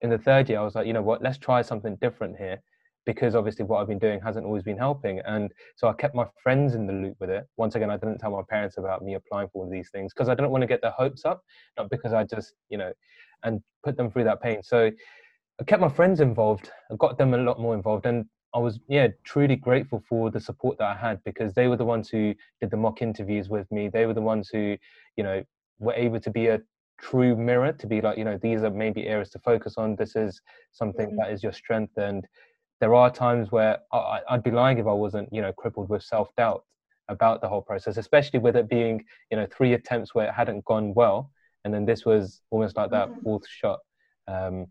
In 0.01 0.09
the 0.09 0.17
third 0.17 0.49
year, 0.49 0.59
I 0.59 0.63
was 0.63 0.75
like, 0.75 0.85
you 0.87 0.93
know 0.93 1.01
what, 1.01 1.21
let's 1.21 1.37
try 1.37 1.61
something 1.61 1.95
different 1.97 2.37
here, 2.37 2.61
because 3.05 3.35
obviously 3.35 3.65
what 3.65 3.79
I've 3.81 3.87
been 3.87 3.99
doing 3.99 4.19
hasn't 4.21 4.45
always 4.45 4.63
been 4.63 4.77
helping, 4.77 5.19
and 5.21 5.51
so 5.75 5.87
I 5.87 5.93
kept 5.93 6.15
my 6.15 6.25
friends 6.41 6.75
in 6.75 6.87
the 6.87 6.93
loop 6.93 7.17
with 7.19 7.29
it. 7.29 7.45
Once 7.57 7.75
again, 7.75 7.89
I 7.89 7.97
didn't 7.97 8.19
tell 8.19 8.31
my 8.31 8.43
parents 8.49 8.77
about 8.77 9.03
me 9.03 9.15
applying 9.15 9.49
for 9.49 9.63
all 9.63 9.69
these 9.69 9.89
things 9.91 10.13
because 10.13 10.29
I 10.29 10.35
didn't 10.35 10.51
want 10.51 10.61
to 10.61 10.67
get 10.67 10.81
their 10.81 10.91
hopes 10.91 11.25
up, 11.25 11.43
not 11.77 11.89
because 11.89 12.13
I 12.13 12.23
just 12.23 12.53
you 12.69 12.77
know, 12.77 12.91
and 13.43 13.61
put 13.83 13.97
them 13.97 14.09
through 14.11 14.23
that 14.25 14.41
pain. 14.41 14.63
So 14.63 14.91
I 15.59 15.63
kept 15.63 15.81
my 15.81 15.89
friends 15.89 16.19
involved. 16.19 16.71
I 16.91 16.95
got 16.97 17.17
them 17.17 17.33
a 17.33 17.37
lot 17.37 17.59
more 17.59 17.75
involved, 17.75 18.05
and 18.05 18.25
I 18.55 18.59
was 18.59 18.79
yeah 18.87 19.07
truly 19.23 19.55
grateful 19.55 20.03
for 20.07 20.29
the 20.31 20.39
support 20.39 20.77
that 20.79 20.87
I 20.87 20.95
had 20.95 21.23
because 21.23 21.53
they 21.53 21.67
were 21.67 21.77
the 21.77 21.85
ones 21.85 22.09
who 22.09 22.33
did 22.61 22.71
the 22.71 22.77
mock 22.77 23.01
interviews 23.01 23.49
with 23.49 23.71
me. 23.71 23.89
They 23.89 24.05
were 24.05 24.13
the 24.13 24.21
ones 24.21 24.49
who 24.49 24.77
you 25.17 25.23
know 25.23 25.43
were 25.79 25.93
able 25.93 26.19
to 26.19 26.31
be 26.31 26.47
a 26.47 26.61
true 26.99 27.35
mirror 27.35 27.73
to 27.73 27.87
be 27.87 27.99
like 28.01 28.17
you 28.17 28.23
know 28.23 28.37
these 28.41 28.63
are 28.63 28.69
maybe 28.69 29.07
areas 29.07 29.29
to 29.31 29.39
focus 29.39 29.75
on. 29.77 29.95
This 29.95 30.15
is 30.15 30.41
something 30.71 31.11
Mhm. 31.11 31.17
that 31.17 31.31
is 31.31 31.43
your 31.43 31.51
strength, 31.53 31.97
and 31.97 32.27
there 32.79 32.95
are 32.95 33.09
times 33.09 33.51
where 33.51 33.79
I, 33.91 34.21
I'd 34.29 34.43
be 34.43 34.51
lying 34.51 34.77
if 34.77 34.87
I 34.87 34.93
wasn't 34.93 35.31
you 35.31 35.41
know 35.41 35.53
crippled 35.53 35.89
with 35.89 36.03
self 36.03 36.35
doubt 36.35 36.63
about 37.09 37.41
the 37.41 37.49
whole 37.49 37.61
process, 37.61 37.97
especially 37.97 38.39
with 38.39 38.55
it 38.55 38.69
being 38.69 39.03
you 39.31 39.37
know 39.37 39.47
three 39.55 39.73
attempts 39.73 40.13
where 40.15 40.27
it 40.27 40.33
hadn't 40.33 40.65
gone 40.65 40.93
well, 40.93 41.31
and 41.63 41.73
then 41.73 41.85
this 41.85 42.05
was 42.05 42.41
almost 42.49 42.75
like 42.77 42.91
that 42.91 43.09
Mhm. 43.09 43.23
fourth 43.23 43.47
shot. 43.47 43.79
Um, 44.27 44.67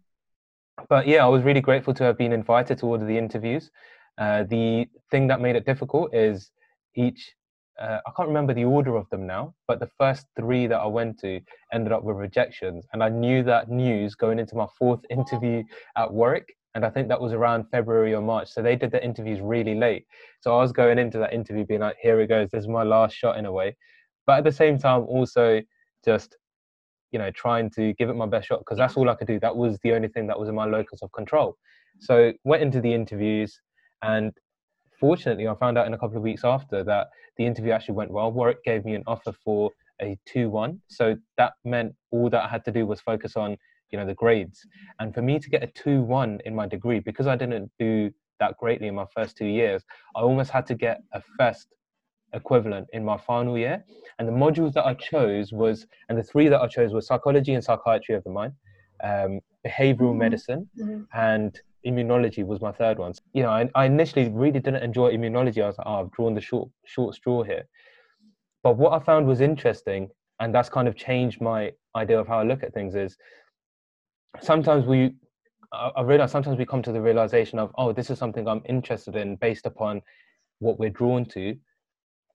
but 0.89 1.07
yeah, 1.07 1.25
I 1.25 1.29
was 1.29 1.43
really 1.43 1.61
grateful 1.61 1.95
to 1.95 2.05
have 2.05 2.17
been 2.19 2.33
invited 2.33 2.79
to 2.79 2.87
all 2.87 2.95
of 2.95 3.07
the 3.07 3.19
interviews. 3.19 3.71
Uh, 4.19 4.45
the 4.45 4.89
thing 5.11 5.27
that 5.29 5.41
made 5.41 5.57
it 5.57 5.67
difficult 5.67 6.15
is 6.15 6.51
each, 6.95 7.35
uh, 7.79 8.01
I 8.07 8.11
can't 8.17 8.29
remember 8.29 8.55
the 8.55 8.65
order 8.65 8.97
of 8.97 9.09
them 9.11 9.27
now, 9.27 9.55
but 9.67 9.81
the 9.81 9.91
first 9.99 10.27
three 10.37 10.67
that 10.67 10.79
I 10.81 10.87
went 10.87 11.19
to 11.21 11.41
ended 11.73 11.93
up 11.93 12.03
with 12.05 12.17
rejections. 12.17 12.87
And 12.93 13.03
I 13.03 13.09
knew 13.09 13.43
that 13.45 13.71
news 13.71 14.15
going 14.15 14.39
into 14.39 14.57
my 14.57 14.67
fourth 14.79 15.01
interview 15.11 15.63
at 15.97 16.13
Warwick. 16.13 16.57
And 16.75 16.85
I 16.87 16.91
think 16.91 17.09
that 17.09 17.21
was 17.21 17.33
around 17.33 17.65
February 17.71 18.15
or 18.15 18.23
March. 18.23 18.49
So 18.51 18.63
they 18.63 18.77
did 18.77 18.91
the 18.91 19.05
interviews 19.05 19.41
really 19.41 19.75
late. 19.75 20.07
So 20.41 20.57
I 20.57 20.63
was 20.63 20.73
going 20.73 20.99
into 20.99 21.19
that 21.19 21.35
interview 21.35 21.67
being 21.67 21.81
like, 21.81 21.97
here 22.01 22.21
it 22.21 22.29
goes, 22.29 22.49
this 22.51 22.63
is 22.63 22.69
my 22.69 22.83
last 22.83 23.15
shot 23.15 23.37
in 23.37 23.45
a 23.45 23.53
way. 23.53 23.77
But 24.27 24.39
at 24.39 24.45
the 24.45 24.53
same 24.53 24.79
time, 24.79 25.03
also 25.03 25.61
just 26.05 26.37
you 27.13 27.19
know 27.19 27.31
trying 27.31 27.71
to 27.71 27.93
give 27.95 28.09
it 28.09 28.15
my 28.15 28.27
best 28.27 28.49
shot 28.49 28.61
because 28.61 28.79
that's 28.79 28.97
all 28.97 29.09
I 29.09 29.15
could 29.15 29.29
do. 29.29 29.39
That 29.39 29.55
was 29.55 29.79
the 29.83 29.93
only 29.93 30.09
thing 30.09 30.27
that 30.27 30.39
was 30.39 30.49
in 30.49 30.55
my 30.55 30.65
locus 30.65 31.03
of 31.03 31.13
control. 31.13 31.57
So 32.01 32.33
went 32.45 32.63
into 32.63 32.81
the 32.81 32.93
interviews, 32.93 33.61
and 34.03 34.33
fortunately, 34.99 35.47
I 35.47 35.55
found 35.55 35.79
out 35.79 35.87
in 35.87 35.95
a 35.95 35.99
couple 35.99 36.17
of 36.17 36.23
weeks 36.23 36.45
after 36.45 36.83
that 36.85 37.09
the 37.37 37.47
interview 37.47 37.73
actually 37.73 37.95
went 37.95 38.11
well. 38.11 38.33
Warwick 38.33 38.65
gave 38.65 38.85
me 38.85 38.95
an 38.95 39.05
offer 39.07 39.33
for 39.45 39.71
a 40.01 40.19
two-one, 40.27 40.81
so 40.89 41.17
that 41.37 41.53
meant 41.65 41.95
all 42.11 42.29
that 42.31 42.45
I 42.45 42.49
had 42.49 42.65
to 42.65 42.73
do 42.73 42.87
was 42.87 43.01
focus 43.01 43.37
on 43.37 43.57
you 43.93 43.99
know 43.99 44.07
the 44.07 44.15
grades. 44.15 44.67
And 44.99 45.15
for 45.15 45.23
me 45.23 45.39
to 45.39 45.49
get 45.51 45.63
a 45.63 45.69
two-one 45.69 46.41
in 46.45 46.55
my 46.55 46.67
degree 46.67 46.99
because 46.99 47.27
I 47.27 47.37
didn't 47.37 47.71
do 47.79 48.11
that 48.41 48.57
greatly 48.59 48.89
in 48.89 48.95
my 48.95 49.07
first 49.15 49.37
two 49.37 49.47
years, 49.47 49.85
I 50.17 50.21
almost 50.21 50.51
had 50.51 50.67
to 50.67 50.75
get 50.75 51.03
a 51.13 51.23
first 51.39 51.69
equivalent 52.33 52.89
in 52.93 53.05
my 53.05 53.19
final 53.19 53.57
year. 53.59 53.85
And 54.19 54.27
the 54.27 54.33
modules 54.33 54.73
that 54.73 54.87
I 54.87 54.95
chose 54.95 55.53
was, 55.53 55.87
and 56.09 56.19
the 56.19 56.23
three 56.23 56.49
that 56.49 56.61
I 56.61 56.67
chose 56.67 56.93
were 56.95 57.03
psychology 57.03 57.53
and 57.55 57.63
psychiatry 57.63 58.15
of 58.15 58.25
the 58.25 58.31
mind, 58.31 58.55
um, 59.05 59.41
behavioral 59.67 60.15
Mhm. 60.15 60.19
medicine, 60.19 60.69
Mhm. 60.79 61.07
and 61.15 61.61
immunology 61.87 62.45
was 62.47 62.61
my 62.61 62.73
third 62.73 62.99
one. 62.99 63.13
You 63.35 63.43
know, 63.43 63.51
I, 63.51 63.69
I 63.75 63.85
initially 63.87 64.29
really 64.31 64.61
didn't 64.61 64.83
enjoy 64.83 65.13
immunology. 65.13 65.63
I 65.63 65.67
was 65.67 65.79
like, 65.79 65.87
oh, 65.87 66.01
I've 66.01 66.13
drawn 66.13 66.35
the 66.35 66.41
short 66.41 66.69
short 66.87 67.15
straw 67.15 67.43
here. 67.43 67.65
But 68.63 68.77
what 68.77 68.93
I 68.93 69.05
found 69.05 69.27
was 69.27 69.41
interesting, 69.41 70.09
and 70.41 70.55
that's 70.55 70.69
kind 70.69 70.89
of 70.89 70.95
changed 70.97 71.41
my 71.41 71.73
idea 71.97 72.19
of 72.19 72.29
how 72.29 72.39
I 72.39 72.45
look 72.45 72.63
at 72.63 72.73
things. 72.73 72.95
Is 72.95 73.17
sometimes 74.41 74.87
we, 74.87 75.15
I 75.73 75.91
I 75.97 76.03
realize 76.03 76.31
sometimes 76.31 76.59
we 76.59 76.67
come 76.67 76.83
to 76.83 76.93
the 76.93 77.01
realization 77.01 77.59
of, 77.59 77.73
oh, 77.79 77.93
this 77.93 78.11
is 78.11 78.19
something 78.19 78.47
I'm 78.49 78.63
interested 78.69 79.17
in 79.17 79.37
based 79.37 79.67
upon 79.67 80.03
what 80.61 80.79
we're 80.79 80.91
drawn 80.91 81.25
to, 81.27 81.57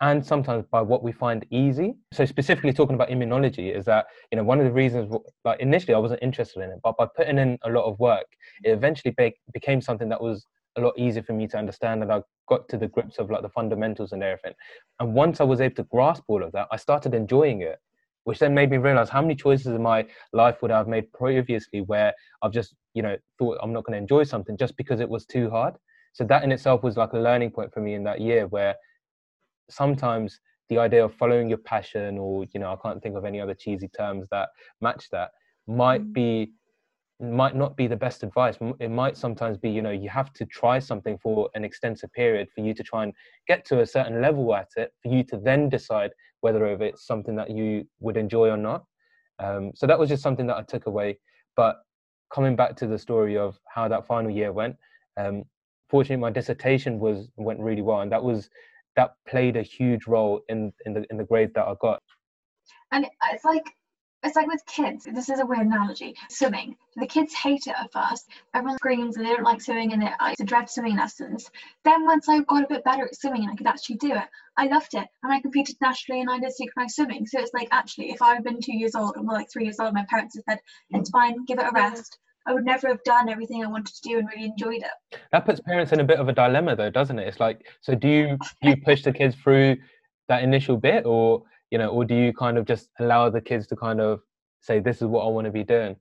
and 0.01 0.23
sometimes 0.25 0.65
by 0.71 0.81
what 0.81 1.03
we 1.03 1.11
find 1.11 1.45
easy. 1.49 1.95
So 2.13 2.25
specifically 2.25 2.73
talking 2.73 2.95
about 2.95 3.09
immunology 3.09 3.75
is 3.75 3.85
that 3.85 4.05
you 4.31 4.37
know 4.37 4.43
one 4.43 4.59
of 4.59 4.65
the 4.65 4.71
reasons 4.71 5.13
like 5.43 5.59
initially 5.59 5.95
I 5.95 5.99
wasn't 5.99 6.21
interested 6.23 6.61
in 6.61 6.71
it, 6.71 6.79
but 6.83 6.97
by 6.97 7.07
putting 7.15 7.37
in 7.39 7.57
a 7.63 7.69
lot 7.69 7.85
of 7.85 7.99
work, 7.99 8.27
it 8.63 8.71
eventually 8.71 9.13
be- 9.17 9.35
became 9.53 9.81
something 9.81 10.09
that 10.09 10.21
was 10.21 10.45
a 10.77 10.81
lot 10.81 10.93
easier 10.97 11.23
for 11.23 11.33
me 11.33 11.47
to 11.47 11.57
understand, 11.57 12.03
and 12.03 12.11
I 12.11 12.21
got 12.47 12.69
to 12.69 12.77
the 12.77 12.87
grips 12.87 13.17
of 13.17 13.31
like 13.31 13.41
the 13.41 13.49
fundamentals 13.49 14.11
and 14.11 14.21
everything. 14.21 14.53
And 14.99 15.13
once 15.13 15.41
I 15.41 15.43
was 15.43 15.59
able 15.61 15.75
to 15.75 15.83
grasp 15.83 16.23
all 16.27 16.43
of 16.43 16.51
that, 16.51 16.67
I 16.71 16.77
started 16.77 17.13
enjoying 17.15 17.61
it, 17.61 17.79
which 18.27 18.39
then 18.39 18.53
made 18.53 18.69
me 18.69 18.75
realize 18.75 19.09
how 19.09 19.21
many 19.21 19.35
choices 19.35 19.67
in 19.67 19.81
my 19.81 20.05
life 20.33 20.61
would 20.61 20.69
I 20.69 20.77
have 20.79 20.89
made 20.89 21.09
previously 21.13 21.79
where 21.79 22.13
I've 22.41 22.51
just 22.51 22.75
you 22.93 23.01
know 23.01 23.15
thought 23.39 23.57
I'm 23.63 23.71
not 23.71 23.85
going 23.85 23.93
to 23.93 24.03
enjoy 24.05 24.23
something 24.23 24.57
just 24.57 24.75
because 24.75 24.99
it 24.99 25.07
was 25.09 25.25
too 25.25 25.49
hard. 25.49 25.75
So 26.11 26.25
that 26.25 26.43
in 26.43 26.51
itself 26.51 26.83
was 26.83 26.97
like 26.97 27.13
a 27.13 27.19
learning 27.19 27.51
point 27.51 27.73
for 27.73 27.79
me 27.79 27.93
in 27.93 28.03
that 28.03 28.19
year 28.19 28.45
where 28.47 28.75
sometimes 29.69 30.41
the 30.67 30.77
idea 30.77 31.05
of 31.05 31.13
following 31.15 31.47
your 31.47 31.59
passion 31.59 32.17
or 32.17 32.45
you 32.53 32.59
know 32.59 32.71
i 32.73 32.75
can't 32.83 33.01
think 33.01 33.15
of 33.15 33.23
any 33.23 33.39
other 33.39 33.53
cheesy 33.53 33.87
terms 33.87 34.27
that 34.31 34.49
match 34.81 35.09
that 35.11 35.29
might 35.67 36.01
Mm. 36.01 36.13
be 36.13 36.51
might 37.19 37.55
not 37.55 37.75
be 37.75 37.87
the 37.87 37.95
best 37.95 38.23
advice. 38.23 38.57
It 38.79 38.91
might 38.91 39.17
sometimes 39.17 39.57
be 39.57 39.69
you 39.69 39.81
know 39.81 39.91
you 39.91 40.09
have 40.09 40.33
to 40.33 40.45
try 40.45 40.79
something 40.79 41.17
for 41.17 41.49
an 41.55 41.63
extensive 41.63 42.11
period 42.13 42.47
for 42.53 42.61
you 42.61 42.73
to 42.73 42.83
try 42.83 43.03
and 43.03 43.13
get 43.47 43.65
to 43.65 43.81
a 43.81 43.85
certain 43.85 44.21
level 44.21 44.53
at 44.55 44.69
it 44.75 44.91
for 45.01 45.09
you 45.09 45.23
to 45.25 45.37
then 45.37 45.69
decide 45.69 46.11
whether 46.41 46.65
if 46.67 46.81
it's 46.81 47.05
something 47.05 47.35
that 47.35 47.49
you 47.49 47.85
would 47.99 48.17
enjoy 48.17 48.49
or 48.49 48.57
not. 48.57 48.83
Um, 49.39 49.71
so 49.75 49.87
that 49.87 49.97
was 49.97 50.09
just 50.09 50.23
something 50.23 50.47
that 50.47 50.57
i 50.57 50.63
took 50.63 50.85
away. 50.85 51.19
But 51.55 51.77
coming 52.33 52.55
back 52.55 52.75
to 52.77 52.87
the 52.87 52.97
story 52.97 53.37
of 53.37 53.57
how 53.73 53.87
that 53.87 54.05
final 54.05 54.29
year 54.29 54.51
went 54.51 54.75
um, 55.17 55.43
fortunately 55.89 56.21
my 56.21 56.29
dissertation 56.29 56.99
was 56.99 57.29
went 57.37 57.59
really 57.59 57.81
well 57.81 58.01
and 58.01 58.11
that 58.11 58.23
was 58.23 58.49
that 58.95 59.11
played 59.27 59.55
a 59.55 59.61
huge 59.61 60.07
role 60.07 60.41
in 60.49 60.71
in 60.85 60.93
the 60.93 61.05
in 61.09 61.17
the 61.17 61.23
grade 61.23 61.51
that 61.55 61.65
I 61.65 61.73
got. 61.79 62.01
And 62.91 63.05
it's 63.31 63.45
like 63.45 63.65
it's 64.23 64.35
like 64.35 64.47
with 64.47 64.65
kids. 64.65 65.05
This 65.05 65.29
is 65.29 65.39
a 65.39 65.45
weird 65.45 65.67
analogy. 65.67 66.15
Swimming. 66.29 66.75
The 66.95 67.05
kids 67.05 67.33
hate 67.33 67.67
it 67.67 67.75
at 67.79 67.91
first. 67.91 68.27
Everyone 68.53 68.77
screams 68.77 69.15
and 69.15 69.25
they 69.25 69.29
don't 69.29 69.43
like 69.43 69.61
swimming 69.61 69.93
and 69.93 70.01
they 70.01 70.09
I 70.19 70.29
used 70.29 70.39
to 70.39 70.45
dread 70.45 70.69
swimming 70.69 70.97
lessons. 70.97 71.49
Then 71.83 72.05
once 72.05 72.27
I 72.27 72.39
got 72.41 72.63
a 72.63 72.67
bit 72.67 72.83
better 72.83 73.05
at 73.05 73.15
swimming 73.15 73.43
and 73.43 73.51
I 73.51 73.55
could 73.55 73.67
actually 73.67 73.97
do 73.97 74.13
it, 74.13 74.23
I 74.57 74.67
loved 74.67 74.93
it. 74.95 75.07
And 75.23 75.31
I 75.31 75.39
competed 75.39 75.75
nationally 75.81 76.21
and 76.21 76.29
I 76.29 76.39
did 76.39 76.51
synchronized 76.51 76.95
swimming. 76.95 77.27
So 77.27 77.39
it's 77.39 77.53
like 77.53 77.67
actually 77.71 78.09
if 78.11 78.21
I 78.21 78.33
had 78.33 78.43
been 78.43 78.59
two 78.59 78.75
years 78.75 78.95
old 78.95 79.15
or 79.15 79.23
more 79.23 79.35
like 79.35 79.51
three 79.51 79.65
years 79.65 79.79
old, 79.79 79.93
my 79.93 80.05
parents 80.09 80.35
had 80.35 80.43
said, 80.49 80.59
It's 80.89 81.09
mm. 81.09 81.13
fine, 81.13 81.45
give 81.45 81.59
it 81.59 81.65
a 81.65 81.71
rest. 81.71 82.17
I 82.47 82.53
would 82.53 82.65
never 82.65 82.87
have 82.87 83.03
done 83.03 83.27
everything 83.27 83.63
I 83.63 83.67
wanted 83.67 83.93
to 83.93 84.09
do 84.09 84.19
and 84.19 84.27
really 84.29 84.45
enjoyed 84.45 84.81
it. 84.81 85.19
That 85.33 85.45
puts 85.45 85.59
parents 85.59 85.91
in 85.91 85.99
a 85.99 86.03
bit 86.05 86.17
of 86.17 86.29
a 86.29 86.33
dilemma, 86.33 86.77
though, 86.77 86.89
doesn't 86.89 87.19
it? 87.19 87.27
It's 87.27 87.41
like, 87.41 87.67
so 87.81 87.93
do 87.93 88.07
you 88.07 88.37
do 88.61 88.69
you 88.69 88.77
push 88.85 89.03
the 89.03 89.11
kids 89.11 89.35
through 89.35 89.75
that 90.29 90.43
initial 90.43 90.77
bit, 90.77 91.05
or 91.05 91.43
you 91.71 91.77
know, 91.77 91.89
or 91.89 92.05
do 92.05 92.15
you 92.15 92.33
kind 92.33 92.57
of 92.57 92.65
just 92.65 92.89
allow 92.99 93.29
the 93.29 93.41
kids 93.41 93.67
to 93.67 93.75
kind 93.75 94.01
of 94.01 94.21
say, 94.61 94.79
"This 94.79 94.97
is 95.01 95.07
what 95.07 95.25
I 95.25 95.29
want 95.29 95.45
to 95.45 95.51
be 95.51 95.63
doing"? 95.63 95.97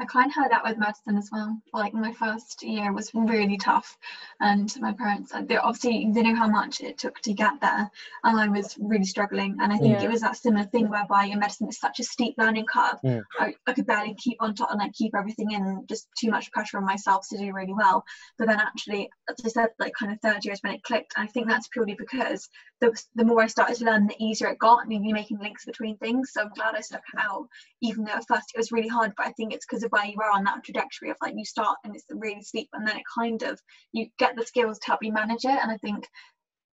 I 0.00 0.06
kind 0.06 0.30
of 0.30 0.34
had 0.34 0.50
that 0.50 0.64
with 0.64 0.78
medicine 0.78 1.18
as 1.18 1.28
well. 1.30 1.60
Like 1.74 1.92
my 1.92 2.12
first 2.12 2.62
year 2.62 2.92
was 2.92 3.10
really 3.14 3.58
tough, 3.58 3.98
and 4.40 4.74
my 4.80 4.92
parents, 4.92 5.32
they 5.44 5.58
obviously 5.58 6.10
they 6.12 6.22
know 6.22 6.34
how 6.34 6.48
much 6.48 6.80
it 6.80 6.96
took 6.96 7.20
to 7.20 7.34
get 7.34 7.60
there, 7.60 7.90
and 8.24 8.40
I 8.40 8.48
was 8.48 8.76
really 8.80 9.04
struggling. 9.04 9.58
And 9.60 9.70
I 9.72 9.76
think 9.76 9.98
yeah. 9.98 10.04
it 10.04 10.10
was 10.10 10.22
that 10.22 10.36
similar 10.36 10.64
thing 10.64 10.88
whereby 10.88 11.26
in 11.26 11.38
medicine 11.38 11.68
it's 11.68 11.78
such 11.78 12.00
a 12.00 12.04
steep 12.04 12.36
learning 12.38 12.64
curve. 12.64 12.98
Mm. 13.04 13.22
I, 13.38 13.54
I, 13.66 13.72
could 13.74 13.86
barely 13.86 14.14
keep 14.14 14.38
on 14.40 14.54
top 14.54 14.70
and 14.70 14.80
like 14.80 14.94
keep 14.94 15.14
everything 15.14 15.50
in, 15.50 15.84
just 15.86 16.08
too 16.18 16.30
much 16.30 16.50
pressure 16.50 16.78
on 16.78 16.84
myself 16.86 17.26
to 17.28 17.38
do 17.38 17.52
really 17.52 17.74
well. 17.74 18.02
But 18.38 18.48
then 18.48 18.58
actually, 18.58 19.10
as 19.28 19.36
I 19.44 19.48
said, 19.48 19.68
like 19.78 19.92
kind 19.92 20.12
of 20.12 20.20
third 20.20 20.44
year 20.44 20.54
is 20.54 20.62
when 20.62 20.72
it 20.72 20.82
clicked. 20.82 21.12
And 21.16 21.28
I 21.28 21.30
think 21.30 21.46
that's 21.46 21.68
purely 21.68 21.94
because 21.94 22.48
the 22.80 22.98
the 23.14 23.24
more 23.24 23.42
I 23.42 23.48
started 23.48 23.76
to 23.76 23.84
learn, 23.84 24.06
the 24.06 24.24
easier 24.24 24.48
it 24.48 24.58
got, 24.58 24.84
and 24.84 24.92
you're 25.04 25.14
making 25.14 25.40
links 25.40 25.66
between 25.66 25.98
things. 25.98 26.32
So 26.32 26.40
I'm 26.40 26.48
glad 26.50 26.74
I 26.74 26.80
stuck 26.80 27.02
it 27.12 27.20
out, 27.20 27.48
even 27.82 28.04
though 28.04 28.12
at 28.12 28.26
first 28.26 28.52
it 28.54 28.58
was 28.58 28.72
really 28.72 28.88
hard. 28.88 29.12
But 29.16 29.26
I 29.26 29.32
think 29.32 29.52
it's 29.52 29.66
because 29.66 29.82
of 29.82 29.89
where 29.90 30.06
you 30.06 30.16
are 30.22 30.30
on 30.30 30.44
that 30.44 30.64
trajectory 30.64 31.10
of 31.10 31.16
like 31.22 31.34
you 31.36 31.44
start 31.44 31.76
and 31.84 31.94
it's 31.94 32.04
really 32.10 32.42
steep 32.42 32.68
and 32.72 32.86
then 32.86 32.96
it 32.96 33.02
kind 33.18 33.42
of 33.42 33.60
you 33.92 34.06
get 34.18 34.36
the 34.36 34.46
skills 34.46 34.78
to 34.78 34.86
help 34.86 35.00
you 35.02 35.12
manage 35.12 35.44
it 35.44 35.58
and 35.62 35.70
i 35.70 35.76
think 35.78 36.06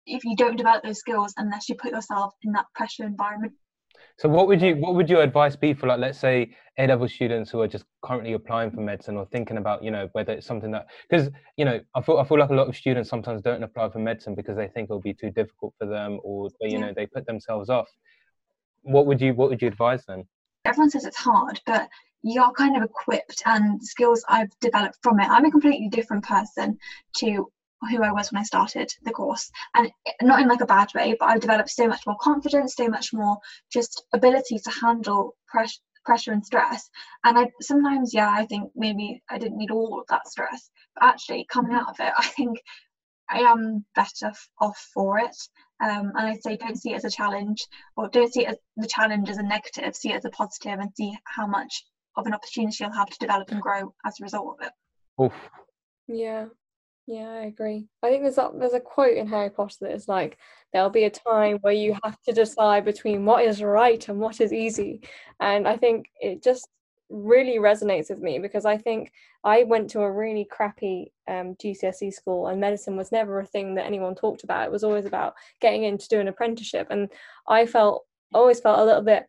if 0.07 0.25
you 0.25 0.37
don't 0.37 0.57
develop 0.57 0.83
those 0.85 0.99
skills 0.99 1.35
unless 1.37 1.69
you 1.69 1.75
put 1.75 1.93
yourself 1.93 2.33
in 2.43 2.53
that 2.53 2.67
pressure 2.75 3.05
environment 3.05 3.53
so 4.19 4.29
what 4.29 4.47
would 4.49 4.63
you 4.63 4.77
what 4.77 4.95
would 4.95 5.11
your 5.11 5.23
advice 5.23 5.57
be 5.57 5.75
for 5.75 5.87
like 5.87 5.99
let's 5.99 6.19
say 6.19 6.55
A 6.79 6.87
level 6.87 7.09
students 7.09 7.51
who 7.51 7.61
are 7.61 7.69
just 7.69 7.85
currently 8.03 8.33
applying 8.33 8.71
for 8.71 8.81
medicine 8.81 9.17
or 9.17 9.27
thinking 9.27 9.59
about 9.59 9.83
you 9.83 9.91
know 9.91 10.09
whether 10.13 10.33
it's 10.33 10.47
something 10.47 10.71
that 10.71 10.87
because 11.09 11.29
you 11.57 11.65
know 11.65 11.81
I 11.95 12.01
feel 12.01 12.19
I 12.19 12.25
feel 12.25 12.39
like 12.39 12.51
a 12.51 12.55
lot 12.55 12.69
of 12.69 12.77
students 12.77 13.11
sometimes 13.11 13.43
don't 13.43 13.63
apply 13.63 13.91
for 13.91 13.99
medicine 13.99 14.35
because 14.35 14.57
they 14.57 14.69
think 14.69 14.87
it'll 14.87 15.01
be 15.01 15.15
too 15.15 15.31
difficult 15.31 15.75
for 15.79 15.87
them 15.87 16.19
or 16.23 16.49
you 16.61 16.79
yeah. 16.79 16.79
know 16.79 16.93
they 16.95 17.07
put 17.07 17.27
themselves 17.27 17.69
off. 17.69 17.89
What 18.83 19.07
would 19.07 19.21
you 19.21 19.35
what 19.35 19.51
would 19.51 19.61
you 19.61 19.69
advise 19.69 20.05
then? 20.07 20.25
Everyone 20.65 20.91
says 20.91 21.05
it's 21.05 21.17
hard, 21.17 21.61
but 21.67 21.89
you're 22.27 22.51
kind 22.53 22.77
of 22.77 22.83
equipped 22.83 23.41
and 23.47 23.81
skills 23.83 24.25
I've 24.29 24.51
developed 24.61 24.99
from 25.01 25.21
it. 25.21 25.29
I'm 25.31 25.45
a 25.45 25.51
completely 25.51 25.89
different 25.89 26.25
person 26.25 26.77
to 27.19 27.47
who 27.91 28.03
I 28.03 28.11
was 28.11 28.33
when 28.33 28.41
I 28.41 28.43
started 28.43 28.91
the 29.05 29.13
course, 29.13 29.49
and 29.75 29.91
not 30.23 30.41
in 30.41 30.49
like 30.49 30.61
a 30.61 30.67
bad 30.67 30.89
way, 30.93 31.15
but 31.19 31.29
I've 31.29 31.41
developed 31.41 31.71
so 31.71 31.87
much 31.87 32.01
more 32.05 32.17
confidence, 32.21 32.75
so 32.75 32.89
much 32.89 33.13
more 33.13 33.39
just 33.73 34.03
ability 34.13 34.59
to 34.59 34.71
handle 34.71 35.37
pressure 35.47 35.79
pressure 36.05 36.33
and 36.33 36.45
stress. 36.45 36.89
And 37.25 37.39
i 37.39 37.51
sometimes 37.61 38.15
yeah 38.15 38.31
i 38.31 38.47
think 38.47 38.71
maybe 38.77 39.23
i 39.29 39.39
didn't 39.39 39.59
need 39.59 39.73
all 39.73 40.01
of 40.01 40.07
that 40.09 40.29
stress 40.29 40.71
but 40.95 41.05
actually 41.05 41.47
coming 41.51 41.73
out 41.75 41.89
of 41.89 41.97
it 41.99 42.13
i 42.17 42.27
think 42.27 42.63
i 43.29 43.41
am 43.41 43.85
better 43.97 44.33
off 44.61 44.79
for 44.95 45.19
it. 45.19 45.37
Um, 45.81 46.13
and 46.17 46.29
i'd 46.29 46.43
say 46.43 46.57
don't 46.57 46.81
see 46.81 46.93
it 46.93 46.97
as 46.97 47.05
a 47.05 47.11
challenge 47.11 47.67
or 47.97 48.09
don't 48.09 48.33
see 48.33 48.47
it 48.47 48.51
as 48.51 48.57
the 48.77 48.87
challenge 48.87 49.29
as 49.29 49.39
a 49.39 49.43
negative 49.43 49.97
see 49.97 50.13
it 50.13 50.17
as 50.17 50.25
a 50.25 50.31
positive 50.31 50.79
and 50.79 50.91
see 50.97 51.13
how 51.25 51.47
much 51.47 51.85
of 52.17 52.27
an 52.27 52.35
opportunity 52.35 52.77
you'll 52.81 52.93
have 52.93 53.09
to 53.09 53.19
develop 53.19 53.51
and 53.51 53.61
grow 53.61 53.93
as 54.05 54.21
a 54.21 54.25
result 54.25 54.59
of 54.59 54.67
it. 54.67 54.73
Oof. 55.23 55.33
Yeah. 56.09 56.47
Yeah, 57.07 57.29
I 57.29 57.45
agree. 57.45 57.87
I 58.03 58.09
think 58.09 58.23
there's 58.23 58.39
a, 58.39 58.51
there's 58.59 58.73
a 58.73 58.81
quote 58.81 59.17
in 59.17 59.29
Harry 59.29 59.51
Potter 59.51 59.77
that 59.83 59.93
is 59.93 60.09
like, 60.09 60.39
there'll 60.73 60.91
be 60.91 61.05
a 61.05 61.11
time 61.11 61.59
where 61.61 61.73
you 61.73 61.97
have 62.03 62.21
to 62.23 62.33
decide 62.33 62.85
between 62.85 63.25
what 63.25 63.45
is 63.45 63.63
right 63.63 64.07
and 64.09 64.19
what 64.19 64.41
is 64.41 64.53
easy. 64.53 65.03
And 65.39 65.69
I 65.69 65.77
think 65.77 66.07
it 66.21 66.43
just 66.43 66.69
really 67.09 67.59
resonates 67.59 68.11
with 68.11 68.19
me 68.19 68.41
because 68.41 68.65
I 68.65 68.77
think 68.77 69.13
I 69.45 69.63
went 69.63 69.91
to 69.91 70.01
a 70.01 70.11
really 70.11 70.45
crappy 70.51 71.13
um, 71.29 71.55
GCSE 71.63 72.13
school 72.13 72.49
and 72.49 72.61
medicine 72.61 72.97
was 72.97 73.13
never 73.13 73.39
a 73.39 73.47
thing 73.47 73.77
that 73.77 73.87
anyone 73.87 74.17
talked 74.17 74.43
about. 74.43 74.67
It 74.67 74.73
was 74.73 74.83
always 74.83 75.05
about 75.05 75.35
getting 75.61 75.85
in 75.85 75.99
to 75.99 76.09
do 76.09 76.19
an 76.19 76.27
apprenticeship. 76.27 76.89
And 76.91 77.09
I 77.49 77.67
felt, 77.67 78.05
always 78.35 78.59
felt 78.59 78.81
a 78.81 78.85
little 78.85 79.03
bit 79.03 79.27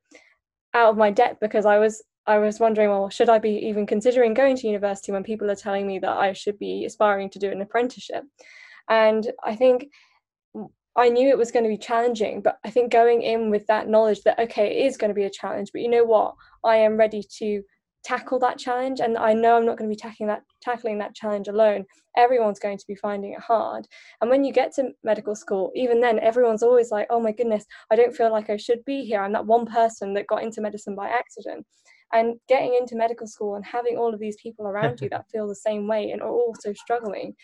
out 0.74 0.90
of 0.90 0.98
my 0.98 1.12
depth 1.12 1.40
because 1.40 1.68
I 1.68 1.78
was 1.78 2.02
I 2.28 2.38
was 2.40 2.60
wondering, 2.60 2.90
well, 2.90 3.10
should 3.10 3.30
I 3.30 3.40
be 3.40 3.52
even 3.68 3.88
considering 3.88 4.34
going 4.34 4.58
to 4.58 4.68
university 4.68 5.14
when 5.14 5.24
people 5.24 5.50
are 5.50 5.56
telling 5.56 5.88
me 5.88 5.98
that 6.00 6.18
I 6.18 6.34
should 6.34 6.60
be 6.60 6.84
aspiring 6.86 7.30
to 7.32 7.40
do 7.40 7.50
an 7.50 7.62
apprenticeship? 7.62 8.26
And 8.90 9.32
I 9.44 9.56
think 9.56 9.88
I 10.98 11.10
knew 11.10 11.30
it 11.30 11.38
was 11.38 11.52
going 11.52 11.64
to 11.64 11.70
be 11.70 11.78
challenging, 11.78 12.42
but 12.42 12.58
I 12.66 12.70
think 12.70 12.92
going 12.92 13.22
in 13.22 13.50
with 13.50 13.66
that 13.68 13.88
knowledge 13.88 14.24
that, 14.24 14.40
okay, 14.40 14.80
it 14.80 14.86
is 14.88 14.98
going 14.98 15.10
to 15.10 15.16
be 15.16 15.24
a 15.24 15.30
challenge, 15.30 15.70
but 15.72 15.82
you 15.82 15.90
know 15.90 16.04
what? 16.04 16.36
I 16.66 16.78
am 16.78 16.98
ready 16.98 17.24
to 17.38 17.64
tackle 18.04 18.40
that 18.40 18.58
challenge 18.58 19.00
and 19.00 19.18
I 19.18 19.34
know 19.34 19.58
I'm 19.58 19.66
not 19.66 19.78
going 19.78 19.90
to 19.90 19.94
be 19.94 20.00
tackling 20.00 20.28
that 20.28 20.44
tackling 20.62 20.98
that 21.00 21.16
challenge 21.16 21.48
alone. 21.48 21.86
Everyone's 22.16 22.60
going 22.60 22.78
to 22.78 22.88
be 22.88 22.96
finding 22.96 23.34
it 23.34 23.40
hard. 23.40 23.86
And 24.22 24.30
when 24.30 24.44
you 24.44 24.54
get 24.54 24.74
to 24.76 24.92
medical 25.04 25.36
school, 25.36 25.72
even 25.76 26.00
then 26.00 26.20
everyone's 26.20 26.64
always 26.64 26.90
like, 26.90 27.08
"Oh 27.10 27.20
my 27.20 27.32
goodness, 27.32 27.66
I 27.92 27.96
don't 27.96 28.16
feel 28.16 28.32
like 28.32 28.50
I 28.50 28.58
should 28.58 28.84
be 28.86 29.04
here. 29.04 29.22
I'm 29.22 29.34
that 29.34 29.46
one 29.46 29.66
person 29.66 30.14
that 30.14 30.28
got 30.28 30.44
into 30.44 30.62
medicine 30.62 30.96
by 30.96 31.10
accident." 31.10 31.66
And 32.14 32.36
getting 32.48 32.76
into 32.80 32.96
medical 32.96 33.28
school 33.28 33.56
and 33.56 33.66
having 33.66 33.98
all 33.98 34.14
of 34.14 34.20
these 34.20 34.38
people 34.42 34.68
around 34.68 35.00
you 35.02 35.10
that 35.12 35.30
feel 35.30 35.48
the 35.48 35.56
same 35.56 35.88
way 35.88 36.12
and 36.12 36.22
are 36.22 36.30
also 36.30 36.74
struggling 36.74 37.36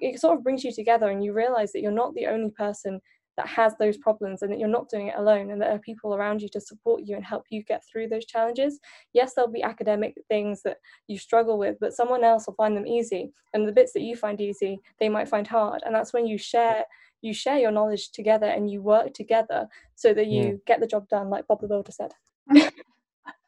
it 0.00 0.20
sort 0.20 0.36
of 0.36 0.44
brings 0.44 0.64
you 0.64 0.72
together 0.72 1.10
and 1.10 1.24
you 1.24 1.32
realize 1.32 1.72
that 1.72 1.80
you're 1.80 1.90
not 1.90 2.14
the 2.14 2.26
only 2.26 2.50
person 2.50 3.00
that 3.36 3.46
has 3.46 3.72
those 3.78 3.96
problems 3.96 4.42
and 4.42 4.50
that 4.50 4.58
you're 4.58 4.68
not 4.68 4.88
doing 4.88 5.06
it 5.06 5.14
alone 5.16 5.50
and 5.50 5.62
there 5.62 5.70
are 5.70 5.78
people 5.78 6.12
around 6.12 6.42
you 6.42 6.48
to 6.48 6.60
support 6.60 7.02
you 7.04 7.14
and 7.14 7.24
help 7.24 7.44
you 7.50 7.62
get 7.62 7.82
through 7.86 8.08
those 8.08 8.26
challenges. 8.26 8.80
Yes 9.12 9.34
there'll 9.34 9.50
be 9.50 9.62
academic 9.62 10.14
things 10.28 10.62
that 10.64 10.78
you 11.06 11.18
struggle 11.18 11.56
with 11.56 11.76
but 11.80 11.94
someone 11.94 12.24
else 12.24 12.46
will 12.46 12.54
find 12.54 12.76
them 12.76 12.86
easy 12.86 13.30
and 13.54 13.66
the 13.66 13.72
bits 13.72 13.92
that 13.92 14.02
you 14.02 14.16
find 14.16 14.40
easy 14.40 14.80
they 14.98 15.08
might 15.08 15.28
find 15.28 15.46
hard. 15.46 15.82
And 15.86 15.94
that's 15.94 16.12
when 16.12 16.26
you 16.26 16.36
share 16.36 16.84
you 17.20 17.32
share 17.32 17.58
your 17.58 17.70
knowledge 17.70 18.10
together 18.10 18.46
and 18.46 18.70
you 18.70 18.82
work 18.82 19.14
together 19.14 19.68
so 19.94 20.12
that 20.14 20.26
you 20.26 20.42
yeah. 20.42 20.52
get 20.66 20.80
the 20.80 20.86
job 20.86 21.08
done 21.08 21.30
like 21.30 21.46
bob 21.46 21.60
the 21.60 21.68
builder 21.68 21.92
said 21.92 22.12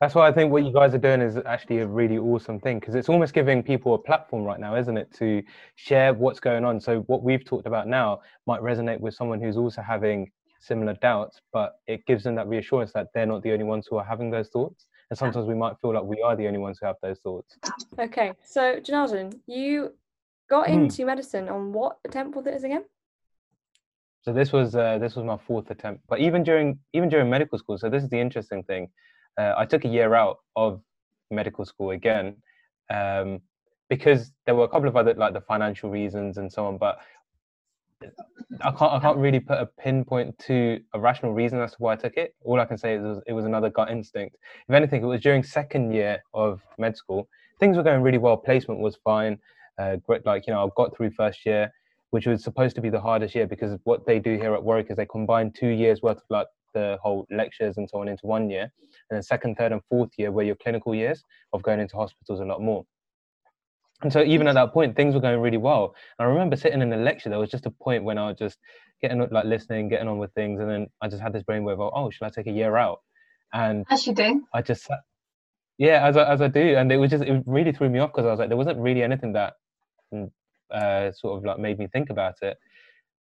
That's 0.00 0.14
why 0.14 0.26
I 0.26 0.32
think 0.32 0.50
what 0.50 0.64
you 0.64 0.72
guys 0.72 0.94
are 0.94 0.98
doing 0.98 1.20
is 1.20 1.36
actually 1.44 1.78
a 1.80 1.86
really 1.86 2.16
awesome 2.16 2.58
thing 2.58 2.80
because 2.80 2.94
it's 2.94 3.08
almost 3.08 3.34
giving 3.34 3.62
people 3.62 3.94
a 3.94 3.98
platform 3.98 4.44
right 4.44 4.58
now, 4.58 4.74
isn't 4.74 4.96
it, 4.96 5.12
to 5.14 5.42
share 5.76 6.14
what's 6.14 6.40
going 6.40 6.64
on. 6.64 6.80
So 6.80 7.00
what 7.00 7.22
we've 7.22 7.44
talked 7.44 7.66
about 7.66 7.86
now 7.86 8.20
might 8.46 8.62
resonate 8.62 8.98
with 9.00 9.14
someone 9.14 9.40
who's 9.40 9.58
also 9.58 9.82
having 9.82 10.30
similar 10.60 10.94
doubts, 10.94 11.40
but 11.52 11.80
it 11.86 12.06
gives 12.06 12.24
them 12.24 12.34
that 12.36 12.48
reassurance 12.48 12.92
that 12.92 13.08
they're 13.14 13.26
not 13.26 13.42
the 13.42 13.52
only 13.52 13.64
ones 13.64 13.86
who 13.88 13.96
are 13.96 14.04
having 14.04 14.30
those 14.30 14.48
thoughts. 14.48 14.86
And 15.10 15.18
sometimes 15.18 15.46
we 15.46 15.54
might 15.54 15.74
feel 15.80 15.92
like 15.92 16.04
we 16.04 16.22
are 16.22 16.36
the 16.36 16.46
only 16.46 16.60
ones 16.60 16.78
who 16.80 16.86
have 16.86 16.96
those 17.02 17.18
thoughts. 17.18 17.58
Okay, 17.98 18.32
so 18.42 18.76
Janardhan, 18.80 19.38
you 19.46 19.92
got 20.48 20.68
mm. 20.68 20.74
into 20.74 21.04
medicine 21.04 21.48
on 21.48 21.72
what 21.72 21.98
attempt 22.04 22.36
was 22.36 22.46
it 22.46 22.62
again? 22.62 22.84
So 24.22 24.32
this 24.32 24.52
was 24.52 24.76
uh, 24.76 24.98
this 24.98 25.16
was 25.16 25.24
my 25.24 25.38
fourth 25.38 25.70
attempt, 25.70 26.02
but 26.06 26.20
even 26.20 26.42
during 26.42 26.78
even 26.92 27.08
during 27.08 27.30
medical 27.30 27.58
school. 27.58 27.78
So 27.78 27.88
this 27.88 28.02
is 28.02 28.10
the 28.10 28.20
interesting 28.20 28.62
thing 28.64 28.88
uh, 29.38 29.54
I 29.56 29.64
took 29.66 29.84
a 29.84 29.88
year 29.88 30.14
out 30.14 30.38
of 30.56 30.80
medical 31.30 31.64
school 31.64 31.90
again 31.90 32.36
um, 32.90 33.40
because 33.88 34.32
there 34.46 34.54
were 34.54 34.64
a 34.64 34.68
couple 34.68 34.88
of 34.88 34.96
other 34.96 35.14
like 35.14 35.32
the 35.32 35.40
financial 35.40 35.90
reasons 35.90 36.38
and 36.38 36.52
so 36.52 36.66
on. 36.66 36.78
But 36.78 36.98
I 38.62 38.70
can't 38.70 38.92
I 38.92 39.00
can't 39.00 39.18
really 39.18 39.40
put 39.40 39.58
a 39.58 39.66
pinpoint 39.66 40.38
to 40.46 40.80
a 40.94 41.00
rational 41.00 41.32
reason 41.32 41.60
as 41.60 41.72
to 41.72 41.76
why 41.78 41.92
I 41.92 41.96
took 41.96 42.16
it. 42.16 42.34
All 42.44 42.60
I 42.60 42.64
can 42.64 42.78
say 42.78 42.94
is 42.94 43.04
it 43.04 43.08
was, 43.08 43.22
it 43.28 43.32
was 43.32 43.44
another 43.44 43.70
gut 43.70 43.90
instinct. 43.90 44.36
If 44.68 44.74
anything, 44.74 45.02
it 45.02 45.06
was 45.06 45.20
during 45.20 45.42
second 45.42 45.92
year 45.92 46.22
of 46.34 46.60
med 46.78 46.96
school. 46.96 47.28
Things 47.58 47.76
were 47.76 47.82
going 47.82 48.02
really 48.02 48.18
well. 48.18 48.36
Placement 48.36 48.80
was 48.80 48.96
fine. 49.04 49.38
Uh, 49.78 49.96
like 50.24 50.46
you 50.46 50.52
know, 50.52 50.64
I 50.64 50.68
got 50.76 50.96
through 50.96 51.10
first 51.10 51.46
year, 51.46 51.72
which 52.10 52.26
was 52.26 52.42
supposed 52.42 52.74
to 52.76 52.82
be 52.82 52.90
the 52.90 53.00
hardest 53.00 53.34
year 53.34 53.46
because 53.46 53.78
what 53.84 54.06
they 54.06 54.18
do 54.18 54.36
here 54.36 54.54
at 54.54 54.62
Warwick 54.62 54.86
is 54.90 54.96
they 54.96 55.06
combine 55.06 55.52
two 55.52 55.68
years 55.68 56.02
worth 56.02 56.18
of 56.18 56.24
like 56.28 56.46
the 56.74 56.98
whole 57.02 57.26
lectures 57.30 57.76
and 57.76 57.88
so 57.88 58.00
on 58.00 58.08
into 58.08 58.26
one 58.26 58.50
year, 58.50 58.72
and 59.10 59.16
then 59.16 59.22
second, 59.22 59.56
third, 59.56 59.72
and 59.72 59.82
fourth 59.88 60.10
year 60.16 60.30
were 60.30 60.42
your 60.42 60.56
clinical 60.56 60.94
years 60.94 61.24
of 61.52 61.62
going 61.62 61.80
into 61.80 61.96
hospitals 61.96 62.40
a 62.40 62.44
lot 62.44 62.60
more. 62.60 62.84
And 64.02 64.12
so 64.12 64.22
even 64.22 64.48
at 64.48 64.54
that 64.54 64.72
point, 64.72 64.96
things 64.96 65.14
were 65.14 65.20
going 65.20 65.40
really 65.40 65.58
well. 65.58 65.94
And 66.18 66.26
I 66.26 66.30
remember 66.30 66.56
sitting 66.56 66.80
in 66.80 66.92
a 66.92 66.96
lecture. 66.96 67.28
There 67.28 67.38
was 67.38 67.50
just 67.50 67.66
a 67.66 67.70
point 67.70 68.02
when 68.04 68.16
I 68.16 68.28
was 68.28 68.38
just 68.38 68.58
getting 69.02 69.18
like 69.30 69.44
listening, 69.44 69.88
getting 69.88 70.08
on 70.08 70.18
with 70.18 70.32
things, 70.32 70.60
and 70.60 70.70
then 70.70 70.86
I 71.02 71.08
just 71.08 71.22
had 71.22 71.32
this 71.32 71.42
brainwave 71.42 71.80
of, 71.80 71.92
oh, 71.94 72.10
should 72.10 72.24
I 72.24 72.30
take 72.30 72.46
a 72.46 72.52
year 72.52 72.76
out? 72.76 73.00
And 73.52 73.84
as 73.90 74.06
you 74.06 74.14
do, 74.14 74.46
I 74.54 74.62
just 74.62 74.84
sat, 74.84 75.00
yeah, 75.78 76.06
as 76.06 76.16
I, 76.16 76.32
as 76.32 76.40
I 76.40 76.48
do, 76.48 76.76
and 76.76 76.90
it 76.92 76.96
was 76.96 77.10
just 77.10 77.24
it 77.24 77.42
really 77.46 77.72
threw 77.72 77.90
me 77.90 77.98
off 77.98 78.12
because 78.12 78.26
I 78.26 78.30
was 78.30 78.38
like, 78.38 78.48
there 78.48 78.56
wasn't 78.56 78.78
really 78.78 79.02
anything 79.02 79.32
that 79.32 79.54
mm, 80.14 80.30
uh, 80.70 81.12
sort 81.12 81.38
of 81.38 81.44
like 81.44 81.58
made 81.58 81.78
me 81.78 81.88
think 81.88 82.10
about 82.10 82.36
it. 82.42 82.58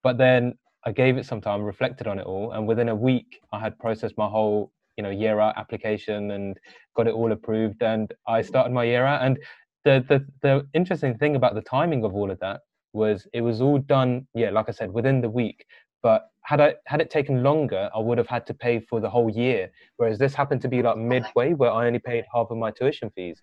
But 0.02 0.18
then 0.18 0.58
I 0.84 0.92
gave 0.92 1.16
it 1.16 1.26
some 1.26 1.40
time, 1.40 1.62
reflected 1.62 2.06
on 2.06 2.18
it 2.18 2.26
all, 2.26 2.52
and 2.52 2.66
within 2.66 2.88
a 2.88 2.94
week, 2.94 3.40
I 3.52 3.60
had 3.60 3.78
processed 3.78 4.18
my 4.18 4.28
whole, 4.28 4.72
you 4.98 5.02
know, 5.02 5.11
year 5.11 5.40
out 5.40 5.56
application 5.56 6.32
and 6.32 6.58
got 6.94 7.06
it 7.06 7.14
all 7.14 7.32
approved. 7.32 7.82
And 7.82 8.12
I 8.26 8.42
started 8.42 8.72
my 8.72 8.84
year 8.84 9.06
out. 9.06 9.22
And 9.22 9.38
the 9.84 10.04
the 10.08 10.26
the 10.42 10.66
interesting 10.74 11.16
thing 11.16 11.37
about 11.37 11.54
the 11.54 11.62
timing 11.62 12.04
of 12.04 12.14
all 12.14 12.30
of 12.30 12.38
that 12.40 12.61
was 12.92 13.26
it 13.32 13.40
was 13.40 13.61
all 13.62 13.78
done, 13.78 14.26
yeah, 14.34 14.50
like 14.50 14.68
I 14.68 14.72
said, 14.72 14.92
within 14.92 15.20
the 15.20 15.30
week. 15.30 15.64
But 16.02 16.28
had 16.42 16.61
I 16.61 16.74
had 16.87 17.00
it 17.00 17.11
taken 17.11 17.42
longer, 17.42 17.88
I 17.94 18.00
would 18.00 18.18
have 18.18 18.26
had 18.26 18.44
to 18.48 18.54
pay 18.54 18.80
for 18.80 19.00
the 19.00 19.08
whole 19.08 19.30
year. 19.30 19.70
Whereas 19.96 20.18
this 20.18 20.34
happened 20.34 20.62
to 20.62 20.68
be 20.68 20.82
like 20.82 20.96
midway, 20.98 21.55
where 21.55 21.70
I 21.70 21.86
only 21.86 22.01
paid 22.01 22.24
half 22.34 22.49
of 22.51 22.59
my 22.59 22.72
tuition 22.72 23.11
fees. 23.14 23.40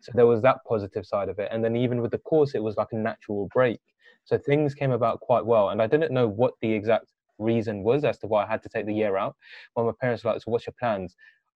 So 0.00 0.12
there 0.14 0.26
was 0.26 0.42
that 0.42 0.58
positive 0.68 1.06
side 1.06 1.28
of 1.28 1.38
it. 1.38 1.48
And 1.50 1.64
then 1.64 1.74
even 1.74 2.00
with 2.02 2.12
the 2.12 2.18
course, 2.18 2.54
it 2.54 2.62
was 2.62 2.76
like 2.76 2.92
a 2.92 2.96
natural 2.96 3.48
break. 3.52 3.80
So 4.24 4.38
things 4.38 4.74
came 4.74 4.92
about 4.92 5.20
quite 5.20 5.44
well. 5.44 5.70
And 5.70 5.80
I 5.82 5.86
didn't 5.86 6.12
know 6.12 6.28
what 6.28 6.54
the 6.60 6.72
exact 6.72 7.06
reason 7.38 7.82
was 7.82 8.04
as 8.04 8.18
to 8.18 8.26
why 8.26 8.44
I 8.44 8.48
had 8.48 8.62
to 8.62 8.68
take 8.68 8.86
the 8.86 8.94
year 8.94 9.16
out. 9.16 9.36
When 9.74 9.86
my 9.86 9.92
parents 10.00 10.24
were 10.24 10.32
like, 10.32 10.42
So 10.42 10.50
what's 10.50 10.66
your 10.66 10.74
plans? 10.78 11.14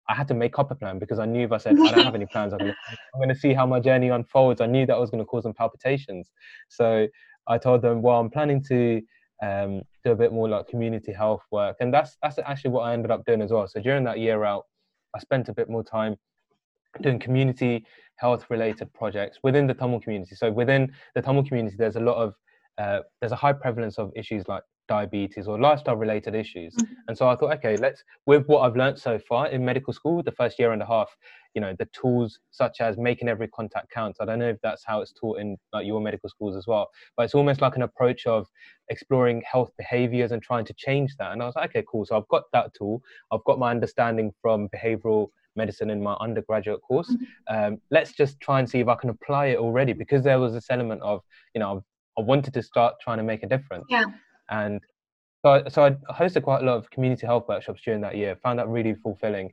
I 0.08 0.14
had 0.14 0.28
to 0.28 0.34
make 0.34 0.58
up 0.58 0.70
a 0.70 0.74
plan 0.74 0.98
because 0.98 1.18
I 1.18 1.26
knew 1.26 1.44
if 1.44 1.52
I 1.52 1.58
said 1.58 1.78
I 1.78 1.92
don't 1.92 2.04
have 2.04 2.14
any 2.14 2.26
plans, 2.26 2.52
I'm 2.52 2.74
gonna, 3.18 3.34
see 3.34 3.54
how 3.54 3.66
my 3.66 3.78
journey 3.78 4.08
unfolds. 4.08 4.60
I 4.60 4.66
knew 4.66 4.84
that 4.86 4.98
was 4.98 5.10
gonna 5.10 5.24
cause 5.24 5.44
them 5.44 5.54
palpitations. 5.54 6.30
So 6.68 7.06
I 7.46 7.58
told 7.58 7.82
them, 7.82 8.02
well, 8.02 8.18
I'm 8.18 8.30
planning 8.30 8.62
to 8.64 9.00
um, 9.42 9.82
do 10.04 10.10
a 10.12 10.16
bit 10.16 10.32
more 10.32 10.48
like 10.48 10.68
community 10.68 11.12
health 11.12 11.42
work, 11.50 11.76
and 11.80 11.92
that's 11.94 12.16
that's 12.22 12.38
actually 12.44 12.70
what 12.72 12.82
I 12.82 12.92
ended 12.92 13.10
up 13.10 13.24
doing 13.24 13.42
as 13.42 13.52
well. 13.52 13.66
So 13.68 13.80
during 13.80 14.04
that 14.04 14.18
year 14.18 14.44
out, 14.44 14.64
I 15.14 15.18
spent 15.20 15.48
a 15.48 15.54
bit 15.54 15.68
more 15.68 15.84
time 15.84 16.16
doing 17.00 17.18
community 17.18 17.84
health 18.16 18.46
related 18.50 18.92
projects 18.92 19.38
within 19.42 19.66
the 19.66 19.74
Tamil 19.74 20.00
community. 20.00 20.34
So 20.34 20.50
within 20.50 20.92
the 21.14 21.22
Tamil 21.22 21.44
community, 21.44 21.76
there's 21.78 21.96
a 21.96 22.00
lot 22.00 22.16
of 22.16 22.34
uh, 22.78 23.00
there's 23.20 23.32
a 23.32 23.36
high 23.36 23.52
prevalence 23.52 23.98
of 23.98 24.12
issues 24.16 24.46
like 24.48 24.62
diabetes 24.88 25.46
or 25.46 25.58
lifestyle 25.58 25.96
related 25.96 26.34
issues. 26.34 26.74
Mm-hmm. 26.74 26.94
And 27.08 27.16
so 27.16 27.28
I 27.28 27.36
thought, 27.36 27.52
okay, 27.58 27.76
let's 27.76 28.02
with 28.26 28.46
what 28.46 28.60
I've 28.60 28.76
learned 28.76 28.98
so 28.98 29.18
far 29.18 29.48
in 29.48 29.64
medical 29.64 29.92
school, 29.92 30.22
the 30.22 30.32
first 30.32 30.58
year 30.58 30.72
and 30.72 30.82
a 30.82 30.86
half, 30.86 31.08
you 31.54 31.60
know, 31.60 31.74
the 31.78 31.88
tools 31.92 32.38
such 32.50 32.80
as 32.80 32.96
making 32.96 33.28
every 33.28 33.48
contact 33.48 33.90
count. 33.90 34.16
I 34.20 34.24
don't 34.24 34.38
know 34.38 34.48
if 34.48 34.58
that's 34.62 34.84
how 34.84 35.00
it's 35.00 35.12
taught 35.12 35.38
in 35.38 35.56
like 35.72 35.86
your 35.86 36.00
medical 36.00 36.28
schools 36.28 36.56
as 36.56 36.66
well, 36.66 36.88
but 37.16 37.24
it's 37.24 37.34
almost 37.34 37.60
like 37.60 37.76
an 37.76 37.82
approach 37.82 38.26
of 38.26 38.46
exploring 38.88 39.42
health 39.50 39.70
behaviors 39.76 40.32
and 40.32 40.42
trying 40.42 40.64
to 40.64 40.74
change 40.74 41.14
that. 41.18 41.32
And 41.32 41.42
I 41.42 41.46
was 41.46 41.54
like, 41.54 41.70
okay, 41.70 41.84
cool. 41.90 42.04
So 42.04 42.16
I've 42.16 42.28
got 42.28 42.44
that 42.52 42.72
tool. 42.74 43.02
I've 43.30 43.44
got 43.44 43.58
my 43.58 43.70
understanding 43.70 44.32
from 44.40 44.68
behavioral 44.68 45.28
medicine 45.54 45.90
in 45.90 46.02
my 46.02 46.14
undergraduate 46.20 46.80
course. 46.80 47.10
Mm-hmm. 47.10 47.54
Um, 47.54 47.80
let's 47.90 48.12
just 48.12 48.40
try 48.40 48.58
and 48.58 48.68
see 48.68 48.80
if 48.80 48.88
I 48.88 48.94
can 48.94 49.10
apply 49.10 49.46
it 49.46 49.58
already 49.58 49.92
because 49.92 50.24
there 50.24 50.40
was 50.40 50.54
this 50.54 50.66
element 50.70 51.02
of, 51.02 51.20
you 51.54 51.60
know, 51.60 51.84
I 52.18 52.22
wanted 52.22 52.54
to 52.54 52.62
start 52.62 52.94
trying 53.02 53.18
to 53.18 53.24
make 53.24 53.42
a 53.42 53.46
difference. 53.46 53.84
Yeah. 53.88 54.04
And 54.50 54.80
so 55.44 55.50
I, 55.50 55.68
so 55.68 55.84
I 55.84 56.12
hosted 56.12 56.42
quite 56.42 56.62
a 56.62 56.64
lot 56.64 56.76
of 56.76 56.90
community 56.90 57.26
health 57.26 57.48
workshops 57.48 57.82
during 57.84 58.00
that 58.02 58.16
year. 58.16 58.36
Found 58.42 58.58
that 58.58 58.68
really 58.68 58.94
fulfilling 58.94 59.52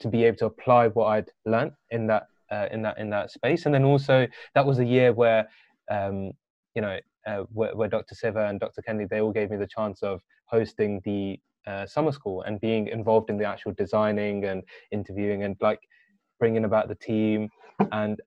to 0.00 0.08
be 0.08 0.24
able 0.24 0.36
to 0.38 0.46
apply 0.46 0.88
what 0.88 1.06
I'd 1.06 1.30
learned 1.46 1.72
in 1.90 2.06
that 2.08 2.28
uh, 2.50 2.66
in 2.70 2.82
that 2.82 2.98
in 2.98 3.10
that 3.10 3.30
space. 3.30 3.66
And 3.66 3.74
then 3.74 3.84
also 3.84 4.26
that 4.54 4.66
was 4.66 4.78
a 4.78 4.84
year 4.84 5.12
where 5.12 5.48
um, 5.90 6.32
you 6.74 6.82
know 6.82 6.98
uh, 7.26 7.44
where, 7.52 7.74
where, 7.76 7.88
Dr. 7.88 8.14
Siva 8.14 8.46
and 8.46 8.58
Dr. 8.58 8.82
Kennedy 8.82 9.06
they 9.10 9.20
all 9.20 9.32
gave 9.32 9.50
me 9.50 9.56
the 9.56 9.66
chance 9.66 10.02
of 10.02 10.20
hosting 10.46 11.00
the 11.04 11.38
uh, 11.66 11.86
summer 11.86 12.12
school 12.12 12.42
and 12.42 12.60
being 12.60 12.88
involved 12.88 13.30
in 13.30 13.36
the 13.36 13.44
actual 13.44 13.72
designing 13.72 14.44
and 14.44 14.62
interviewing 14.90 15.44
and 15.44 15.56
like 15.60 15.80
bringing 16.38 16.64
about 16.64 16.88
the 16.88 16.94
team 16.94 17.48
and 17.92 18.20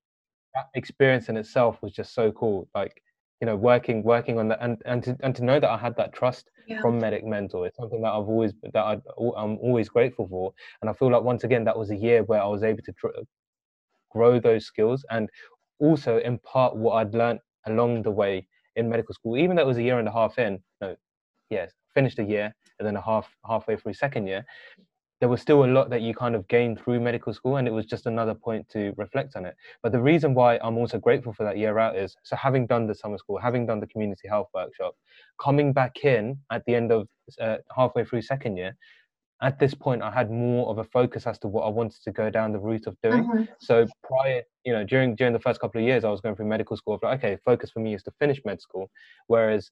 that 0.54 0.68
experience 0.76 1.30
in 1.30 1.38
itself 1.38 1.82
was 1.82 1.92
just 1.92 2.14
so 2.14 2.32
cool 2.32 2.68
like 2.76 3.02
you 3.44 3.46
know 3.46 3.58
working 3.58 4.04
working 4.04 4.40
on 4.40 4.48
that 4.48 4.60
and 4.62 4.82
and 4.86 5.04
to, 5.04 5.18
and 5.20 5.36
to 5.36 5.44
know 5.44 5.60
that 5.60 5.70
i 5.70 5.76
had 5.78 5.94
that 5.98 6.14
trust 6.14 6.50
yeah. 6.66 6.80
from 6.80 6.98
medic 6.98 7.26
mentor 7.26 7.68
it's 7.68 7.76
something 7.76 8.02
that 8.02 8.14
i've 8.14 8.30
always 8.34 8.54
that 8.72 8.86
i 8.92 8.94
am 8.94 9.58
always 9.58 9.90
grateful 9.90 10.26
for 10.30 10.54
and 10.82 10.90
i 10.90 10.94
feel 10.94 11.12
like 11.12 11.24
once 11.24 11.44
again 11.44 11.66
that 11.66 11.78
was 11.78 11.90
a 11.90 11.96
year 11.98 12.24
where 12.24 12.42
i 12.42 12.46
was 12.46 12.64
able 12.64 12.82
to 12.82 12.94
tr- 12.94 13.20
grow 14.12 14.40
those 14.40 14.66
skills 14.66 15.04
and 15.10 15.30
also 15.80 16.20
impart 16.20 16.74
what 16.74 16.94
i'd 16.94 17.14
learned 17.14 17.42
along 17.66 18.02
the 18.02 18.10
way 18.10 18.48
in 18.78 18.90
medical 18.90 19.14
school 19.14 19.36
even 19.36 19.58
though 19.58 19.64
it 19.64 19.68
was 19.68 19.78
a 19.78 19.84
year 19.84 20.00
and 20.00 20.08
a 20.08 20.14
half 20.14 20.40
in 20.40 20.58
no 20.80 20.96
yes 21.50 21.74
finished 21.94 22.20
a 22.20 22.24
year 22.24 22.56
and 22.80 22.88
then 22.88 22.96
a 22.96 23.02
half 23.02 23.28
halfway 23.46 23.76
through 23.76 23.94
second 23.94 24.26
year 24.26 24.46
there 25.24 25.30
was 25.30 25.40
still 25.40 25.64
a 25.64 25.72
lot 25.78 25.90
that 25.90 26.02
you 26.02 26.14
kind 26.14 26.36
of 26.36 26.46
gained 26.50 26.78
through 26.78 27.00
medical 27.00 27.34
school 27.34 27.56
and 27.56 27.66
it 27.66 27.72
was 27.72 27.86
just 27.86 28.08
another 28.08 28.34
point 28.34 28.68
to 28.68 28.94
reflect 28.98 29.38
on 29.38 29.46
it. 29.46 29.56
But 29.82 29.94
the 29.94 30.02
reason 30.02 30.34
why 30.34 30.60
i'm 30.62 30.78
also 30.78 31.00
grateful 31.00 31.32
for 31.32 31.46
that 31.46 31.58
year 31.58 31.80
out 31.80 31.96
is 31.96 32.18
so 32.24 32.36
having 32.36 32.68
done 32.68 32.88
the 32.88 32.94
summer 32.94 33.18
school 33.18 33.38
having 33.38 33.66
done 33.66 33.80
the 33.80 33.88
community 33.88 34.28
health 34.28 34.50
workshop 34.54 34.96
coming 35.40 35.72
back 35.72 36.04
in 36.04 36.38
at 36.52 36.66
the 36.66 36.76
end 36.76 36.92
of 36.92 37.08
uh, 37.40 37.56
halfway 37.74 38.04
through 38.04 38.22
second 38.22 38.58
year 38.58 38.76
at 39.42 39.58
this 39.60 39.74
point 39.74 40.02
i 40.02 40.12
had 40.12 40.30
more 40.30 40.68
of 40.68 40.78
a 40.80 40.84
focus 40.84 41.26
as 41.26 41.40
to 41.40 41.48
what 41.48 41.64
i 41.64 41.70
wanted 41.70 42.04
to 42.04 42.12
go 42.12 42.30
down 42.30 42.52
the 42.52 42.60
route 42.60 42.86
of 42.86 42.98
doing. 43.02 43.24
Mm-hmm. 43.24 43.44
so 43.62 43.88
prior 44.04 44.42
you 44.66 44.74
know 44.74 44.84
during 44.84 45.16
during 45.16 45.32
the 45.32 45.40
first 45.48 45.62
couple 45.62 45.80
of 45.80 45.88
years 45.88 46.04
i 46.04 46.10
was 46.10 46.20
going 46.20 46.36
through 46.36 46.48
medical 46.48 46.76
school 46.76 47.00
like 47.02 47.20
okay 47.20 47.38
focus 47.46 47.72
for 47.72 47.80
me 47.80 47.94
is 47.94 48.04
to 48.04 48.12
finish 48.20 48.42
med 48.44 48.60
school. 48.60 48.92
Whereas 49.28 49.72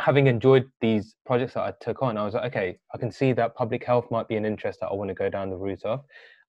having 0.00 0.26
enjoyed 0.26 0.68
these 0.80 1.14
projects 1.26 1.54
that 1.54 1.62
I 1.62 1.72
took 1.80 2.02
on, 2.02 2.16
I 2.16 2.24
was 2.24 2.34
like, 2.34 2.44
okay, 2.52 2.78
I 2.94 2.98
can 2.98 3.10
see 3.10 3.32
that 3.34 3.54
public 3.54 3.84
health 3.84 4.06
might 4.10 4.28
be 4.28 4.36
an 4.36 4.44
interest 4.44 4.80
that 4.80 4.88
I 4.88 4.94
want 4.94 5.08
to 5.08 5.14
go 5.14 5.28
down 5.28 5.50
the 5.50 5.56
route 5.56 5.84
of. 5.84 6.00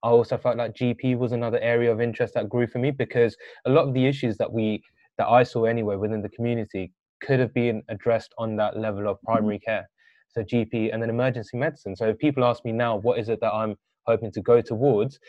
I 0.04 0.10
also 0.10 0.38
felt 0.38 0.58
like 0.58 0.74
GP 0.74 1.18
was 1.18 1.32
another 1.32 1.60
area 1.60 1.92
of 1.92 2.02
interest 2.02 2.34
that 2.34 2.50
grew 2.50 2.68
for 2.68 2.80
me 2.80 2.92
because 2.92 3.38
a 3.66 3.70
lot 3.70 3.88
of 3.88 3.94
the 3.94 4.06
issues 4.06 4.38
that 4.38 4.52
we 4.52 4.82
that 5.18 5.28
I 5.28 5.44
saw 5.44 5.66
anyway 5.66 5.96
within 5.96 6.22
the 6.22 6.30
community 6.30 6.92
could 7.22 7.40
have 7.40 7.54
been 7.54 7.84
addressed 7.90 8.34
on 8.38 8.56
that 8.58 8.78
level 8.78 9.08
of 9.08 9.18
mm-hmm. 9.18 9.34
primary 9.34 9.58
mm-hmm. 9.58 9.72
care. 9.72 9.90
So 10.30 10.42
GP 10.42 10.92
and 10.92 11.02
then 11.02 11.10
emergency 11.10 11.58
medicine. 11.58 11.96
So 11.96 12.10
if 12.10 12.18
people 12.18 12.44
ask 12.44 12.66
me 12.66 12.72
now, 12.72 12.98
what 12.98 13.20
is 13.20 13.30
it 13.30 13.40
that 13.42 13.54
I'm 13.54 13.76
hoping 14.08 14.32
to 14.32 14.42
go 14.42 14.62
towards? 14.62 15.20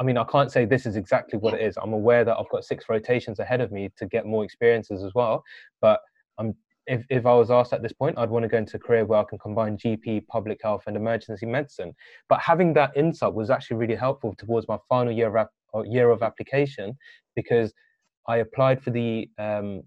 I 0.00 0.04
mean, 0.04 0.18
I 0.18 0.24
can't 0.24 0.50
say 0.50 0.64
this 0.64 0.84
is 0.84 0.96
exactly 0.96 1.38
what 1.38 1.54
it 1.54 1.60
is. 1.60 1.76
I'm 1.80 1.92
aware 1.92 2.24
that 2.24 2.36
I've 2.36 2.48
got 2.50 2.64
six 2.64 2.86
rotations 2.88 3.38
ahead 3.38 3.60
of 3.60 3.70
me 3.70 3.90
to 3.98 4.06
get 4.06 4.26
more 4.26 4.44
experiences 4.44 5.04
as 5.04 5.12
well, 5.14 5.44
but 5.80 6.00
I'm 6.38 6.54
if, 6.86 7.04
if 7.10 7.26
I 7.26 7.34
was 7.34 7.50
asked 7.50 7.72
at 7.72 7.82
this 7.82 7.92
point, 7.92 8.18
I'd 8.18 8.30
want 8.30 8.42
to 8.42 8.48
go 8.48 8.58
into 8.58 8.76
a 8.76 8.80
career 8.80 9.04
where 9.04 9.20
I 9.20 9.24
can 9.24 9.38
combine 9.38 9.76
GP, 9.76 10.26
public 10.26 10.60
health, 10.62 10.84
and 10.86 10.96
emergency 10.96 11.46
medicine. 11.46 11.94
But 12.28 12.40
having 12.40 12.72
that 12.74 12.96
insight 12.96 13.34
was 13.34 13.50
actually 13.50 13.76
really 13.76 13.94
helpful 13.94 14.34
towards 14.36 14.66
my 14.68 14.78
final 14.88 15.12
year 15.12 15.36
of, 15.36 15.86
year 15.86 16.10
of 16.10 16.22
application 16.22 16.96
because 17.36 17.72
I 18.28 18.38
applied 18.38 18.82
for 18.82 18.90
the 18.90 19.28
um, 19.38 19.82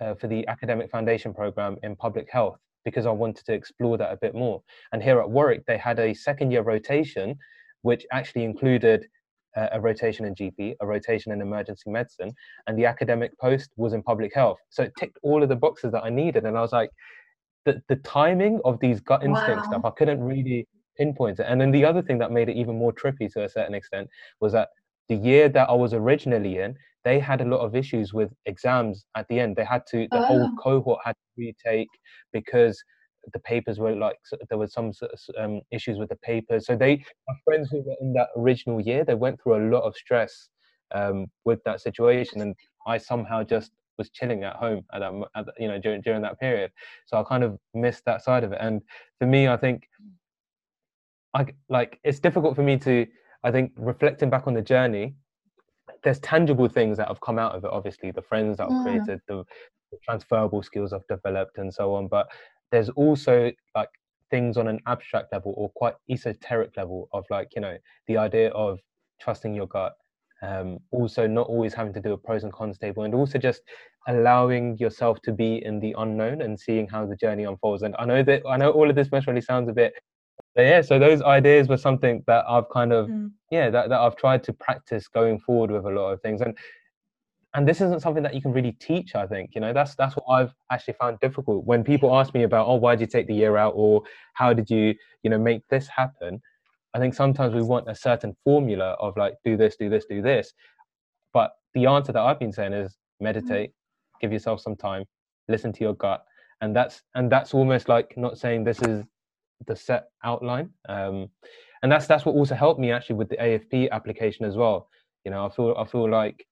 uh, 0.00 0.14
for 0.14 0.26
the 0.26 0.46
academic 0.48 0.90
foundation 0.90 1.32
program 1.32 1.76
in 1.82 1.94
public 1.94 2.28
health 2.30 2.58
because 2.84 3.06
I 3.06 3.10
wanted 3.10 3.46
to 3.46 3.52
explore 3.52 3.96
that 3.98 4.12
a 4.12 4.16
bit 4.16 4.34
more. 4.34 4.62
And 4.92 5.02
here 5.02 5.20
at 5.20 5.30
Warwick, 5.30 5.64
they 5.66 5.78
had 5.78 5.98
a 5.98 6.12
second 6.14 6.50
year 6.50 6.62
rotation, 6.62 7.36
which 7.82 8.04
actually 8.12 8.44
included 8.44 9.06
a 9.56 9.80
rotation 9.80 10.24
in 10.24 10.34
GP, 10.34 10.74
a 10.80 10.86
rotation 10.86 11.32
in 11.32 11.40
emergency 11.40 11.90
medicine, 11.90 12.32
and 12.66 12.78
the 12.78 12.86
academic 12.86 13.38
post 13.38 13.70
was 13.76 13.92
in 13.92 14.02
public 14.02 14.34
health. 14.34 14.58
So 14.70 14.82
it 14.82 14.92
ticked 14.98 15.18
all 15.22 15.42
of 15.42 15.48
the 15.48 15.56
boxes 15.56 15.92
that 15.92 16.04
I 16.04 16.10
needed. 16.10 16.44
And 16.44 16.56
I 16.58 16.60
was 16.60 16.72
like, 16.72 16.90
the, 17.64 17.80
the 17.88 17.96
timing 17.96 18.60
of 18.64 18.78
these 18.80 19.00
gut 19.00 19.24
instinct 19.24 19.62
wow. 19.62 19.70
stuff, 19.70 19.84
I 19.84 19.90
couldn't 19.90 20.22
really 20.22 20.66
pinpoint 20.96 21.40
it. 21.40 21.46
And 21.48 21.60
then 21.60 21.70
the 21.70 21.84
other 21.84 22.02
thing 22.02 22.18
that 22.18 22.32
made 22.32 22.48
it 22.48 22.56
even 22.56 22.76
more 22.78 22.92
trippy 22.92 23.32
to 23.32 23.44
a 23.44 23.48
certain 23.48 23.74
extent 23.74 24.08
was 24.40 24.52
that 24.52 24.68
the 25.08 25.16
year 25.16 25.48
that 25.48 25.68
I 25.68 25.72
was 25.72 25.94
originally 25.94 26.58
in, 26.58 26.76
they 27.04 27.18
had 27.18 27.40
a 27.40 27.44
lot 27.44 27.58
of 27.58 27.74
issues 27.76 28.14
with 28.14 28.32
exams 28.46 29.06
at 29.14 29.28
the 29.28 29.38
end. 29.38 29.56
They 29.56 29.64
had 29.64 29.82
to, 29.90 30.08
the 30.10 30.18
oh. 30.18 30.24
whole 30.24 30.50
cohort 30.62 31.00
had 31.04 31.12
to 31.12 31.28
retake 31.36 31.88
because 32.32 32.82
the 33.32 33.38
papers 33.40 33.78
were 33.78 33.94
like 33.94 34.18
there 34.48 34.58
was 34.58 34.72
some 34.72 34.92
um, 35.38 35.60
issues 35.70 35.98
with 35.98 36.08
the 36.08 36.16
papers. 36.16 36.66
So 36.66 36.76
they, 36.76 37.04
my 37.28 37.34
friends 37.44 37.70
who 37.70 37.78
were 37.82 37.96
in 38.00 38.12
that 38.14 38.28
original 38.36 38.80
year, 38.80 39.04
they 39.04 39.14
went 39.14 39.40
through 39.42 39.56
a 39.56 39.64
lot 39.70 39.82
of 39.82 39.96
stress 39.96 40.48
um, 40.94 41.26
with 41.44 41.62
that 41.64 41.80
situation, 41.80 42.40
and 42.40 42.54
I 42.86 42.98
somehow 42.98 43.42
just 43.42 43.72
was 43.96 44.10
chilling 44.10 44.42
at 44.42 44.56
home 44.56 44.84
at 44.92 45.00
that, 45.00 45.12
at, 45.36 45.46
you 45.58 45.68
know, 45.68 45.78
during 45.78 46.00
during 46.00 46.22
that 46.22 46.38
period. 46.38 46.70
So 47.06 47.18
I 47.18 47.22
kind 47.22 47.44
of 47.44 47.58
missed 47.74 48.04
that 48.06 48.22
side 48.22 48.44
of 48.44 48.52
it. 48.52 48.58
And 48.60 48.82
for 49.18 49.26
me, 49.26 49.48
I 49.48 49.56
think, 49.56 49.88
I 51.34 51.46
like 51.68 51.98
it's 52.04 52.20
difficult 52.20 52.56
for 52.56 52.62
me 52.62 52.76
to, 52.78 53.06
I 53.42 53.50
think, 53.50 53.72
reflecting 53.76 54.30
back 54.30 54.46
on 54.46 54.54
the 54.54 54.62
journey. 54.62 55.14
There's 56.02 56.18
tangible 56.20 56.68
things 56.68 56.96
that 56.98 57.08
have 57.08 57.20
come 57.20 57.38
out 57.38 57.54
of 57.54 57.64
it. 57.64 57.70
Obviously, 57.70 58.10
the 58.10 58.22
friends 58.22 58.58
that 58.58 58.64
I've 58.64 58.70
mm. 58.70 58.84
created, 58.84 59.20
the 59.28 59.44
transferable 60.04 60.62
skills 60.62 60.92
I've 60.92 61.06
developed, 61.08 61.58
and 61.58 61.72
so 61.72 61.94
on. 61.94 62.08
But 62.08 62.26
there's 62.74 62.88
also 62.90 63.52
like 63.76 63.88
things 64.30 64.56
on 64.56 64.66
an 64.66 64.80
abstract 64.86 65.32
level 65.32 65.54
or 65.56 65.70
quite 65.76 65.94
esoteric 66.10 66.76
level 66.76 67.08
of 67.12 67.24
like 67.30 67.48
you 67.54 67.60
know 67.60 67.76
the 68.08 68.16
idea 68.16 68.48
of 68.50 68.80
trusting 69.20 69.54
your 69.54 69.66
gut 69.66 69.94
um, 70.42 70.78
also 70.90 71.26
not 71.26 71.46
always 71.46 71.72
having 71.72 71.94
to 71.94 72.00
do 72.00 72.12
a 72.12 72.18
pros 72.18 72.42
and 72.42 72.52
cons 72.52 72.76
table 72.76 73.04
and 73.04 73.14
also 73.14 73.38
just 73.38 73.62
allowing 74.08 74.76
yourself 74.78 75.22
to 75.22 75.32
be 75.32 75.64
in 75.64 75.78
the 75.78 75.94
unknown 75.98 76.42
and 76.42 76.58
seeing 76.58 76.86
how 76.88 77.06
the 77.06 77.16
journey 77.16 77.44
unfolds 77.44 77.82
and 77.84 77.94
i 77.98 78.04
know 78.04 78.22
that 78.22 78.42
i 78.48 78.56
know 78.56 78.70
all 78.70 78.90
of 78.90 78.96
this 78.96 79.10
most 79.12 79.26
really 79.28 79.40
sounds 79.40 79.68
a 79.68 79.72
bit 79.72 79.94
but 80.56 80.62
yeah 80.62 80.82
so 80.82 80.98
those 80.98 81.22
ideas 81.22 81.68
were 81.68 81.76
something 81.76 82.22
that 82.26 82.44
i've 82.48 82.68
kind 82.70 82.92
of 82.92 83.06
mm. 83.06 83.30
yeah 83.50 83.70
that, 83.70 83.88
that 83.88 84.00
i've 84.00 84.16
tried 84.16 84.42
to 84.42 84.52
practice 84.52 85.06
going 85.06 85.38
forward 85.38 85.70
with 85.70 85.84
a 85.84 85.90
lot 85.90 86.10
of 86.10 86.20
things 86.22 86.40
and 86.40 86.58
and 87.54 87.68
this 87.68 87.80
isn't 87.80 88.00
something 88.00 88.22
that 88.22 88.34
you 88.34 88.42
can 88.42 88.52
really 88.52 88.72
teach 88.72 89.14
i 89.14 89.26
think 89.26 89.50
you 89.54 89.60
know? 89.60 89.72
That's 89.72 89.94
that's 89.94 90.14
what 90.16 90.26
i've 90.28 90.52
actually 90.70 90.94
found 91.00 91.20
difficult. 91.20 91.64
When 91.64 91.82
people 91.84 92.14
ask 92.14 92.34
me 92.34 92.42
about 92.42 92.66
oh 92.66 92.74
why 92.74 92.94
did 92.94 93.02
you 93.02 93.06
take 93.06 93.26
the 93.26 93.34
year 93.34 93.56
out? 93.56 93.72
or 93.76 94.02
how 94.34 94.52
did 94.52 94.68
you 94.70 94.94
you 95.22 95.30
know 95.30 95.38
make 95.38 95.66
this 95.68 95.88
happen? 95.88 96.42
I 96.94 96.98
think 96.98 97.14
sometimes 97.14 97.54
we 97.54 97.62
want 97.62 97.88
a 97.88 97.94
certain 97.94 98.36
formula 98.44 98.96
of 99.00 99.16
like 99.16 99.34
do 99.44 99.56
this 99.56 99.76
do 99.76 99.88
this 99.88 100.04
do 100.06 100.20
this. 100.22 100.52
But 101.32 101.52
the 101.74 101.86
answer 101.86 102.12
that 102.12 102.20
i've 102.20 102.38
been 102.38 102.52
saying 102.52 102.72
is 102.72 102.92
mm-hmm. 102.92 103.24
meditate 103.24 103.70
give 104.20 104.32
yourself 104.32 104.60
some 104.60 104.76
time 104.76 105.04
listen 105.48 105.72
to 105.72 105.80
your 105.80 105.94
gut. 105.94 106.24
And 106.60 106.74
that's 106.74 107.02
and 107.14 107.30
that's 107.30 107.54
almost 107.54 107.88
like 107.88 108.16
not 108.16 108.38
saying 108.38 108.64
this 108.64 108.80
is 108.82 109.04
the 109.66 109.76
set 109.76 110.08
outline 110.24 110.68
um 110.88 111.28
and 111.82 111.90
that's 111.90 112.06
that's 112.06 112.24
what 112.24 112.34
also 112.34 112.54
helped 112.54 112.80
me 112.80 112.90
actually 112.90 113.16
with 113.16 113.28
the 113.28 113.36
afp 113.36 113.90
application 113.90 114.44
as 114.44 114.56
well. 114.56 114.88
You 115.24 115.30
know 115.30 115.46
i 115.46 115.50
feel 115.50 115.74
i 115.78 115.84
feel 115.84 116.08
like 116.10 116.46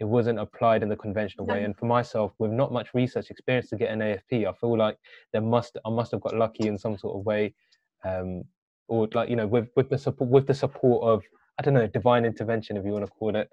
it 0.00 0.04
wasn't 0.04 0.38
applied 0.38 0.82
in 0.82 0.88
the 0.88 0.96
conventional 0.96 1.46
way. 1.46 1.62
And 1.62 1.76
for 1.76 1.84
myself, 1.84 2.32
with 2.38 2.50
not 2.50 2.72
much 2.72 2.94
research 2.94 3.30
experience 3.30 3.68
to 3.68 3.76
get 3.76 3.90
an 3.90 4.00
AFP, 4.00 4.48
I 4.48 4.52
feel 4.54 4.76
like 4.76 4.96
there 5.32 5.42
must 5.42 5.76
I 5.84 5.90
must 5.90 6.10
have 6.12 6.22
got 6.22 6.34
lucky 6.34 6.66
in 6.66 6.78
some 6.78 6.96
sort 6.96 7.18
of 7.18 7.26
way 7.26 7.54
um, 8.04 8.42
or 8.88 9.08
like 9.12 9.28
you 9.28 9.36
know 9.36 9.46
with 9.46 9.68
with 9.76 9.90
the 9.90 9.98
support 9.98 10.30
with 10.30 10.46
the 10.46 10.54
support 10.54 11.04
of 11.04 11.22
I 11.58 11.62
don't 11.62 11.74
know 11.74 11.86
divine 11.86 12.24
intervention 12.24 12.78
if 12.78 12.84
you 12.84 12.92
want 12.92 13.04
to 13.04 13.12
call 13.12 13.36
it. 13.36 13.50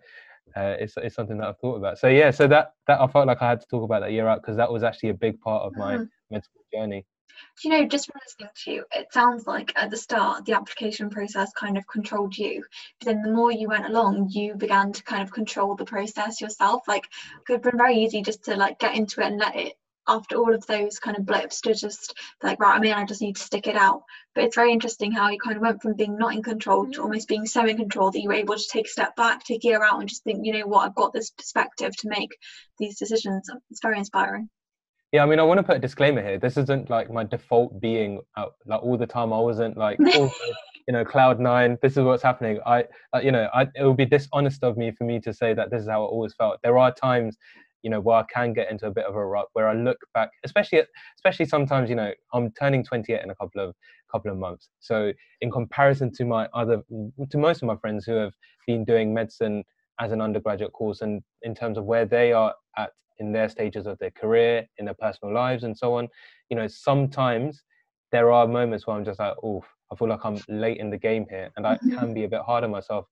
Uh, 0.55 0.75
it's, 0.79 0.93
it's 0.95 1.13
something 1.13 1.37
that 1.37 1.47
I've 1.49 1.59
thought 1.59 1.75
about. 1.75 1.99
So 1.99 2.07
yeah, 2.07 2.31
so 2.31 2.47
that 2.47 2.71
that 2.87 3.01
I 3.01 3.07
felt 3.07 3.27
like 3.27 3.41
I 3.41 3.49
had 3.49 3.59
to 3.59 3.67
talk 3.67 3.83
about 3.83 3.99
that 3.99 4.13
year 4.13 4.27
out 4.27 4.41
because 4.41 4.55
that 4.55 4.71
was 4.71 4.81
actually 4.81 5.09
a 5.09 5.13
big 5.13 5.39
part 5.41 5.63
of 5.63 5.75
my 5.75 5.97
mm. 5.97 6.07
mental 6.31 6.49
journey. 6.73 7.05
Do 7.61 7.69
you 7.69 7.77
know, 7.77 7.87
just 7.87 8.05
from 8.05 8.19
listening 8.23 8.49
to 8.63 8.71
you, 8.71 8.85
it 8.91 9.11
sounds 9.11 9.47
like 9.47 9.73
at 9.75 9.89
the 9.89 9.97
start 9.97 10.45
the 10.45 10.53
application 10.53 11.09
process 11.09 11.51
kind 11.53 11.77
of 11.77 11.87
controlled 11.87 12.37
you. 12.37 12.63
But 12.99 13.05
then 13.07 13.21
the 13.21 13.31
more 13.31 13.51
you 13.51 13.67
went 13.67 13.85
along, 13.85 14.29
you 14.29 14.55
began 14.55 14.91
to 14.93 15.03
kind 15.03 15.23
of 15.23 15.31
control 15.31 15.75
the 15.75 15.85
process 15.85 16.41
yourself. 16.41 16.87
Like 16.87 17.05
it 17.05 17.45
could 17.45 17.53
have 17.53 17.63
been 17.63 17.77
very 17.77 17.97
easy 17.97 18.21
just 18.21 18.43
to 18.45 18.55
like 18.55 18.79
get 18.79 18.95
into 18.95 19.21
it 19.21 19.27
and 19.27 19.39
let 19.39 19.55
it 19.55 19.73
after 20.07 20.37
all 20.37 20.53
of 20.53 20.65
those 20.67 20.99
kind 20.99 21.17
of 21.17 21.25
blips 21.25 21.61
to 21.61 21.73
just 21.73 22.13
like 22.41 22.59
right 22.59 22.75
i 22.75 22.79
mean 22.79 22.93
i 22.93 23.03
just 23.03 23.21
need 23.21 23.35
to 23.35 23.41
stick 23.41 23.67
it 23.67 23.75
out 23.75 24.03
but 24.33 24.43
it's 24.43 24.55
very 24.55 24.71
interesting 24.71 25.11
how 25.11 25.29
you 25.29 25.37
kind 25.37 25.55
of 25.55 25.61
went 25.61 25.81
from 25.81 25.93
being 25.95 26.17
not 26.17 26.33
in 26.33 26.41
control 26.41 26.85
to 26.85 26.99
mm. 26.99 27.03
almost 27.03 27.27
being 27.27 27.45
so 27.45 27.65
in 27.65 27.77
control 27.77 28.11
that 28.11 28.21
you 28.21 28.29
were 28.29 28.33
able 28.33 28.55
to 28.55 28.67
take 28.71 28.85
a 28.85 28.89
step 28.89 29.15
back 29.15 29.43
take 29.43 29.63
a 29.63 29.67
year 29.67 29.83
out 29.83 29.99
and 29.99 30.09
just 30.09 30.23
think 30.23 30.45
you 30.45 30.53
know 30.53 30.65
what 30.65 30.85
i've 30.85 30.95
got 30.95 31.13
this 31.13 31.31
perspective 31.31 31.95
to 31.95 32.09
make 32.09 32.37
these 32.79 32.97
decisions 32.97 33.49
it's 33.69 33.81
very 33.81 33.97
inspiring 33.97 34.49
yeah 35.11 35.23
i 35.23 35.25
mean 35.25 35.39
i 35.39 35.43
want 35.43 35.57
to 35.57 35.63
put 35.63 35.77
a 35.77 35.79
disclaimer 35.79 36.21
here. 36.21 36.37
This 36.39 36.57
isn't 36.57 36.89
like 36.89 37.11
my 37.11 37.23
default 37.23 37.79
being 37.79 38.21
out 38.37 38.55
like 38.65 38.81
all 38.83 38.97
the 38.97 39.07
time. 39.07 39.33
I 39.33 39.39
wasn't 39.39 39.77
like 39.77 39.97
oh, 40.05 40.31
you 40.87 40.93
know 40.93 41.05
cloud 41.05 41.39
nine. 41.39 41.77
This 41.81 41.93
is 41.93 41.99
what's 41.99 42.23
happening. 42.23 42.59
I 42.65 42.85
uh, 43.13 43.19
you 43.19 43.31
know 43.31 43.47
I, 43.53 43.67
it 43.75 43.83
would 43.83 43.97
be 43.97 44.05
dishonest 44.05 44.63
of 44.63 44.77
me 44.77 44.91
for 44.91 45.03
me 45.03 45.19
to 45.21 45.33
say 45.33 45.53
that 45.53 45.71
this 45.71 45.81
is 45.83 45.89
how 45.89 46.03
it 46.03 46.07
always 46.07 46.33
felt. 46.33 46.59
There 46.63 46.77
are 46.77 46.93
times 46.93 47.37
you 47.83 47.89
know 47.89 47.99
where 47.99 48.17
I 48.17 48.23
can 48.33 48.53
get 48.53 48.71
into 48.71 48.87
a 48.87 48.91
bit 48.91 49.05
of 49.05 49.15
a 49.15 49.25
rut 49.25 49.47
where 49.53 49.69
I 49.69 49.73
look 49.73 49.97
back 50.13 50.29
especially 50.43 50.79
at, 50.79 50.87
especially 51.17 51.45
sometimes 51.45 51.89
you 51.89 51.95
know 51.95 52.11
I'm 52.33 52.51
turning 52.51 52.83
28 52.83 53.21
in 53.23 53.29
a 53.29 53.35
couple 53.35 53.61
of 53.61 53.75
couple 54.11 54.31
of 54.31 54.37
months. 54.37 54.69
So 54.79 55.11
in 55.41 55.51
comparison 55.51 56.11
to 56.13 56.25
my 56.25 56.47
other 56.53 56.81
to 57.29 57.37
most 57.37 57.61
of 57.61 57.67
my 57.67 57.75
friends 57.77 58.05
who 58.05 58.13
have 58.13 58.33
been 58.65 58.83
doing 58.83 59.13
medicine 59.13 59.63
as 59.99 60.11
an 60.11 60.21
undergraduate 60.21 60.73
course 60.73 61.01
and 61.01 61.21
in 61.41 61.55
terms 61.55 61.77
of 61.77 61.85
where 61.85 62.05
they 62.05 62.31
are 62.31 62.53
at 62.77 62.91
in 63.19 63.31
their 63.31 63.49
stages 63.49 63.87
of 63.87 63.97
their 63.99 64.11
career 64.11 64.67
in 64.77 64.85
their 64.85 64.95
personal 64.95 65.33
lives 65.33 65.63
and 65.63 65.77
so 65.77 65.95
on 65.95 66.07
you 66.49 66.55
know 66.55 66.67
sometimes 66.67 67.63
there 68.11 68.31
are 68.31 68.47
moments 68.47 68.87
where 68.87 68.95
I'm 68.95 69.05
just 69.05 69.19
like 69.19 69.35
oh 69.43 69.63
I 69.91 69.95
feel 69.95 70.09
like 70.09 70.25
I'm 70.25 70.39
late 70.49 70.77
in 70.77 70.89
the 70.89 70.97
game 70.97 71.25
here 71.29 71.49
and 71.55 71.65
I 71.65 71.75
mm-hmm. 71.75 71.97
can 71.97 72.13
be 72.13 72.25
a 72.25 72.27
bit 72.27 72.41
hard 72.41 72.63
on 72.63 72.71
myself 72.71 73.05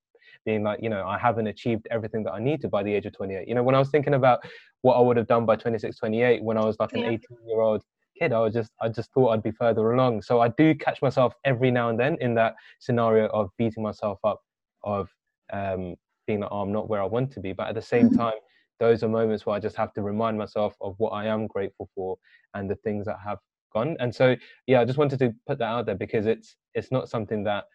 being 0.45 0.63
like, 0.63 0.81
you 0.81 0.89
know, 0.89 1.05
I 1.05 1.17
haven't 1.17 1.47
achieved 1.47 1.87
everything 1.91 2.23
that 2.23 2.33
I 2.33 2.39
need 2.39 2.61
to 2.61 2.67
by 2.67 2.83
the 2.83 2.93
age 2.93 3.05
of 3.05 3.13
28. 3.13 3.47
You 3.47 3.55
know, 3.55 3.63
when 3.63 3.75
I 3.75 3.79
was 3.79 3.89
thinking 3.89 4.13
about 4.13 4.39
what 4.81 4.95
I 4.95 4.99
would 4.99 5.17
have 5.17 5.27
done 5.27 5.45
by 5.45 5.55
26, 5.55 5.97
28, 5.97 6.43
when 6.43 6.57
I 6.57 6.65
was 6.65 6.77
like 6.79 6.93
an 6.93 7.03
18 7.03 7.19
year 7.47 7.61
old 7.61 7.83
kid, 8.17 8.31
I 8.31 8.39
was 8.39 8.53
just, 8.53 8.71
I 8.81 8.89
just 8.89 9.11
thought 9.13 9.29
I'd 9.29 9.43
be 9.43 9.51
further 9.51 9.91
along. 9.91 10.21
So 10.21 10.41
I 10.41 10.49
do 10.49 10.75
catch 10.75 11.01
myself 11.01 11.33
every 11.43 11.71
now 11.71 11.89
and 11.89 11.99
then 11.99 12.17
in 12.21 12.35
that 12.35 12.55
scenario 12.79 13.27
of 13.27 13.49
beating 13.57 13.83
myself 13.83 14.19
up, 14.23 14.41
of 14.83 15.09
um, 15.51 15.95
being 16.27 16.41
like, 16.41 16.49
oh, 16.51 16.61
I'm 16.61 16.71
not 16.71 16.89
where 16.89 17.01
I 17.01 17.05
want 17.05 17.31
to 17.33 17.39
be. 17.39 17.53
But 17.53 17.67
at 17.67 17.75
the 17.75 17.81
same 17.81 18.09
mm-hmm. 18.09 18.19
time, 18.19 18.35
those 18.79 19.03
are 19.03 19.09
moments 19.09 19.45
where 19.45 19.55
I 19.55 19.59
just 19.59 19.75
have 19.77 19.93
to 19.93 20.01
remind 20.01 20.37
myself 20.37 20.75
of 20.81 20.95
what 20.97 21.09
I 21.09 21.27
am 21.27 21.47
grateful 21.47 21.89
for 21.95 22.17
and 22.53 22.69
the 22.69 22.75
things 22.75 23.05
that 23.05 23.17
have 23.25 23.39
gone. 23.73 23.95
And 23.99 24.13
so, 24.13 24.35
yeah, 24.67 24.81
I 24.81 24.85
just 24.85 24.97
wanted 24.97 25.19
to 25.19 25.33
put 25.47 25.59
that 25.59 25.65
out 25.65 25.85
there 25.85 25.95
because 25.95 26.25
it's 26.25 26.55
it's 26.73 26.91
not 26.91 27.09
something 27.09 27.43
that 27.45 27.65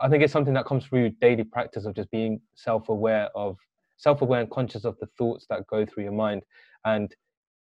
I 0.00 0.08
think 0.08 0.22
it's 0.22 0.32
something 0.32 0.54
that 0.54 0.66
comes 0.66 0.86
through 0.86 1.10
daily 1.20 1.44
practice 1.44 1.84
of 1.84 1.94
just 1.94 2.10
being 2.10 2.40
self-aware 2.54 3.28
of 3.34 3.58
self-aware 3.96 4.40
and 4.40 4.50
conscious 4.50 4.84
of 4.84 4.98
the 4.98 5.06
thoughts 5.18 5.46
that 5.48 5.66
go 5.68 5.86
through 5.86 6.04
your 6.04 6.12
mind. 6.12 6.42
And 6.84 7.14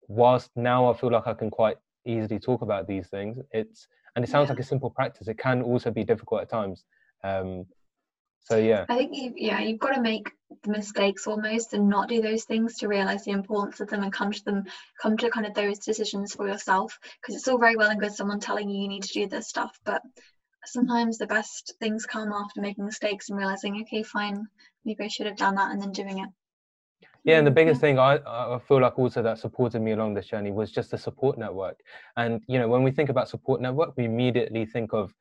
whilst 0.07 0.49
now 0.55 0.89
I 0.89 0.97
feel 0.97 1.11
like 1.11 1.27
I 1.27 1.33
can 1.33 1.49
quite 1.49 1.77
easily 2.05 2.39
talk 2.39 2.61
about 2.61 2.87
these 2.87 3.07
things, 3.09 3.37
it's 3.51 3.87
and 4.15 4.23
it 4.23 4.29
sounds 4.29 4.47
yeah. 4.47 4.53
like 4.53 4.59
a 4.59 4.63
simple 4.63 4.89
practice. 4.89 5.27
It 5.27 5.37
can 5.37 5.61
also 5.61 5.91
be 5.91 6.03
difficult 6.03 6.41
at 6.41 6.49
times. 6.49 6.85
Um, 7.23 7.65
so 8.45 8.57
yeah, 8.57 8.85
I 8.87 8.97
think 8.97 9.15
you, 9.15 9.33
yeah, 9.35 9.59
you've 9.59 9.79
got 9.79 9.95
to 9.95 10.01
make 10.01 10.29
the 10.63 10.69
mistakes 10.69 11.25
almost 11.25 11.73
and 11.73 11.89
not 11.89 12.09
do 12.09 12.21
those 12.21 12.43
things 12.43 12.77
to 12.77 12.87
realize 12.87 13.23
the 13.23 13.31
importance 13.31 13.79
of 13.79 13.89
them 13.89 14.03
and 14.03 14.13
come 14.13 14.31
to 14.31 14.43
them, 14.43 14.65
come 15.01 15.17
to 15.17 15.31
kind 15.31 15.47
of 15.47 15.55
those 15.55 15.79
decisions 15.79 16.35
for 16.35 16.47
yourself. 16.47 16.97
Because 17.19 17.35
it's 17.35 17.47
all 17.47 17.57
very 17.57 17.75
well 17.75 17.89
and 17.89 17.99
good 17.99 18.13
someone 18.13 18.39
telling 18.39 18.69
you 18.69 18.83
you 18.83 18.87
need 18.87 19.03
to 19.03 19.13
do 19.13 19.27
this 19.27 19.49
stuff, 19.49 19.77
but 19.83 20.03
sometimes 20.65 21.17
the 21.17 21.25
best 21.25 21.73
things 21.79 22.05
come 22.05 22.31
after 22.31 22.61
making 22.61 22.85
mistakes 22.85 23.29
and 23.29 23.37
realizing, 23.37 23.81
okay, 23.81 24.03
fine, 24.03 24.45
maybe 24.83 25.03
I 25.03 25.07
should 25.07 25.25
have 25.25 25.37
done 25.37 25.55
that, 25.55 25.71
and 25.71 25.81
then 25.81 25.91
doing 25.91 26.19
it. 26.19 26.29
Yeah, 27.23 27.39
and 27.39 27.47
the 27.47 27.51
mm, 27.51 27.55
biggest 27.55 27.81
thing 27.81 27.97
I, 27.97 28.19
I 28.25 28.59
feel 28.67 28.79
like 28.79 28.99
also 28.99 29.23
that 29.23 29.39
supported 29.39 29.81
me 29.81 29.93
along 29.93 30.13
this 30.13 30.27
journey 30.27 30.51
was 30.51 30.71
just 30.71 30.91
the 30.91 30.97
support 30.99 31.39
network. 31.39 31.79
And 32.15 32.41
you 32.47 32.59
know, 32.59 32.67
when 32.67 32.83
we 32.83 32.91
think 32.91 33.09
about 33.09 33.27
support 33.27 33.59
network, 33.61 33.97
we 33.97 34.05
immediately 34.05 34.67
think 34.67 34.93
of 34.93 35.11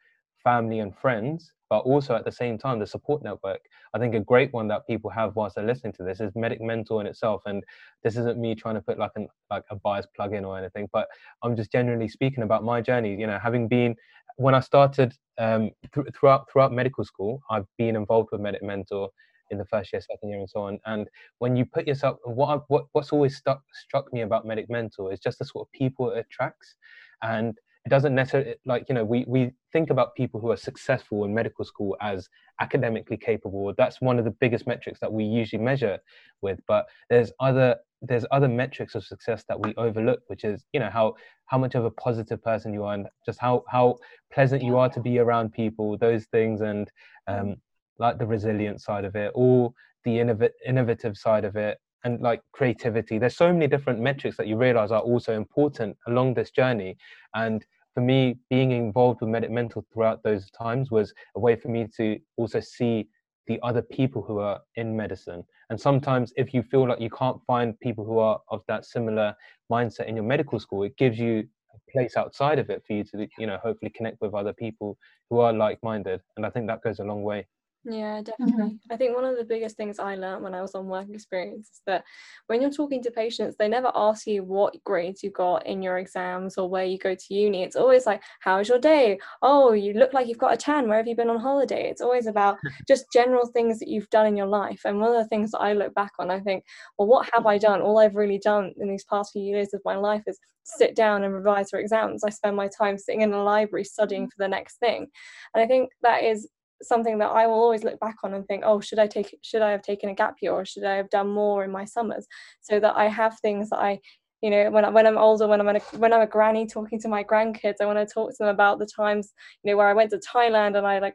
family 0.42 0.80
and 0.80 0.94
friends, 0.94 1.50
but 1.74 1.80
also 1.80 2.14
at 2.14 2.24
the 2.24 2.30
same 2.30 2.56
time 2.56 2.78
the 2.78 2.86
support 2.86 3.20
network. 3.24 3.58
I 3.94 3.98
think 3.98 4.14
a 4.14 4.20
great 4.20 4.52
one 4.52 4.68
that 4.68 4.86
people 4.86 5.10
have 5.10 5.34
whilst 5.34 5.56
they're 5.56 5.66
listening 5.66 5.92
to 5.94 6.04
this 6.04 6.20
is 6.20 6.30
Medic 6.36 6.60
Mentor 6.60 7.00
in 7.00 7.08
itself. 7.08 7.42
And 7.46 7.64
this 8.04 8.16
isn't 8.16 8.38
me 8.38 8.54
trying 8.54 8.76
to 8.76 8.80
put 8.80 8.96
like 8.96 9.10
an 9.16 9.26
like 9.50 9.64
a 9.70 9.74
bias 9.74 10.06
plug 10.14 10.34
in 10.34 10.44
or 10.44 10.56
anything, 10.56 10.88
but 10.92 11.08
I'm 11.42 11.56
just 11.56 11.72
generally 11.72 12.06
speaking 12.06 12.44
about 12.44 12.62
my 12.62 12.80
journey. 12.80 13.16
You 13.16 13.26
know, 13.26 13.40
having 13.40 13.66
been 13.66 13.96
when 14.36 14.54
I 14.54 14.60
started 14.60 15.14
um, 15.36 15.72
th- 15.92 16.06
throughout 16.14 16.48
throughout 16.48 16.72
medical 16.72 17.02
school, 17.04 17.42
I've 17.50 17.66
been 17.76 17.96
involved 17.96 18.28
with 18.30 18.40
Medic 18.40 18.62
Mentor 18.62 19.08
in 19.50 19.58
the 19.58 19.64
first 19.64 19.92
year, 19.92 20.00
second 20.00 20.28
year, 20.28 20.38
and 20.38 20.48
so 20.48 20.60
on. 20.60 20.78
And 20.86 21.08
when 21.40 21.56
you 21.56 21.64
put 21.66 21.88
yourself, 21.88 22.18
what 22.22 22.56
I, 22.56 22.60
what 22.68 22.84
what's 22.92 23.10
always 23.10 23.36
stuck 23.36 23.62
struck 23.72 24.12
me 24.12 24.20
about 24.20 24.46
Medic 24.46 24.70
Mentor 24.70 25.12
is 25.12 25.18
just 25.18 25.40
the 25.40 25.44
sort 25.44 25.66
of 25.66 25.72
people 25.72 26.12
it 26.12 26.20
attracts, 26.20 26.76
and 27.22 27.58
it 27.84 27.90
doesn't 27.90 28.14
necessarily 28.14 28.54
like 28.64 28.86
you 28.88 28.94
know 28.94 29.04
we 29.04 29.24
we 29.28 29.52
think 29.72 29.90
about 29.90 30.14
people 30.14 30.40
who 30.40 30.50
are 30.50 30.56
successful 30.56 31.24
in 31.24 31.34
medical 31.34 31.64
school 31.64 31.96
as 32.00 32.28
academically 32.60 33.16
capable. 33.16 33.72
That's 33.76 34.00
one 34.00 34.18
of 34.18 34.24
the 34.24 34.30
biggest 34.30 34.66
metrics 34.66 35.00
that 35.00 35.12
we 35.12 35.24
usually 35.24 35.62
measure 35.62 35.98
with. 36.40 36.60
But 36.66 36.86
there's 37.10 37.32
other 37.40 37.76
there's 38.00 38.24
other 38.30 38.48
metrics 38.48 38.94
of 38.94 39.04
success 39.04 39.44
that 39.48 39.60
we 39.60 39.74
overlook, 39.76 40.20
which 40.28 40.44
is 40.44 40.64
you 40.72 40.80
know 40.80 40.90
how 40.90 41.14
how 41.46 41.58
much 41.58 41.74
of 41.74 41.84
a 41.84 41.90
positive 41.90 42.42
person 42.42 42.72
you 42.72 42.84
are 42.84 42.94
and 42.94 43.06
just 43.26 43.38
how 43.38 43.64
how 43.68 43.96
pleasant 44.32 44.62
you 44.62 44.78
are 44.78 44.88
to 44.88 45.00
be 45.00 45.18
around 45.18 45.52
people, 45.52 45.98
those 45.98 46.24
things, 46.26 46.62
and 46.62 46.90
um, 47.26 47.56
like 47.98 48.18
the 48.18 48.26
resilient 48.26 48.80
side 48.80 49.04
of 49.04 49.14
it, 49.14 49.30
or 49.34 49.72
the 50.04 50.18
innov- 50.18 50.50
innovative 50.66 51.16
side 51.16 51.44
of 51.44 51.56
it, 51.56 51.78
and 52.04 52.20
like 52.20 52.40
creativity. 52.52 53.18
There's 53.18 53.36
so 53.36 53.52
many 53.52 53.66
different 53.66 54.00
metrics 54.00 54.36
that 54.36 54.46
you 54.46 54.56
realize 54.56 54.92
are 54.92 55.00
also 55.00 55.34
important 55.34 55.96
along 56.06 56.34
this 56.34 56.50
journey, 56.50 56.96
and 57.34 57.64
for 57.94 58.00
me, 58.00 58.36
being 58.50 58.72
involved 58.72 59.20
with 59.20 59.30
Medic 59.30 59.50
Mentor 59.50 59.84
throughout 59.92 60.22
those 60.24 60.50
times 60.50 60.90
was 60.90 61.14
a 61.36 61.40
way 61.40 61.54
for 61.54 61.68
me 61.68 61.86
to 61.96 62.18
also 62.36 62.58
see 62.58 63.08
the 63.46 63.60
other 63.62 63.82
people 63.82 64.20
who 64.20 64.38
are 64.40 64.60
in 64.74 64.96
medicine. 64.96 65.44
And 65.70 65.80
sometimes, 65.80 66.32
if 66.36 66.52
you 66.52 66.62
feel 66.62 66.88
like 66.88 67.00
you 67.00 67.10
can't 67.10 67.40
find 67.46 67.78
people 67.80 68.04
who 68.04 68.18
are 68.18 68.40
of 68.50 68.62
that 68.68 68.84
similar 68.84 69.34
mindset 69.70 70.06
in 70.06 70.16
your 70.16 70.24
medical 70.24 70.58
school, 70.58 70.82
it 70.82 70.96
gives 70.96 71.18
you 71.18 71.44
a 71.72 71.92
place 71.92 72.16
outside 72.16 72.58
of 72.58 72.68
it 72.68 72.82
for 72.86 72.94
you 72.94 73.04
to, 73.04 73.28
you 73.38 73.46
know, 73.46 73.58
hopefully 73.62 73.92
connect 73.94 74.20
with 74.20 74.34
other 74.34 74.52
people 74.52 74.98
who 75.30 75.38
are 75.38 75.52
like-minded. 75.52 76.20
And 76.36 76.44
I 76.44 76.50
think 76.50 76.66
that 76.66 76.82
goes 76.82 76.98
a 76.98 77.04
long 77.04 77.22
way. 77.22 77.46
Yeah, 77.86 78.22
definitely. 78.22 78.70
Mm-hmm. 78.70 78.92
I 78.92 78.96
think 78.96 79.14
one 79.14 79.26
of 79.26 79.36
the 79.36 79.44
biggest 79.44 79.76
things 79.76 79.98
I 79.98 80.14
learned 80.14 80.42
when 80.42 80.54
I 80.54 80.62
was 80.62 80.74
on 80.74 80.86
work 80.86 81.06
experience 81.12 81.68
is 81.70 81.82
that 81.86 82.02
when 82.46 82.62
you're 82.62 82.70
talking 82.70 83.02
to 83.02 83.10
patients, 83.10 83.56
they 83.58 83.68
never 83.68 83.92
ask 83.94 84.26
you 84.26 84.42
what 84.42 84.82
grades 84.84 85.22
you 85.22 85.30
got 85.30 85.66
in 85.66 85.82
your 85.82 85.98
exams 85.98 86.56
or 86.56 86.66
where 86.66 86.86
you 86.86 86.96
go 86.96 87.14
to 87.14 87.34
uni. 87.34 87.62
It's 87.62 87.76
always 87.76 88.06
like, 88.06 88.22
How's 88.40 88.70
your 88.70 88.78
day? 88.78 89.18
Oh, 89.42 89.72
you 89.72 89.92
look 89.92 90.14
like 90.14 90.28
you've 90.28 90.38
got 90.38 90.54
a 90.54 90.56
tan. 90.56 90.88
Where 90.88 90.96
have 90.96 91.06
you 91.06 91.14
been 91.14 91.28
on 91.28 91.38
holiday? 91.40 91.90
It's 91.90 92.00
always 92.00 92.26
about 92.26 92.56
just 92.88 93.04
general 93.12 93.46
things 93.46 93.78
that 93.80 93.88
you've 93.88 94.08
done 94.08 94.26
in 94.26 94.36
your 94.36 94.46
life. 94.46 94.80
And 94.86 94.98
one 94.98 95.10
of 95.14 95.22
the 95.22 95.28
things 95.28 95.50
that 95.50 95.60
I 95.60 95.74
look 95.74 95.92
back 95.94 96.12
on, 96.18 96.30
I 96.30 96.40
think, 96.40 96.64
well, 96.98 97.06
what 97.08 97.28
have 97.34 97.44
I 97.44 97.58
done? 97.58 97.82
All 97.82 97.98
I've 97.98 98.16
really 98.16 98.38
done 98.38 98.72
in 98.78 98.88
these 98.88 99.04
past 99.04 99.32
few 99.32 99.42
years 99.42 99.74
of 99.74 99.82
my 99.84 99.96
life 99.96 100.22
is 100.26 100.38
sit 100.64 100.96
down 100.96 101.22
and 101.22 101.34
revise 101.34 101.68
for 101.68 101.78
exams. 101.78 102.24
I 102.24 102.30
spend 102.30 102.56
my 102.56 102.68
time 102.68 102.96
sitting 102.96 103.20
in 103.20 103.34
a 103.34 103.42
library 103.42 103.84
studying 103.84 104.26
for 104.28 104.36
the 104.38 104.48
next 104.48 104.78
thing. 104.78 105.08
And 105.54 105.62
I 105.62 105.66
think 105.66 105.90
that 106.00 106.22
is 106.24 106.48
something 106.88 107.18
that 107.18 107.30
I 107.30 107.46
will 107.46 107.54
always 107.54 107.84
look 107.84 107.98
back 108.00 108.16
on 108.22 108.34
and 108.34 108.46
think, 108.46 108.62
oh, 108.64 108.80
should 108.80 108.98
I 108.98 109.06
take 109.06 109.36
should 109.42 109.62
I 109.62 109.70
have 109.70 109.82
taken 109.82 110.08
a 110.10 110.14
gap 110.14 110.36
year 110.40 110.52
or 110.52 110.64
should 110.64 110.84
I 110.84 110.96
have 110.96 111.10
done 111.10 111.28
more 111.28 111.64
in 111.64 111.70
my 111.70 111.84
summers 111.84 112.26
so 112.60 112.80
that 112.80 112.96
I 112.96 113.08
have 113.08 113.38
things 113.40 113.70
that 113.70 113.78
I 113.78 114.00
you 114.44 114.50
know 114.50 114.70
when, 114.70 114.84
I, 114.84 114.90
when 114.90 115.06
i'm 115.06 115.16
older 115.16 115.48
when 115.48 115.58
i'm 115.58 115.74
a, 115.74 115.80
when 115.96 116.12
i'm 116.12 116.20
a 116.20 116.26
granny 116.26 116.66
talking 116.66 117.00
to 117.00 117.08
my 117.08 117.24
grandkids 117.24 117.76
i 117.80 117.86
want 117.86 117.98
to 117.98 118.04
talk 118.04 118.30
to 118.30 118.36
them 118.40 118.48
about 118.48 118.78
the 118.78 118.84
times 118.84 119.32
you 119.62 119.70
know 119.70 119.76
where 119.78 119.88
i 119.88 119.94
went 119.94 120.10
to 120.10 120.18
thailand 120.18 120.76
and 120.76 120.86
i 120.86 120.98
like 120.98 121.14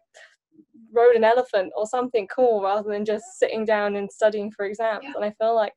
rode 0.92 1.16
an 1.16 1.24
elephant 1.24 1.72
or 1.78 1.86
something 1.86 2.28
cool 2.28 2.64
rather 2.64 2.90
than 2.90 3.06
just 3.06 3.24
sitting 3.38 3.66
down 3.66 3.98
and 3.98 4.12
studying 4.12 4.50
for 4.50 4.66
exams 4.66 5.04
yeah. 5.04 5.12
and 5.16 5.24
i 5.24 5.30
feel 5.40 5.56
like 5.56 5.74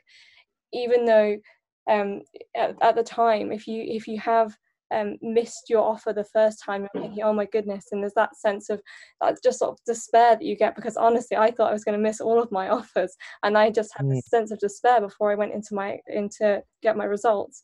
even 0.73 1.05
though 1.05 1.37
um 1.91 2.23
at, 2.57 2.75
at 2.81 2.95
the 2.95 3.03
time 3.03 3.53
if 3.53 3.67
you 3.67 3.83
if 3.87 4.09
you 4.09 4.19
have 4.19 4.57
um, 4.93 5.17
missed 5.23 5.69
your 5.69 5.83
offer 5.83 6.13
the 6.13 6.25
first 6.25 6.63
time, 6.65 6.83
you're 6.83 7.03
thinking, 7.03 7.23
oh 7.23 7.33
my 7.33 7.47
goodness. 7.47 7.87
And 7.93 8.03
there's 8.03 8.15
that 8.15 8.37
sense 8.37 8.71
of 8.71 8.81
that 9.21 9.39
just 9.43 9.59
sort 9.59 9.73
of 9.73 9.79
despair 9.87 10.37
that 10.37 10.43
you 10.43 10.57
get 10.57 10.77
because 10.77 10.97
honestly, 10.97 11.37
I 11.37 11.51
thought 11.51 11.71
I 11.71 11.73
was 11.73 11.85
going 11.85 11.99
to 11.99 12.03
miss 12.03 12.21
all 12.21 12.43
of 12.43 12.53
my 12.53 12.69
offers. 12.71 13.15
And 13.43 13.57
I 13.57 13.71
just 13.71 13.91
had 13.97 14.07
mm. 14.07 14.15
this 14.15 14.29
sense 14.29 14.51
of 14.51 14.59
despair 14.59 15.01
before 15.01 15.33
I 15.33 15.37
went 15.37 15.53
into 15.53 15.75
my 15.75 15.99
into 16.07 16.63
get 16.83 16.97
my 16.97 17.05
results. 17.05 17.63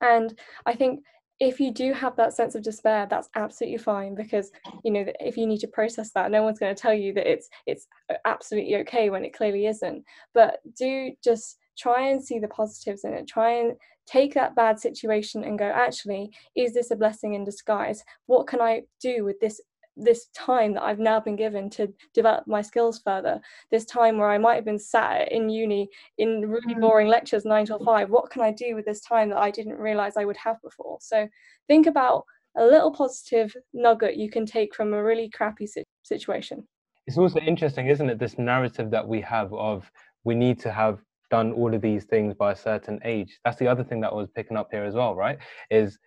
And 0.00 0.38
I 0.66 0.74
think 0.74 1.00
if 1.38 1.60
you 1.60 1.70
do 1.70 1.92
have 1.92 2.16
that 2.16 2.32
sense 2.32 2.54
of 2.54 2.62
despair 2.62 3.06
that's 3.10 3.28
absolutely 3.36 3.76
fine 3.76 4.14
because 4.14 4.50
you 4.84 4.90
know 4.90 5.04
if 5.20 5.36
you 5.36 5.46
need 5.46 5.58
to 5.58 5.68
process 5.68 6.10
that 6.12 6.30
no 6.30 6.42
one's 6.42 6.58
going 6.58 6.74
to 6.74 6.80
tell 6.80 6.94
you 6.94 7.12
that 7.12 7.30
it's 7.30 7.48
it's 7.66 7.86
absolutely 8.24 8.76
okay 8.76 9.10
when 9.10 9.24
it 9.24 9.36
clearly 9.36 9.66
isn't 9.66 10.02
but 10.32 10.60
do 10.78 11.12
just 11.22 11.58
try 11.76 12.08
and 12.08 12.24
see 12.24 12.38
the 12.38 12.48
positives 12.48 13.04
in 13.04 13.12
it 13.12 13.28
try 13.28 13.50
and 13.50 13.74
take 14.06 14.34
that 14.34 14.54
bad 14.54 14.78
situation 14.78 15.44
and 15.44 15.58
go 15.58 15.66
actually 15.66 16.30
is 16.56 16.74
this 16.74 16.90
a 16.90 16.96
blessing 16.96 17.34
in 17.34 17.44
disguise 17.44 18.02
what 18.26 18.46
can 18.46 18.60
i 18.60 18.82
do 19.00 19.24
with 19.24 19.38
this 19.40 19.60
this 19.96 20.26
time 20.34 20.74
that 20.74 20.82
I've 20.82 20.98
now 20.98 21.20
been 21.20 21.36
given 21.36 21.70
to 21.70 21.92
develop 22.12 22.46
my 22.46 22.60
skills 22.60 23.00
further, 23.02 23.40
this 23.70 23.86
time 23.86 24.18
where 24.18 24.30
I 24.30 24.38
might 24.38 24.56
have 24.56 24.64
been 24.64 24.78
sat 24.78 25.32
in 25.32 25.48
uni 25.48 25.88
in 26.18 26.42
really 26.42 26.74
mm. 26.74 26.80
boring 26.80 27.08
lectures 27.08 27.44
nine 27.44 27.66
till 27.66 27.82
five, 27.84 28.10
what 28.10 28.30
can 28.30 28.42
I 28.42 28.52
do 28.52 28.74
with 28.74 28.84
this 28.84 29.00
time 29.00 29.30
that 29.30 29.38
I 29.38 29.50
didn't 29.50 29.78
realize 29.78 30.16
I 30.16 30.24
would 30.24 30.36
have 30.36 30.60
before? 30.62 30.98
So 31.00 31.26
think 31.66 31.86
about 31.86 32.24
a 32.56 32.64
little 32.64 32.92
positive 32.92 33.54
nugget 33.72 34.16
you 34.16 34.30
can 34.30 34.46
take 34.46 34.74
from 34.74 34.92
a 34.92 35.02
really 35.02 35.30
crappy 35.30 35.68
situation. 36.02 36.66
It's 37.06 37.18
also 37.18 37.40
interesting, 37.40 37.86
isn't 37.88 38.10
it? 38.10 38.18
This 38.18 38.38
narrative 38.38 38.90
that 38.90 39.06
we 39.06 39.20
have 39.22 39.52
of 39.54 39.90
we 40.24 40.34
need 40.34 40.58
to 40.60 40.72
have 40.72 41.00
done 41.30 41.52
all 41.52 41.74
of 41.74 41.82
these 41.82 42.04
things 42.04 42.34
by 42.34 42.52
a 42.52 42.56
certain 42.56 43.00
age. 43.04 43.38
That's 43.44 43.58
the 43.58 43.68
other 43.68 43.84
thing 43.84 44.00
that 44.02 44.10
I 44.10 44.14
was 44.14 44.28
picking 44.34 44.56
up 44.56 44.68
here 44.70 44.84
as 44.84 44.94
well, 44.94 45.14
right? 45.14 45.38
Is 45.70 45.98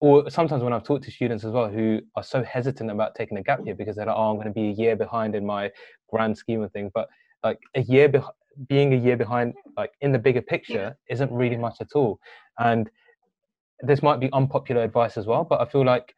or 0.00 0.30
sometimes 0.30 0.62
when 0.62 0.72
I've 0.72 0.84
talked 0.84 1.04
to 1.04 1.10
students 1.10 1.44
as 1.44 1.52
well 1.52 1.68
who 1.68 2.00
are 2.14 2.22
so 2.22 2.42
hesitant 2.44 2.90
about 2.90 3.14
taking 3.16 3.36
a 3.36 3.42
gap 3.42 3.60
year 3.64 3.74
because 3.74 3.96
they're 3.96 4.06
like, 4.06 4.16
oh, 4.16 4.30
I'm 4.30 4.36
going 4.36 4.46
to 4.46 4.52
be 4.52 4.68
a 4.68 4.72
year 4.72 4.94
behind 4.94 5.34
in 5.34 5.44
my 5.44 5.70
grand 6.08 6.38
scheme 6.38 6.62
of 6.62 6.70
things. 6.72 6.92
But 6.94 7.08
like 7.42 7.58
a 7.74 7.82
year 7.82 8.08
be- 8.08 8.20
being 8.68 8.92
a 8.94 8.96
year 8.96 9.16
behind, 9.16 9.54
like 9.76 9.90
in 10.00 10.12
the 10.12 10.18
bigger 10.18 10.42
picture, 10.42 10.96
isn't 11.10 11.32
really 11.32 11.56
much 11.56 11.76
at 11.80 11.88
all. 11.94 12.20
And 12.58 12.88
this 13.80 14.02
might 14.02 14.20
be 14.20 14.30
unpopular 14.32 14.82
advice 14.82 15.16
as 15.16 15.26
well, 15.26 15.44
but 15.44 15.60
I 15.60 15.64
feel 15.66 15.84
like 15.84 16.14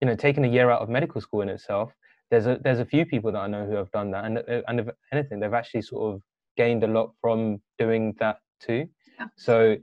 you 0.00 0.06
know 0.06 0.16
taking 0.16 0.44
a 0.44 0.48
year 0.48 0.70
out 0.70 0.82
of 0.82 0.88
medical 0.88 1.20
school 1.20 1.42
in 1.42 1.48
itself, 1.48 1.92
there's 2.30 2.46
a 2.46 2.58
there's 2.62 2.80
a 2.80 2.84
few 2.84 3.06
people 3.06 3.32
that 3.32 3.38
I 3.38 3.46
know 3.46 3.66
who 3.66 3.74
have 3.74 3.90
done 3.92 4.10
that, 4.12 4.24
and 4.24 4.38
uh, 4.38 4.62
and 4.66 4.80
if 4.80 4.88
anything, 5.12 5.40
they've 5.40 5.52
actually 5.52 5.82
sort 5.82 6.14
of 6.14 6.22
gained 6.56 6.84
a 6.84 6.86
lot 6.86 7.12
from 7.20 7.60
doing 7.78 8.14
that 8.18 8.38
too. 8.60 8.86
Yeah. 9.18 9.26
So 9.36 9.76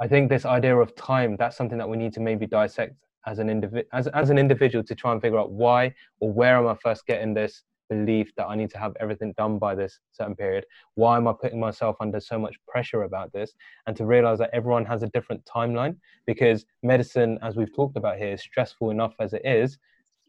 I 0.00 0.08
think 0.08 0.28
this 0.28 0.44
idea 0.44 0.76
of 0.76 0.94
time, 0.96 1.36
that's 1.38 1.56
something 1.56 1.78
that 1.78 1.88
we 1.88 1.96
need 1.96 2.12
to 2.14 2.20
maybe 2.20 2.46
dissect 2.46 2.94
as 3.26 3.38
an 3.38 3.48
individual 3.48 3.88
as, 3.92 4.06
as 4.08 4.30
an 4.30 4.38
individual 4.38 4.84
to 4.84 4.94
try 4.94 5.12
and 5.12 5.20
figure 5.22 5.38
out 5.38 5.50
why 5.50 5.94
or 6.20 6.32
where 6.32 6.56
am 6.56 6.66
I 6.66 6.74
first 6.74 7.06
getting 7.06 7.32
this 7.32 7.62
belief 7.88 8.34
that 8.36 8.46
I 8.46 8.54
need 8.54 8.70
to 8.70 8.78
have 8.78 8.94
everything 9.00 9.34
done 9.36 9.58
by 9.58 9.74
this 9.74 10.00
certain 10.12 10.34
period? 10.34 10.66
Why 10.94 11.16
am 11.16 11.28
I 11.28 11.32
putting 11.32 11.60
myself 11.60 11.96
under 12.00 12.20
so 12.20 12.38
much 12.38 12.56
pressure 12.66 13.02
about 13.02 13.32
this? 13.32 13.52
And 13.86 13.96
to 13.96 14.06
realize 14.06 14.38
that 14.38 14.50
everyone 14.52 14.84
has 14.86 15.02
a 15.02 15.08
different 15.08 15.44
timeline 15.44 15.96
because 16.26 16.64
medicine, 16.82 17.38
as 17.42 17.56
we've 17.56 17.74
talked 17.74 17.96
about 17.96 18.18
here, 18.18 18.32
is 18.32 18.42
stressful 18.42 18.90
enough 18.90 19.14
as 19.20 19.32
it 19.32 19.42
is, 19.44 19.78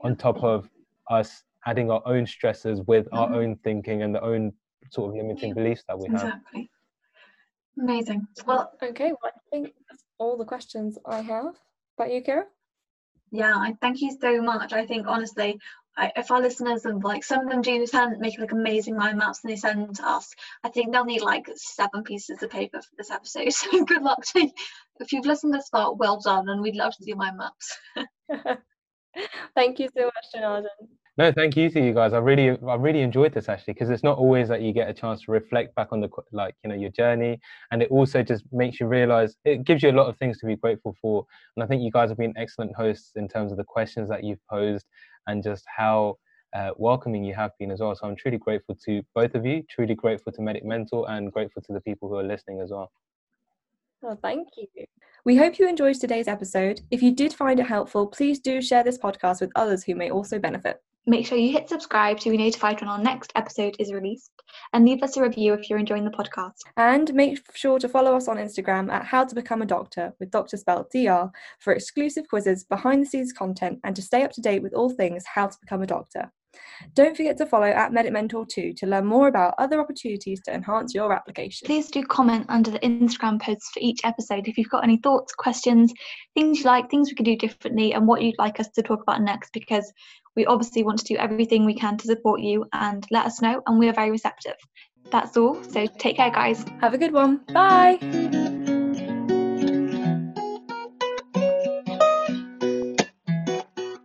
on 0.01 0.15
top 0.15 0.43
of 0.43 0.69
us 1.09 1.43
adding 1.65 1.89
our 1.89 2.01
own 2.05 2.25
stresses 2.27 2.81
with 2.87 3.07
our 3.11 3.27
mm-hmm. 3.27 3.35
own 3.35 3.55
thinking 3.63 4.03
and 4.03 4.13
the 4.13 4.21
own 4.21 4.53
sort 4.91 5.09
of 5.09 5.15
limiting 5.15 5.53
beliefs 5.53 5.83
that 5.87 5.97
we 5.97 6.07
have. 6.07 6.15
Exactly. 6.15 6.69
Amazing. 7.79 8.27
Well, 8.45 8.71
okay. 8.81 9.11
Well, 9.11 9.31
I 9.35 9.39
think 9.51 9.73
that's 9.89 10.03
all 10.17 10.37
the 10.37 10.45
questions 10.45 10.97
I 11.05 11.21
have. 11.21 11.55
But 11.97 12.11
you, 12.11 12.21
Kira? 12.21 12.43
Yeah, 13.31 13.55
I 13.55 13.75
thank 13.81 14.01
you 14.01 14.15
so 14.19 14.41
much. 14.41 14.71
I 14.71 14.85
think 14.85 15.07
honestly, 15.07 15.59
I, 15.97 16.11
if 16.15 16.31
our 16.31 16.41
listeners 16.41 16.85
and 16.85 17.03
like 17.03 17.23
some 17.23 17.45
of 17.45 17.49
them 17.49 17.61
do 17.61 17.85
send 17.85 18.19
make 18.19 18.39
like 18.39 18.51
amazing 18.51 18.97
mind 18.97 19.17
maps 19.17 19.41
and 19.43 19.51
they 19.51 19.55
send 19.55 19.95
to 19.95 20.07
us, 20.07 20.33
I 20.63 20.69
think 20.69 20.91
they'll 20.91 21.05
need 21.05 21.21
like 21.21 21.49
seven 21.55 22.03
pieces 22.03 22.43
of 22.43 22.49
paper 22.49 22.81
for 22.81 22.95
this 22.97 23.11
episode. 23.11 23.47
So 23.51 23.83
good 23.83 24.01
luck 24.01 24.23
to 24.33 24.43
you. 24.43 24.51
if 24.99 25.11
you've 25.11 25.25
listened 25.25 25.53
this 25.53 25.69
far, 25.69 25.93
well 25.93 26.19
done, 26.19 26.49
and 26.49 26.61
we'd 26.61 26.75
love 26.75 26.95
to 26.95 27.03
see 27.03 27.13
mind 27.13 27.37
maps. 27.37 27.77
Thank 29.55 29.79
you 29.79 29.89
so 29.95 30.05
much, 30.05 30.25
Janardhan. 30.35 30.87
No, 31.17 31.31
thank 31.31 31.55
you 31.55 31.69
to 31.69 31.79
you 31.79 31.93
guys. 31.93 32.11
I 32.11 32.17
really, 32.17 32.57
I 32.67 32.75
really 32.75 32.99
enjoyed 32.99 33.33
this 33.33 33.47
actually 33.47 33.73
because 33.73 33.89
it's 33.89 34.03
not 34.03 34.17
always 34.17 34.49
that 34.49 34.61
you 34.61 34.73
get 34.73 34.89
a 34.89 34.93
chance 34.93 35.21
to 35.21 35.31
reflect 35.31 35.73
back 35.73 35.87
on 35.93 36.01
the 36.01 36.09
like 36.33 36.55
you 36.61 36.69
know 36.69 36.75
your 36.75 36.89
journey, 36.89 37.39
and 37.71 37.81
it 37.81 37.89
also 37.89 38.21
just 38.21 38.43
makes 38.51 38.81
you 38.81 38.87
realize 38.87 39.37
it 39.45 39.63
gives 39.63 39.81
you 39.81 39.91
a 39.91 39.93
lot 39.93 40.07
of 40.07 40.17
things 40.17 40.37
to 40.39 40.45
be 40.45 40.57
grateful 40.57 40.93
for. 41.01 41.25
And 41.55 41.63
I 41.63 41.67
think 41.67 41.83
you 41.83 41.91
guys 41.91 42.09
have 42.09 42.17
been 42.17 42.33
excellent 42.35 42.75
hosts 42.75 43.13
in 43.15 43.29
terms 43.29 43.51
of 43.53 43.57
the 43.57 43.63
questions 43.63 44.09
that 44.09 44.25
you've 44.25 44.45
posed 44.49 44.85
and 45.27 45.41
just 45.41 45.63
how 45.73 46.17
uh, 46.53 46.71
welcoming 46.75 47.23
you 47.23 47.33
have 47.33 47.51
been 47.59 47.71
as 47.71 47.79
well. 47.79 47.95
So 47.95 48.07
I'm 48.07 48.17
truly 48.17 48.37
grateful 48.37 48.75
to 48.85 49.01
both 49.13 49.35
of 49.35 49.45
you, 49.45 49.63
truly 49.69 49.95
grateful 49.95 50.33
to 50.33 50.41
Medic 50.41 50.65
Mentor 50.65 51.09
and 51.09 51.31
grateful 51.31 51.61
to 51.61 51.73
the 51.73 51.81
people 51.81 52.09
who 52.09 52.15
are 52.15 52.23
listening 52.23 52.59
as 52.59 52.71
well. 52.71 52.91
Oh, 54.03 54.17
thank 54.21 54.49
you. 54.57 54.67
We 55.23 55.37
hope 55.37 55.59
you 55.59 55.67
enjoyed 55.67 55.95
today's 55.95 56.27
episode. 56.27 56.81
If 56.91 57.01
you 57.01 57.11
did 57.11 57.33
find 57.33 57.59
it 57.59 57.67
helpful, 57.67 58.05
please 58.05 58.39
do 58.39 58.61
share 58.61 58.83
this 58.83 58.97
podcast 58.97 59.39
with 59.39 59.51
others 59.55 59.85
who 59.85 59.95
may 59.95 60.11
also 60.11 60.39
benefit. 60.39 60.81
Make 61.07 61.27
sure 61.27 61.37
you 61.37 61.51
hit 61.51 61.69
subscribe 61.69 62.19
to 62.21 62.31
be 62.31 62.37
notified 62.37 62.81
when 62.81 62.89
our 62.89 62.97
next 62.97 63.31
episode 63.35 63.75
is 63.77 63.93
released 63.93 64.31
and 64.73 64.85
leave 64.85 65.03
us 65.03 65.17
a 65.17 65.21
review 65.21 65.53
if 65.53 65.69
you're 65.69 65.77
enjoying 65.77 66.03
the 66.03 66.09
podcast. 66.09 66.61
And 66.77 67.13
make 67.13 67.39
sure 67.53 67.77
to 67.77 67.87
follow 67.87 68.15
us 68.15 68.27
on 68.27 68.37
Instagram 68.37 68.91
at 68.91 69.05
How 69.05 69.23
to 69.23 69.35
Become 69.35 69.61
a 69.61 69.67
Doctor 69.67 70.13
with 70.19 70.31
Dr. 70.31 70.57
Spelt 70.57 70.89
DR 70.91 71.29
for 71.59 71.73
exclusive 71.73 72.27
quizzes, 72.27 72.63
behind 72.63 73.03
the 73.03 73.05
scenes 73.05 73.33
content, 73.33 73.79
and 73.83 73.95
to 73.95 74.01
stay 74.01 74.23
up 74.23 74.31
to 74.31 74.41
date 74.41 74.63
with 74.63 74.73
all 74.73 74.89
things 74.89 75.23
How 75.27 75.45
to 75.45 75.57
Become 75.61 75.83
a 75.83 75.87
Doctor. 75.87 76.31
Don't 76.93 77.15
forget 77.15 77.37
to 77.37 77.45
follow 77.45 77.67
at 77.67 77.93
Medic 77.93 78.13
Mentor 78.13 78.45
2 78.45 78.73
to 78.73 78.87
learn 78.87 79.05
more 79.05 79.27
about 79.27 79.55
other 79.57 79.79
opportunities 79.79 80.41
to 80.45 80.53
enhance 80.53 80.95
your 80.95 81.13
application. 81.13 81.65
Please 81.65 81.91
do 81.91 82.01
comment 82.03 82.45
under 82.49 82.71
the 82.71 82.79
Instagram 82.79 83.41
posts 83.41 83.69
for 83.73 83.79
each 83.81 83.99
episode 84.03 84.47
if 84.47 84.57
you've 84.57 84.69
got 84.69 84.83
any 84.83 84.97
thoughts, 84.97 85.33
questions, 85.35 85.93
things 86.33 86.59
you 86.59 86.65
like, 86.65 86.89
things 86.89 87.09
we 87.09 87.15
could 87.15 87.25
do 87.25 87.35
differently, 87.35 87.93
and 87.93 88.07
what 88.07 88.21
you'd 88.21 88.39
like 88.39 88.59
us 88.59 88.69
to 88.69 88.81
talk 88.81 89.01
about 89.01 89.21
next 89.21 89.51
because 89.53 89.91
we 90.35 90.45
obviously 90.45 90.83
want 90.83 90.99
to 90.99 91.05
do 91.05 91.17
everything 91.17 91.65
we 91.65 91.75
can 91.75 91.97
to 91.97 92.07
support 92.07 92.41
you 92.41 92.65
and 92.73 93.05
let 93.11 93.25
us 93.25 93.41
know, 93.41 93.61
and 93.65 93.79
we 93.79 93.89
are 93.89 93.93
very 93.93 94.11
receptive. 94.11 94.55
That's 95.11 95.37
all. 95.37 95.63
So 95.63 95.85
take 95.85 96.17
care, 96.17 96.31
guys. 96.31 96.65
Have 96.81 96.93
a 96.93 96.97
good 96.97 97.13
one. 97.13 97.41
Bye. 97.53 98.74